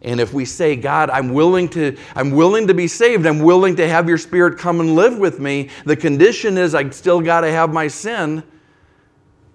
And 0.00 0.20
if 0.20 0.32
we 0.32 0.44
say, 0.44 0.76
God, 0.76 1.10
I'm 1.10 1.32
willing 1.32 1.68
to, 1.70 1.96
I'm 2.14 2.30
willing 2.30 2.68
to 2.68 2.74
be 2.74 2.86
saved, 2.86 3.26
I'm 3.26 3.40
willing 3.40 3.76
to 3.76 3.88
have 3.88 4.08
your 4.08 4.18
spirit 4.18 4.58
come 4.58 4.78
and 4.80 4.94
live 4.94 5.18
with 5.18 5.40
me, 5.40 5.70
the 5.84 5.96
condition 5.96 6.56
is 6.56 6.74
I 6.74 6.88
still 6.90 7.20
got 7.20 7.40
to 7.40 7.50
have 7.50 7.72
my 7.72 7.88
sin, 7.88 8.44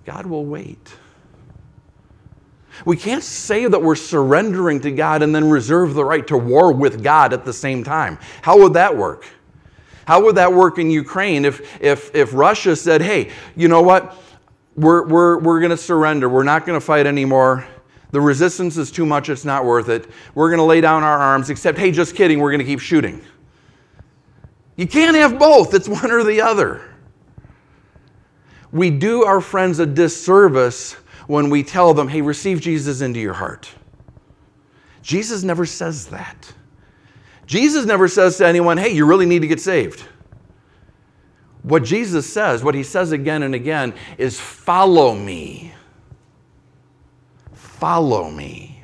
God 0.05 0.25
will 0.25 0.45
wait. 0.45 0.93
We 2.85 2.97
can't 2.97 3.23
say 3.23 3.67
that 3.67 3.81
we're 3.81 3.95
surrendering 3.95 4.81
to 4.81 4.91
God 4.91 5.21
and 5.21 5.33
then 5.33 5.49
reserve 5.49 5.93
the 5.93 6.03
right 6.03 6.25
to 6.27 6.37
war 6.37 6.73
with 6.73 7.03
God 7.03 7.31
at 7.31 7.45
the 7.45 7.53
same 7.53 7.83
time. 7.83 8.17
How 8.41 8.59
would 8.59 8.73
that 8.73 8.97
work? 8.97 9.25
How 10.05 10.23
would 10.25 10.35
that 10.35 10.51
work 10.51 10.79
in 10.79 10.91
Ukraine 10.91 11.45
if, 11.45 11.81
if, 11.81 12.13
if 12.13 12.33
Russia 12.33 12.75
said, 12.75 13.01
hey, 13.01 13.31
you 13.55 13.69
know 13.69 13.81
what? 13.81 14.17
We're, 14.75 15.07
we're, 15.07 15.39
we're 15.39 15.59
going 15.59 15.69
to 15.69 15.77
surrender. 15.77 16.27
We're 16.27 16.43
not 16.43 16.65
going 16.65 16.77
to 16.77 16.85
fight 16.85 17.05
anymore. 17.05 17.65
The 18.13 18.21
resistance 18.21 18.77
is 18.77 18.91
too 18.91 19.07
much. 19.07 19.29
It's 19.29 19.43
not 19.43 19.65
worth 19.65 19.89
it. 19.89 20.07
We're 20.35 20.49
going 20.49 20.59
to 20.59 20.65
lay 20.65 20.81
down 20.81 21.01
our 21.01 21.17
arms, 21.17 21.49
except, 21.49 21.79
hey, 21.79 21.91
just 21.91 22.15
kidding. 22.15 22.39
We're 22.39 22.51
going 22.51 22.59
to 22.59 22.65
keep 22.65 22.79
shooting. 22.79 23.19
You 24.75 24.85
can't 24.85 25.15
have 25.15 25.39
both, 25.39 25.73
it's 25.73 25.89
one 25.89 26.11
or 26.11 26.23
the 26.23 26.39
other. 26.39 26.93
We 28.71 28.91
do 28.91 29.23
our 29.23 29.41
friends 29.41 29.79
a 29.79 29.87
disservice 29.87 30.93
when 31.25 31.49
we 31.49 31.63
tell 31.63 31.95
them, 31.95 32.07
hey, 32.07 32.21
receive 32.21 32.61
Jesus 32.61 33.01
into 33.01 33.19
your 33.19 33.33
heart. 33.33 33.71
Jesus 35.01 35.41
never 35.41 35.65
says 35.65 36.05
that. 36.07 36.53
Jesus 37.47 37.85
never 37.85 38.07
says 38.07 38.37
to 38.37 38.47
anyone, 38.47 38.77
hey, 38.77 38.93
you 38.93 39.07
really 39.07 39.25
need 39.25 39.41
to 39.41 39.47
get 39.47 39.59
saved. 39.59 40.05
What 41.63 41.83
Jesus 41.83 42.31
says, 42.31 42.63
what 42.63 42.75
he 42.75 42.83
says 42.83 43.11
again 43.11 43.41
and 43.41 43.55
again, 43.55 43.95
is 44.19 44.39
follow 44.39 45.15
me. 45.15 45.72
Follow 47.83 48.31
me. 48.31 48.81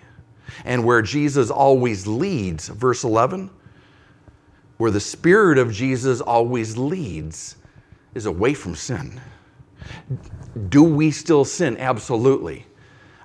And 0.65 0.83
where 0.83 1.01
Jesus 1.01 1.49
always 1.49 2.05
leads, 2.05 2.67
verse 2.67 3.05
11, 3.05 3.49
where 4.75 4.91
the 4.91 4.99
Spirit 4.99 5.57
of 5.57 5.71
Jesus 5.71 6.19
always 6.19 6.75
leads, 6.75 7.55
is 8.13 8.25
away 8.25 8.53
from 8.53 8.75
sin. 8.75 9.21
Do 10.67 10.83
we 10.83 11.11
still 11.11 11.45
sin? 11.45 11.77
Absolutely. 11.77 12.65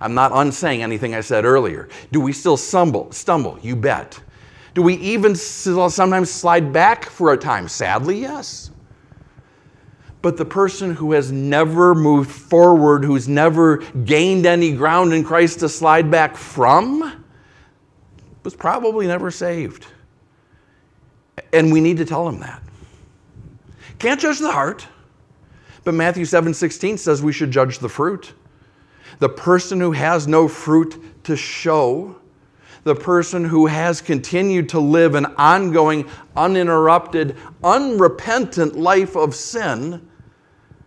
I'm 0.00 0.14
not 0.14 0.30
unsaying 0.32 0.84
anything 0.84 1.12
I 1.12 1.20
said 1.22 1.44
earlier. 1.44 1.88
Do 2.12 2.20
we 2.20 2.32
still 2.32 2.56
stumble? 2.56 3.10
Stumble, 3.10 3.58
you 3.60 3.74
bet. 3.74 4.20
Do 4.74 4.82
we 4.82 4.94
even 4.98 5.34
sometimes 5.34 6.30
slide 6.30 6.72
back 6.72 7.06
for 7.06 7.32
a 7.32 7.36
time? 7.36 7.66
Sadly, 7.66 8.20
yes. 8.20 8.70
But 10.24 10.38
the 10.38 10.46
person 10.46 10.94
who 10.94 11.12
has 11.12 11.30
never 11.30 11.94
moved 11.94 12.30
forward, 12.30 13.04
who's 13.04 13.28
never 13.28 13.76
gained 14.06 14.46
any 14.46 14.72
ground 14.72 15.12
in 15.12 15.22
Christ 15.22 15.60
to 15.60 15.68
slide 15.68 16.10
back 16.10 16.38
from, 16.38 17.22
was 18.42 18.56
probably 18.56 19.06
never 19.06 19.30
saved. 19.30 19.86
And 21.52 21.70
we 21.70 21.82
need 21.82 21.98
to 21.98 22.06
tell 22.06 22.26
him 22.26 22.40
that. 22.40 22.62
Can't 23.98 24.18
judge 24.18 24.38
the 24.38 24.50
heart. 24.50 24.86
But 25.84 25.92
Matthew 25.92 26.24
7 26.24 26.54
16 26.54 26.96
says 26.96 27.22
we 27.22 27.34
should 27.34 27.50
judge 27.50 27.80
the 27.80 27.90
fruit. 27.90 28.32
The 29.18 29.28
person 29.28 29.78
who 29.78 29.92
has 29.92 30.26
no 30.26 30.48
fruit 30.48 31.24
to 31.24 31.36
show, 31.36 32.16
the 32.84 32.94
person 32.94 33.44
who 33.44 33.66
has 33.66 34.00
continued 34.00 34.70
to 34.70 34.80
live 34.80 35.16
an 35.16 35.26
ongoing, 35.36 36.08
uninterrupted, 36.34 37.36
unrepentant 37.62 38.74
life 38.74 39.16
of 39.16 39.34
sin, 39.34 40.08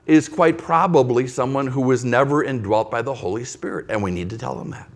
is 0.08 0.30
quite 0.30 0.58
probably 0.58 1.28
someone 1.28 1.68
who 1.68 1.82
was 1.82 2.04
never 2.04 2.44
indwelt 2.44 2.90
by 2.90 3.02
the 3.02 3.14
Holy 3.14 3.44
Spirit. 3.44 3.88
And 3.90 4.02
we 4.02 4.10
need 4.10 4.30
to 4.32 4.38
tell 4.38 4.56
them 4.56 4.72
that. 4.72 4.90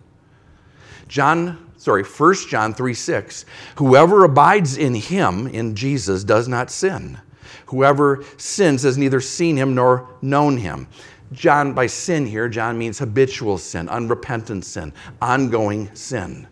John, 1.06 1.70
sorry, 1.76 2.02
1 2.02 2.34
John 2.48 2.72
3 2.72 2.94
6, 2.94 3.44
whoever 3.76 4.24
abides 4.24 4.78
in 4.78 4.94
him, 4.94 5.46
in 5.46 5.76
Jesus, 5.76 6.24
does 6.24 6.48
not 6.48 6.70
sin. 6.70 7.20
Whoever 7.66 8.24
sins 8.38 8.82
has 8.82 8.96
neither 8.96 9.20
seen 9.20 9.56
him 9.56 9.74
nor 9.74 10.08
known 10.22 10.56
him. 10.56 10.88
John, 11.32 11.72
by 11.72 11.86
sin 11.86 12.26
here, 12.26 12.48
John 12.48 12.78
means 12.78 12.98
habitual 12.98 13.58
sin, 13.58 13.88
unrepentant 13.88 14.64
sin, 14.64 14.92
ongoing 15.20 15.94
sin. 15.94 16.46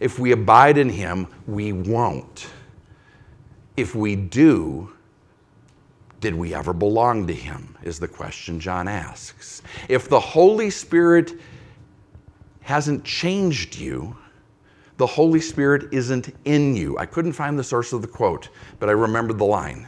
If 0.00 0.18
we 0.18 0.32
abide 0.32 0.78
in 0.78 0.88
him, 0.88 1.26
we 1.46 1.72
won't. 1.72 2.48
If 3.76 3.94
we 3.94 4.16
do, 4.16 4.92
did 6.20 6.34
we 6.34 6.54
ever 6.54 6.72
belong 6.72 7.26
to 7.26 7.34
him? 7.34 7.76
Is 7.82 7.98
the 7.98 8.08
question 8.08 8.58
John 8.58 8.88
asks. 8.88 9.62
If 9.88 10.08
the 10.08 10.20
Holy 10.20 10.70
Spirit 10.70 11.32
hasn't 12.62 13.04
changed 13.04 13.76
you, 13.76 14.16
the 14.96 15.06
Holy 15.06 15.40
Spirit 15.40 15.92
isn't 15.92 16.34
in 16.44 16.74
you. 16.74 16.98
I 16.98 17.06
couldn't 17.06 17.32
find 17.32 17.58
the 17.58 17.64
source 17.64 17.92
of 17.92 18.02
the 18.02 18.08
quote, 18.08 18.48
but 18.80 18.88
I 18.88 18.92
remembered 18.92 19.38
the 19.38 19.44
line. 19.44 19.86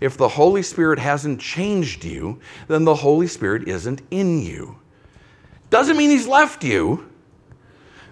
If 0.00 0.16
the 0.16 0.28
Holy 0.28 0.62
Spirit 0.62 1.00
hasn't 1.00 1.40
changed 1.40 2.04
you, 2.04 2.38
then 2.68 2.84
the 2.84 2.94
Holy 2.94 3.26
Spirit 3.26 3.66
isn't 3.66 4.02
in 4.12 4.40
you. 4.40 4.78
Doesn't 5.70 5.96
mean 5.96 6.10
he's 6.10 6.28
left 6.28 6.62
you. 6.62 7.10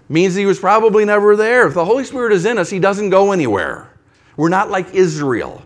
Means 0.09 0.35
he 0.35 0.47
was 0.47 0.59
probably 0.59 1.05
never 1.05 1.37
there. 1.37 1.67
If 1.67 1.75
the 1.75 1.85
Holy 1.85 2.05
Spirit 2.05 2.33
is 2.33 2.45
in 2.45 2.59
us, 2.59 2.71
he 2.71 2.81
doesn't 2.81 3.11
go 3.11 3.31
anywhere. 3.31 3.91
We're 4.37 4.49
not 4.49 4.71
like 4.71 4.95
Israel. 4.95 5.65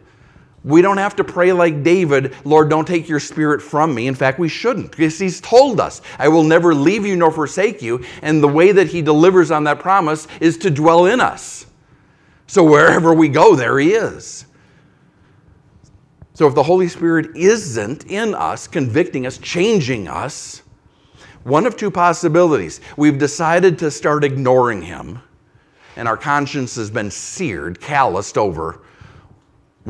We 0.62 0.82
don't 0.82 0.98
have 0.98 1.16
to 1.16 1.24
pray 1.24 1.52
like 1.52 1.82
David, 1.82 2.34
Lord, 2.44 2.68
don't 2.68 2.86
take 2.86 3.08
your 3.08 3.20
spirit 3.20 3.62
from 3.62 3.94
me. 3.94 4.06
In 4.06 4.14
fact, 4.14 4.38
we 4.38 4.48
shouldn't, 4.48 4.90
because 4.90 5.18
he's 5.18 5.40
told 5.40 5.80
us, 5.80 6.02
I 6.18 6.28
will 6.28 6.44
never 6.44 6.74
leave 6.74 7.06
you 7.06 7.16
nor 7.16 7.30
forsake 7.30 7.80
you. 7.80 8.04
And 8.20 8.42
the 8.42 8.48
way 8.48 8.72
that 8.72 8.88
he 8.88 9.00
delivers 9.00 9.50
on 9.50 9.64
that 9.64 9.78
promise 9.78 10.28
is 10.38 10.58
to 10.58 10.70
dwell 10.70 11.06
in 11.06 11.20
us. 11.20 11.66
So 12.46 12.62
wherever 12.62 13.14
we 13.14 13.28
go, 13.28 13.56
there 13.56 13.78
he 13.78 13.92
is. 13.92 14.44
So 16.34 16.46
if 16.46 16.54
the 16.54 16.62
Holy 16.62 16.88
Spirit 16.88 17.36
isn't 17.36 18.06
in 18.06 18.34
us, 18.34 18.66
convicting 18.66 19.26
us, 19.26 19.38
changing 19.38 20.08
us, 20.08 20.62
one 21.42 21.66
of 21.66 21.76
two 21.76 21.90
possibilities. 21.90 22.80
We've 22.96 23.18
decided 23.18 23.78
to 23.78 23.90
start 23.90 24.24
ignoring 24.24 24.82
him, 24.82 25.20
and 25.96 26.06
our 26.06 26.16
conscience 26.16 26.76
has 26.76 26.90
been 26.90 27.10
seared, 27.10 27.80
calloused 27.80 28.36
over. 28.36 28.82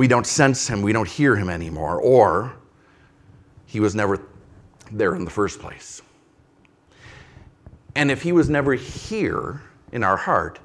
We 0.01 0.09
don't 0.09 0.27
sense 0.27 0.67
him, 0.67 0.81
we 0.81 0.95
don't 0.95 1.07
hear 1.07 1.37
him 1.37 1.51
anymore, 1.51 2.01
or 2.01 2.55
he 3.67 3.81
was 3.81 3.95
never 3.95 4.19
there 4.91 5.15
in 5.15 5.27
the 5.27 5.31
first 5.31 5.61
place. 5.61 6.01
And 7.95 8.11
if 8.11 8.23
he 8.23 8.33
was 8.33 8.49
never 8.49 8.73
here 8.73 9.61
in 9.93 10.03
our 10.03 10.17
heart, 10.17 10.59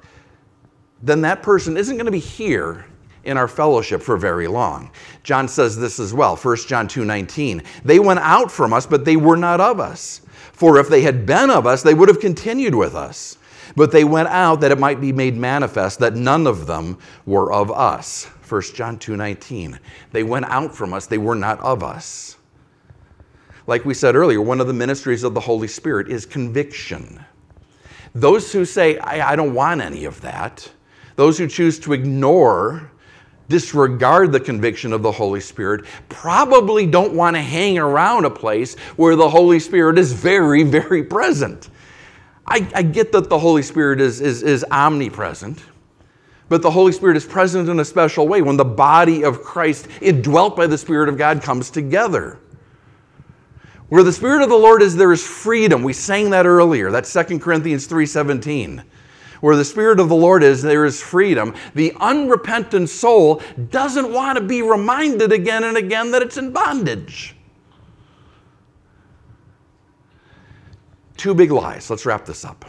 then 1.02 1.20
that 1.20 1.42
person 1.42 1.76
isn't 1.76 1.96
going 1.96 2.06
to 2.06 2.10
be 2.10 2.18
here 2.18 2.86
in 3.24 3.36
our 3.36 3.46
fellowship 3.46 4.00
for 4.00 4.16
very 4.16 4.48
long. 4.48 4.90
John 5.22 5.48
says 5.48 5.76
this 5.76 6.00
as 6.00 6.14
well, 6.14 6.34
1 6.34 6.56
John 6.66 6.88
2:19. 6.88 7.62
They 7.84 7.98
went 7.98 8.20
out 8.20 8.50
from 8.50 8.72
us, 8.72 8.86
but 8.86 9.04
they 9.04 9.16
were 9.16 9.36
not 9.36 9.60
of 9.60 9.80
us. 9.80 10.22
For 10.52 10.78
if 10.78 10.88
they 10.88 11.02
had 11.02 11.26
been 11.26 11.50
of 11.50 11.66
us, 11.66 11.82
they 11.82 11.92
would 11.92 12.08
have 12.08 12.20
continued 12.20 12.74
with 12.74 12.94
us. 12.94 13.36
But 13.76 13.92
they 13.92 14.04
went 14.04 14.28
out 14.28 14.60
that 14.62 14.72
it 14.72 14.78
might 14.78 15.00
be 15.00 15.12
made 15.12 15.36
manifest 15.36 15.98
that 16.00 16.16
none 16.16 16.46
of 16.46 16.66
them 16.66 16.98
were 17.26 17.52
of 17.52 17.70
us. 17.70 18.24
1 18.48 18.74
John 18.74 18.98
2:19. 18.98 19.78
They 20.12 20.22
went 20.22 20.46
out 20.46 20.74
from 20.74 20.94
us, 20.94 21.06
they 21.06 21.18
were 21.18 21.34
not 21.34 21.60
of 21.60 21.84
us. 21.84 22.36
Like 23.66 23.84
we 23.84 23.94
said 23.94 24.16
earlier, 24.16 24.40
one 24.40 24.60
of 24.60 24.66
the 24.66 24.72
ministries 24.72 25.24
of 25.24 25.34
the 25.34 25.40
Holy 25.40 25.68
Spirit 25.68 26.08
is 26.08 26.24
conviction. 26.24 27.24
Those 28.14 28.52
who 28.52 28.64
say, 28.64 28.98
I, 28.98 29.32
I 29.32 29.36
don't 29.36 29.54
want 29.54 29.82
any 29.82 30.04
of 30.04 30.20
that, 30.22 30.70
those 31.16 31.36
who 31.36 31.46
choose 31.46 31.78
to 31.80 31.92
ignore 31.92 32.90
disregard 33.48 34.32
the 34.32 34.40
conviction 34.40 34.92
of 34.92 35.02
the 35.02 35.12
Holy 35.12 35.40
Spirit 35.40 35.84
probably 36.08 36.86
don't 36.86 37.12
want 37.12 37.36
to 37.36 37.42
hang 37.42 37.78
around 37.78 38.24
a 38.24 38.30
place 38.30 38.76
where 38.96 39.16
the 39.16 39.28
Holy 39.28 39.60
Spirit 39.60 39.98
is 39.98 40.12
very, 40.12 40.62
very 40.62 41.02
present. 41.02 41.68
I, 42.48 42.68
I 42.74 42.82
get 42.82 43.12
that 43.12 43.28
the 43.28 43.38
Holy 43.38 43.62
Spirit 43.62 44.00
is, 44.00 44.20
is, 44.20 44.42
is 44.42 44.64
omnipresent, 44.70 45.62
But 46.48 46.62
the 46.62 46.70
Holy 46.70 46.92
Spirit 46.92 47.16
is 47.16 47.26
present 47.26 47.68
in 47.68 47.80
a 47.80 47.84
special 47.84 48.28
way 48.28 48.42
when 48.42 48.56
the 48.56 48.64
body 48.64 49.24
of 49.24 49.42
Christ, 49.42 49.88
indwelt 50.00 50.56
by 50.56 50.66
the 50.66 50.78
Spirit 50.78 51.08
of 51.08 51.18
God, 51.18 51.42
comes 51.42 51.70
together. 51.70 52.38
Where 53.88 54.02
the 54.02 54.12
Spirit 54.12 54.42
of 54.42 54.48
the 54.48 54.56
Lord 54.56 54.82
is, 54.82 54.96
there 54.96 55.12
is 55.12 55.24
freedom. 55.26 55.82
We 55.82 55.92
sang 55.92 56.30
that 56.30 56.46
earlier. 56.46 56.90
That's 56.90 57.12
2 57.12 57.40
Corinthians 57.40 57.86
3:17. 57.86 58.82
Where 59.40 59.56
the 59.56 59.64
Spirit 59.64 60.00
of 60.00 60.08
the 60.08 60.16
Lord 60.16 60.42
is, 60.42 60.62
there 60.62 60.86
is 60.86 61.00
freedom. 61.00 61.54
The 61.74 61.92
unrepentant 62.00 62.88
soul 62.88 63.42
doesn't 63.70 64.12
want 64.12 64.38
to 64.38 64.44
be 64.44 64.62
reminded 64.62 65.30
again 65.30 65.62
and 65.64 65.76
again 65.76 66.10
that 66.12 66.22
it's 66.22 66.36
in 66.36 66.52
bondage. 66.52 67.35
Two 71.16 71.34
big 71.34 71.50
lies. 71.50 71.88
Let's 71.90 72.06
wrap 72.06 72.26
this 72.26 72.44
up. 72.44 72.64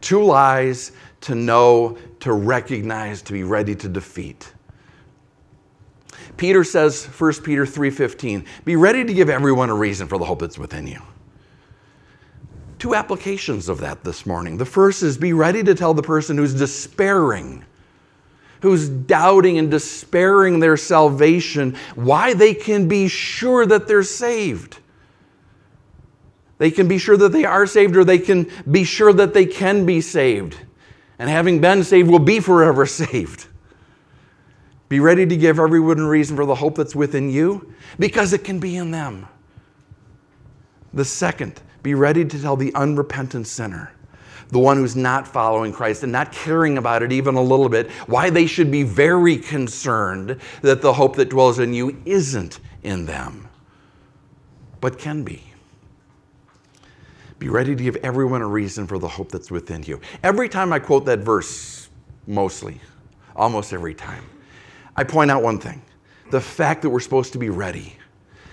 Two 0.00 0.22
lies 0.22 0.92
to 1.22 1.34
know, 1.34 1.98
to 2.20 2.32
recognize, 2.32 3.22
to 3.22 3.32
be 3.32 3.42
ready 3.42 3.74
to 3.74 3.88
defeat. 3.88 4.52
Peter 6.36 6.64
says, 6.64 7.04
1 7.04 7.42
Peter 7.42 7.64
3:15, 7.64 8.44
be 8.64 8.76
ready 8.76 9.04
to 9.04 9.14
give 9.14 9.30
everyone 9.30 9.70
a 9.70 9.74
reason 9.74 10.06
for 10.06 10.18
the 10.18 10.24
hope 10.24 10.40
that's 10.40 10.58
within 10.58 10.86
you. 10.86 11.00
Two 12.78 12.94
applications 12.94 13.68
of 13.68 13.78
that 13.80 14.04
this 14.04 14.26
morning. 14.26 14.58
The 14.58 14.66
first 14.66 15.02
is 15.02 15.16
be 15.16 15.32
ready 15.32 15.62
to 15.62 15.74
tell 15.74 15.94
the 15.94 16.02
person 16.02 16.36
who's 16.36 16.52
despairing, 16.52 17.64
who's 18.60 18.88
doubting 18.88 19.56
and 19.56 19.70
despairing 19.70 20.60
their 20.60 20.76
salvation, 20.76 21.74
why 21.94 22.34
they 22.34 22.52
can 22.52 22.86
be 22.86 23.08
sure 23.08 23.64
that 23.64 23.88
they're 23.88 24.02
saved. 24.02 24.78
They 26.58 26.70
can 26.70 26.88
be 26.88 26.98
sure 26.98 27.16
that 27.16 27.32
they 27.32 27.44
are 27.44 27.66
saved, 27.66 27.96
or 27.96 28.04
they 28.04 28.18
can 28.18 28.50
be 28.70 28.84
sure 28.84 29.12
that 29.12 29.34
they 29.34 29.46
can 29.46 29.84
be 29.84 30.00
saved. 30.00 30.58
And 31.18 31.28
having 31.28 31.60
been 31.60 31.84
saved, 31.84 32.10
will 32.10 32.18
be 32.18 32.40
forever 32.40 32.86
saved. 32.86 33.48
Be 34.88 35.00
ready 35.00 35.26
to 35.26 35.36
give 35.36 35.58
everyone 35.58 35.98
a 35.98 36.08
reason 36.08 36.36
for 36.36 36.46
the 36.46 36.54
hope 36.54 36.76
that's 36.76 36.94
within 36.94 37.28
you 37.28 37.74
because 37.98 38.32
it 38.32 38.44
can 38.44 38.60
be 38.60 38.76
in 38.76 38.92
them. 38.92 39.26
The 40.94 41.04
second, 41.04 41.60
be 41.82 41.94
ready 41.94 42.24
to 42.24 42.40
tell 42.40 42.56
the 42.56 42.72
unrepentant 42.74 43.48
sinner, 43.48 43.92
the 44.48 44.60
one 44.60 44.76
who's 44.76 44.94
not 44.94 45.26
following 45.26 45.72
Christ 45.72 46.04
and 46.04 46.12
not 46.12 46.30
caring 46.30 46.78
about 46.78 47.02
it 47.02 47.10
even 47.10 47.34
a 47.34 47.42
little 47.42 47.68
bit, 47.68 47.90
why 48.06 48.30
they 48.30 48.46
should 48.46 48.70
be 48.70 48.84
very 48.84 49.36
concerned 49.36 50.40
that 50.62 50.82
the 50.82 50.92
hope 50.92 51.16
that 51.16 51.30
dwells 51.30 51.58
in 51.58 51.74
you 51.74 52.00
isn't 52.04 52.60
in 52.84 53.06
them, 53.06 53.48
but 54.80 54.98
can 54.98 55.24
be. 55.24 55.42
Be 57.38 57.48
ready 57.48 57.76
to 57.76 57.82
give 57.82 57.96
everyone 57.96 58.40
a 58.40 58.46
reason 58.46 58.86
for 58.86 58.98
the 58.98 59.08
hope 59.08 59.30
that's 59.30 59.50
within 59.50 59.82
you. 59.82 60.00
Every 60.22 60.48
time 60.48 60.72
I 60.72 60.78
quote 60.78 61.04
that 61.06 61.18
verse, 61.18 61.88
mostly, 62.26 62.80
almost 63.34 63.72
every 63.72 63.94
time, 63.94 64.24
I 64.96 65.04
point 65.04 65.30
out 65.30 65.42
one 65.42 65.58
thing 65.58 65.82
the 66.30 66.40
fact 66.40 66.82
that 66.82 66.90
we're 66.90 67.00
supposed 67.00 67.32
to 67.34 67.38
be 67.38 67.50
ready 67.50 67.96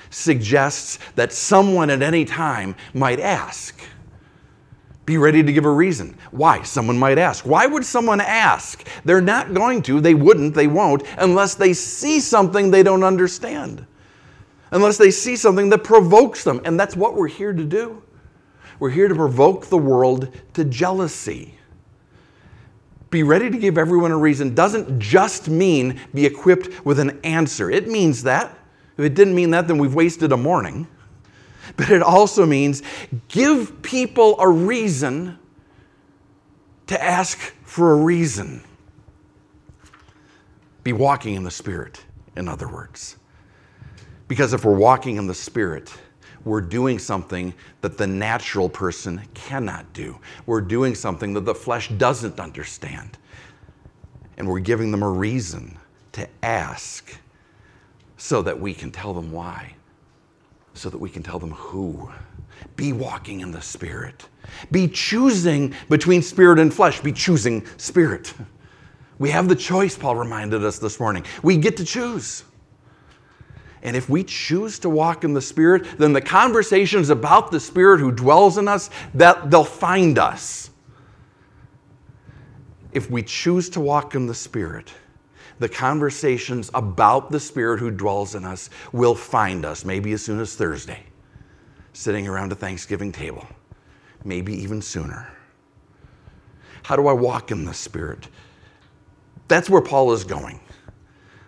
suggests 0.09 0.99
that 1.15 1.33
someone 1.33 1.89
at 1.89 2.01
any 2.01 2.25
time 2.25 2.75
might 2.93 3.19
ask. 3.19 3.81
Be 5.05 5.17
ready 5.17 5.43
to 5.43 5.51
give 5.51 5.65
a 5.65 5.71
reason. 5.71 6.15
Why? 6.31 6.61
Someone 6.61 6.97
might 6.97 7.17
ask. 7.17 7.45
Why 7.45 7.65
would 7.65 7.83
someone 7.83 8.21
ask? 8.21 8.87
They're 9.03 9.21
not 9.21 9.53
going 9.53 9.81
to, 9.83 9.99
they 9.99 10.13
wouldn't, 10.13 10.53
they 10.53 10.67
won't, 10.67 11.03
unless 11.17 11.55
they 11.55 11.73
see 11.73 12.19
something 12.19 12.71
they 12.71 12.83
don't 12.83 13.03
understand. 13.03 13.85
Unless 14.71 14.97
they 14.97 15.11
see 15.11 15.35
something 15.35 15.69
that 15.69 15.83
provokes 15.83 16.43
them. 16.43 16.61
And 16.63 16.79
that's 16.79 16.95
what 16.95 17.15
we're 17.15 17.27
here 17.27 17.51
to 17.51 17.63
do. 17.65 18.01
We're 18.83 18.89
here 18.89 19.07
to 19.07 19.15
provoke 19.15 19.67
the 19.67 19.77
world 19.77 20.27
to 20.55 20.65
jealousy 20.65 21.55
be 23.13 23.23
ready 23.23 23.49
to 23.49 23.57
give 23.57 23.77
everyone 23.77 24.11
a 24.11 24.17
reason 24.17 24.55
doesn't 24.55 24.99
just 24.99 25.47
mean 25.47 26.01
be 26.13 26.25
equipped 26.25 26.83
with 26.83 26.99
an 26.99 27.17
answer. 27.23 27.71
It 27.71 27.87
means 27.87 28.23
that. 28.23 28.57
If 28.97 29.05
it 29.05 29.13
didn't 29.13 29.35
mean 29.35 29.51
that, 29.51 29.69
then 29.69 29.77
we've 29.77 29.93
wasted 29.93 30.33
a 30.33 30.37
morning. 30.37 30.87
But 31.77 31.91
it 31.91 32.01
also 32.01 32.45
means 32.45 32.81
give 33.29 33.81
people 33.83 34.35
a 34.39 34.49
reason 34.49 35.39
to 36.87 37.01
ask 37.01 37.37
for 37.63 37.93
a 37.93 37.95
reason. 37.95 38.63
Be 40.83 40.91
walking 40.91 41.35
in 41.35 41.43
the 41.43 41.51
Spirit, 41.51 42.03
in 42.35 42.49
other 42.49 42.67
words. 42.67 43.15
Because 44.27 44.51
if 44.53 44.65
we're 44.65 44.75
walking 44.75 45.15
in 45.15 45.27
the 45.27 45.35
Spirit, 45.35 45.93
we're 46.45 46.61
doing 46.61 46.99
something 46.99 47.53
that 47.81 47.97
the 47.97 48.07
natural 48.07 48.69
person 48.69 49.21
cannot 49.33 49.91
do. 49.93 50.17
We're 50.45 50.61
doing 50.61 50.95
something 50.95 51.33
that 51.33 51.45
the 51.45 51.55
flesh 51.55 51.89
doesn't 51.89 52.39
understand. 52.39 53.17
And 54.37 54.47
we're 54.47 54.59
giving 54.59 54.91
them 54.91 55.03
a 55.03 55.09
reason 55.09 55.77
to 56.13 56.27
ask 56.41 57.17
so 58.17 58.41
that 58.41 58.59
we 58.59 58.73
can 58.73 58.91
tell 58.91 59.13
them 59.13 59.31
why, 59.31 59.73
so 60.73 60.89
that 60.89 60.97
we 60.97 61.09
can 61.09 61.23
tell 61.23 61.39
them 61.39 61.51
who. 61.51 62.11
Be 62.75 62.93
walking 62.93 63.41
in 63.41 63.51
the 63.51 63.61
Spirit. 63.61 64.27
Be 64.71 64.87
choosing 64.87 65.73
between 65.89 66.21
spirit 66.21 66.59
and 66.59 66.73
flesh. 66.73 67.01
Be 67.01 67.11
choosing 67.11 67.65
spirit. 67.77 68.33
We 69.19 69.29
have 69.29 69.47
the 69.47 69.55
choice, 69.55 69.97
Paul 69.97 70.15
reminded 70.15 70.63
us 70.63 70.79
this 70.79 70.99
morning. 70.99 71.25
We 71.43 71.57
get 71.57 71.77
to 71.77 71.85
choose. 71.85 72.43
And 73.83 73.97
if 73.97 74.09
we 74.09 74.23
choose 74.23 74.79
to 74.79 74.89
walk 74.89 75.25
in 75.25 75.33
the 75.33 75.41
Spirit, 75.41 75.97
then 75.97 76.13
the 76.13 76.21
conversations 76.21 77.09
about 77.09 77.51
the 77.51 77.59
Spirit 77.59 77.99
who 77.99 78.11
dwells 78.11 78.57
in 78.57 78.67
us, 78.67 78.89
that 79.13 79.51
they'll 79.51 79.65
find 79.65 80.17
us. 80.17 80.69
If 82.93 83.11
we 83.11 83.23
choose 83.23 83.69
to 83.71 83.81
walk 83.81 84.15
in 84.15 84.25
the 84.25 84.33
Spirit, 84.33 84.93
the 85.59 85.67
conversations 85.67 86.71
about 86.73 87.29
the 87.29 87.39
Spirit 87.39 87.79
who 87.79 87.91
dwells 87.91 88.35
in 88.35 88.45
us 88.45 88.69
will 88.93 89.15
find 89.15 89.65
us, 89.65 89.83
maybe 89.83 90.13
as 90.13 90.23
soon 90.23 90.39
as 90.39 90.55
Thursday, 90.55 91.03
sitting 91.91 92.25
around 92.27 92.53
a 92.53 92.55
Thanksgiving 92.55 93.11
table, 93.11 93.45
maybe 94.23 94.53
even 94.53 94.81
sooner. 94.81 95.27
How 96.83 96.95
do 96.95 97.07
I 97.07 97.13
walk 97.13 97.51
in 97.51 97.65
the 97.65 97.73
Spirit? 97.73 98.29
That's 99.49 99.69
where 99.69 99.81
Paul 99.81 100.13
is 100.13 100.23
going. 100.23 100.61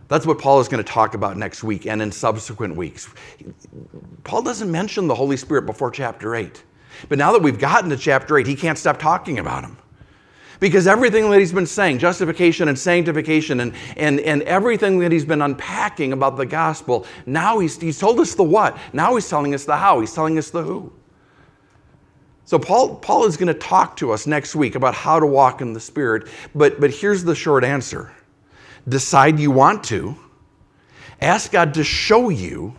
That's 0.07 0.25
what 0.25 0.39
Paul 0.39 0.59
is 0.59 0.67
going 0.67 0.83
to 0.83 0.89
talk 0.89 1.15
about 1.15 1.37
next 1.37 1.63
week 1.63 1.87
and 1.87 2.01
in 2.01 2.11
subsequent 2.11 2.75
weeks. 2.75 3.09
Paul 4.23 4.43
doesn't 4.43 4.71
mention 4.71 5.07
the 5.07 5.15
Holy 5.15 5.37
Spirit 5.37 5.65
before 5.65 5.89
chapter 5.89 6.35
8. 6.35 6.63
But 7.09 7.17
now 7.17 7.31
that 7.31 7.41
we've 7.41 7.59
gotten 7.59 7.89
to 7.89 7.97
chapter 7.97 8.37
8, 8.37 8.45
he 8.45 8.55
can't 8.55 8.77
stop 8.77 8.99
talking 8.99 9.39
about 9.39 9.63
him. 9.63 9.77
Because 10.59 10.87
everything 10.87 11.29
that 11.29 11.39
he's 11.39 11.51
been 11.51 11.65
saying, 11.65 11.99
justification 11.99 12.69
and 12.69 12.79
sanctification, 12.79 13.59
and, 13.59 13.73
and, 13.97 14.19
and 14.21 14.41
everything 14.43 14.99
that 14.99 15.11
he's 15.11 15.25
been 15.25 15.41
unpacking 15.41 16.13
about 16.13 16.37
the 16.37 16.45
gospel, 16.45 17.05
now 17.25 17.59
he's, 17.59 17.79
he's 17.79 17.99
told 17.99 18.19
us 18.19 18.35
the 18.35 18.43
what. 18.43 18.77
Now 18.93 19.15
he's 19.15 19.27
telling 19.27 19.53
us 19.53 19.65
the 19.65 19.75
how. 19.75 19.99
He's 19.99 20.13
telling 20.13 20.37
us 20.37 20.51
the 20.51 20.63
who. 20.63 20.93
So 22.45 22.59
Paul, 22.59 22.95
Paul 22.97 23.25
is 23.25 23.37
going 23.37 23.53
to 23.53 23.59
talk 23.59 23.97
to 23.97 24.11
us 24.11 24.27
next 24.27 24.55
week 24.55 24.75
about 24.75 24.93
how 24.93 25.19
to 25.19 25.25
walk 25.25 25.61
in 25.61 25.73
the 25.73 25.79
Spirit. 25.79 26.27
But, 26.53 26.79
but 26.79 26.91
here's 26.91 27.23
the 27.23 27.35
short 27.35 27.63
answer 27.63 28.11
decide 28.87 29.39
you 29.39 29.51
want 29.51 29.83
to, 29.85 30.15
ask 31.21 31.51
God 31.51 31.73
to 31.75 31.83
show 31.83 32.29
you, 32.29 32.75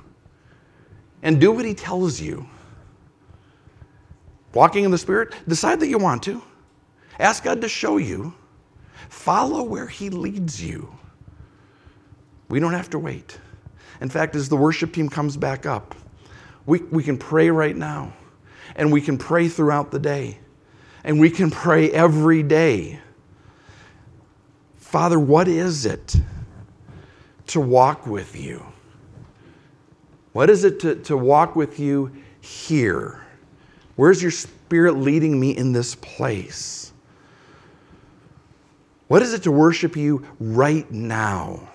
and 1.22 1.40
do 1.40 1.50
what 1.52 1.64
He 1.64 1.74
tells 1.74 2.20
you. 2.20 2.46
Walking 4.54 4.84
in 4.84 4.90
the 4.90 4.98
Spirit, 4.98 5.34
decide 5.48 5.80
that 5.80 5.88
you 5.88 5.98
want 5.98 6.22
to, 6.24 6.42
ask 7.18 7.44
God 7.44 7.61
to 7.61 7.68
show 7.68 7.96
you, 7.96 8.34
follow 9.09 9.62
where 9.62 9.86
He 9.86 10.11
leads 10.11 10.62
you. 10.62 10.96
We 12.48 12.61
don't 12.61 12.72
have 12.72 12.90
to 12.90 12.98
wait. 12.98 13.38
In 14.00 14.09
fact, 14.09 14.36
as 14.36 14.48
the 14.48 14.57
worship 14.57 14.92
team 14.92 15.09
comes 15.09 15.36
back 15.36 15.66
up, 15.66 15.94
we, 16.66 16.80
we 16.82 17.02
can 17.02 17.18
pray 17.18 17.50
right 17.50 17.76
now, 17.76 18.12
and 18.76 18.92
we 18.92 19.00
can 19.00 19.18
pray 19.18 19.48
throughout 19.48 19.90
the 19.90 19.98
day, 19.98 20.38
and 21.04 21.18
we 21.18 21.30
can 21.30 21.50
pray 21.50 21.90
every 21.90 22.42
day 22.42 23.00
Father, 24.87 25.18
what 25.18 25.49
is 25.49 25.84
it 25.84 26.14
to 27.49 27.61
walk 27.61 28.07
with 28.07 28.37
you? 28.37 28.64
What 30.32 30.49
is 30.49 30.62
it 30.62 30.78
to, 30.80 30.95
to 30.95 31.16
walk 31.16 31.57
with 31.57 31.80
you 31.80 32.12
here? 32.41 33.26
Where's 33.97 34.22
your 34.22 34.30
spirit 34.30 34.93
leading 34.93 35.41
me 35.41 35.51
in 35.57 35.72
this 35.72 35.97
place? 35.97 36.93
What 39.09 39.22
is 39.22 39.34
it 39.34 39.43
to 39.43 39.51
worship 39.51 39.97
you 39.97 40.24
right 40.39 40.89
now? 40.89 41.68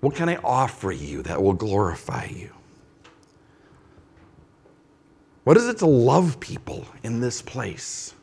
What 0.00 0.14
can 0.14 0.30
I 0.30 0.36
offer 0.36 0.92
you 0.92 1.22
that 1.24 1.42
will 1.42 1.52
glorify 1.52 2.24
you? 2.24 2.54
What 5.44 5.58
is 5.58 5.68
it 5.68 5.76
to 5.80 5.86
love 5.86 6.40
people 6.40 6.86
in 7.02 7.20
this 7.20 7.42
place? 7.42 8.14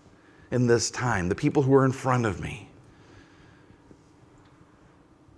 In 0.52 0.68
this 0.68 0.90
time, 0.92 1.30
the 1.30 1.36
people 1.36 1.64
who 1.64 1.74
are 1.74 1.86
in 1.86 1.92
front 1.92 2.26
of 2.26 2.40
me. 2.40 2.70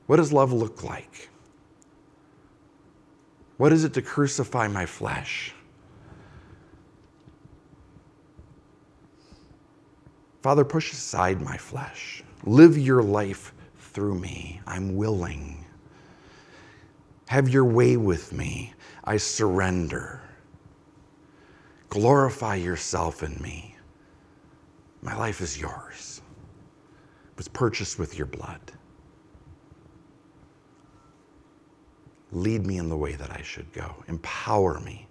What 0.07 0.17
does 0.17 0.33
love 0.33 0.51
look 0.51 0.83
like? 0.83 1.29
What 3.57 3.73
is 3.73 3.83
it 3.83 3.93
to 3.93 4.01
crucify 4.01 4.67
my 4.67 4.85
flesh? 4.85 5.53
Father, 10.41 10.63
push 10.63 10.93
aside 10.93 11.41
my 11.41 11.57
flesh. 11.57 12.23
Live 12.45 12.77
your 12.77 13.03
life 13.03 13.53
through 13.77 14.17
me. 14.17 14.61
I'm 14.65 14.95
willing. 14.95 15.65
Have 17.27 17.49
your 17.49 17.65
way 17.65 17.97
with 17.97 18.31
me. 18.31 18.73
I 19.03 19.17
surrender. 19.17 20.21
Glorify 21.89 22.55
yourself 22.55 23.23
in 23.23 23.37
me. 23.41 23.68
My 25.01 25.15
life 25.15 25.41
is 25.41 25.59
yours. 25.59 26.21
It 27.31 27.37
was 27.37 27.47
purchased 27.47 27.97
with 27.99 28.17
your 28.17 28.27
blood. 28.27 28.59
Lead 32.31 32.65
me 32.65 32.77
in 32.77 32.89
the 32.89 32.97
way 32.97 33.13
that 33.13 33.31
I 33.31 33.41
should 33.41 33.71
go. 33.73 34.03
Empower 34.07 34.79
me. 34.79 35.07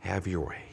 Have 0.00 0.26
your 0.26 0.40
way. 0.40 0.69